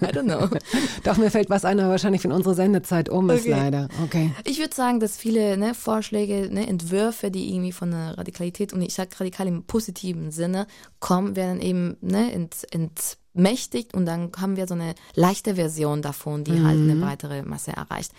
[0.01, 0.47] I don't know.
[1.03, 3.51] doch mir fällt was ein, aber wahrscheinlich wenn unsere Sendezeit um ist Okay.
[3.51, 3.89] leider.
[4.05, 4.31] Okay.
[4.45, 8.81] Ich würde sagen, dass viele ne, Vorschläge, ne, Entwürfe, die irgendwie von der Radikalität, und
[8.81, 10.67] ich sage radikal im positiven Sinne,
[11.01, 12.55] kommen, werden eben ne, ent,
[13.35, 17.71] entmächtigt und dann haben wir so eine leichte Version davon, die halt eine breitere Masse
[17.71, 18.11] erreicht.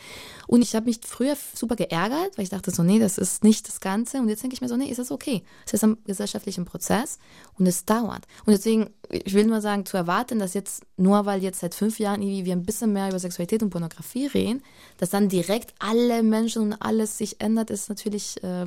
[0.47, 3.69] Und ich habe mich früher super geärgert, weil ich dachte so, nee, das ist nicht
[3.69, 4.19] das Ganze.
[4.19, 5.43] Und jetzt denke ich mir so, nee, ist das okay?
[5.67, 7.19] Es ist ein gesellschaftlicher Prozess
[7.59, 8.27] und es dauert.
[8.45, 11.99] Und deswegen, ich will nur sagen, zu erwarten, dass jetzt, nur weil jetzt seit fünf
[12.01, 14.63] Jahren irgendwie wir ein bisschen mehr über Sexualität und Pornografie reden,
[14.99, 18.67] dass dann direkt alle Menschen und alles sich ändert, ist natürlich äh,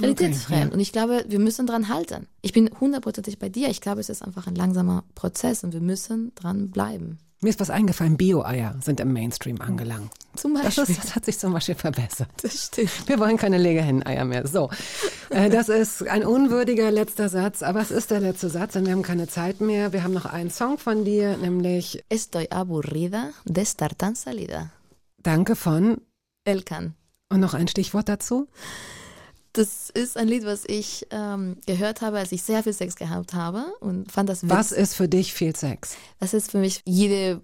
[0.00, 0.72] realitätsfremd.
[0.72, 2.26] Und ich glaube, wir müssen dran halten.
[2.42, 3.68] Ich bin hundertprozentig bei dir.
[3.68, 7.18] Ich glaube, es ist einfach ein langsamer Prozess und wir müssen dran bleiben.
[7.40, 10.10] Mir ist was eingefallen, Bio-Eier sind im Mainstream angelangt.
[10.34, 10.84] Zum Das, Beispiel.
[10.94, 12.28] ist, das hat sich zum Beispiel verbessert.
[12.40, 12.90] Das stimmt.
[13.06, 14.46] Wir wollen keine Legehenneneier mehr.
[14.46, 14.70] So,
[15.28, 18.92] äh, das ist ein unwürdiger letzter Satz, aber es ist der letzte Satz, denn wir
[18.92, 19.92] haben keine Zeit mehr.
[19.92, 24.70] Wir haben noch einen Song von dir, nämlich Estoy aburrida de estar tan salida.
[25.22, 25.98] Danke von
[26.44, 26.94] Elkan.
[27.28, 28.48] und noch ein Stichwort dazu.
[29.54, 33.34] Das ist ein Lied, was ich ähm, gehört habe, als ich sehr viel Sex gehabt
[33.34, 34.82] habe und fand das Was witzig.
[34.82, 35.96] ist für dich viel Sex?
[36.20, 37.40] Das ist für mich jede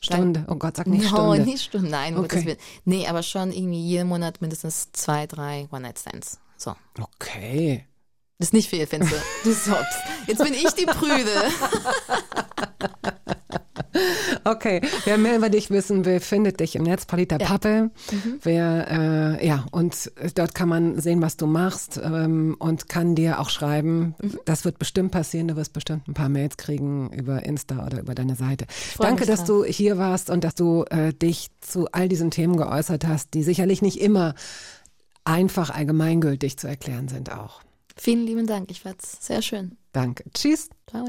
[0.00, 0.44] Stunde.
[0.48, 1.42] Oh Gott, sag nicht no, Stunde.
[1.44, 2.44] nicht Stunde, nein, Okay.
[2.44, 2.58] Willen.
[2.84, 6.38] Nee, aber schon irgendwie jeden Monat mindestens zwei, drei One-Night-Stands.
[6.56, 6.74] So.
[7.00, 7.86] Okay.
[8.42, 9.16] Das ist nicht viel, findest du?
[9.44, 9.98] Du sobst.
[10.26, 11.30] Jetzt bin ich die Prüde.
[14.44, 17.90] Okay, wer mehr über dich wissen will, findet dich im Netz, Palita Pappe.
[18.42, 23.38] Wer, äh, ja, und dort kann man sehen, was du machst ähm, und kann dir
[23.38, 24.16] auch schreiben.
[24.44, 25.46] Das wird bestimmt passieren.
[25.46, 28.66] Du wirst bestimmt ein paar Mails kriegen über Insta oder über deine Seite.
[28.98, 29.62] Danke, dass drauf.
[29.62, 33.44] du hier warst und dass du äh, dich zu all diesen Themen geäußert hast, die
[33.44, 34.34] sicherlich nicht immer
[35.24, 37.60] einfach allgemeingültig zu erklären sind auch.
[37.96, 38.70] Vielen lieben Dank.
[38.70, 39.76] Ich fand's sehr schön.
[39.92, 40.24] Danke.
[40.34, 40.70] Tschüss.
[40.88, 41.06] Ciao.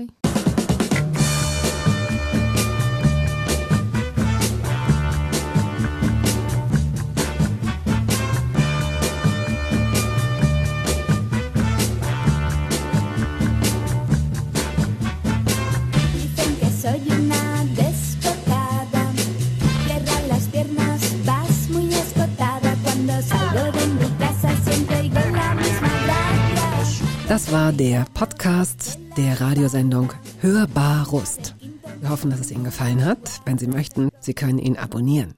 [27.33, 31.55] Das war der Podcast der Radiosendung Hörbar Rust.
[31.99, 33.41] Wir hoffen, dass es Ihnen gefallen hat.
[33.43, 35.33] Wenn Sie möchten, Sie können ihn abonnieren.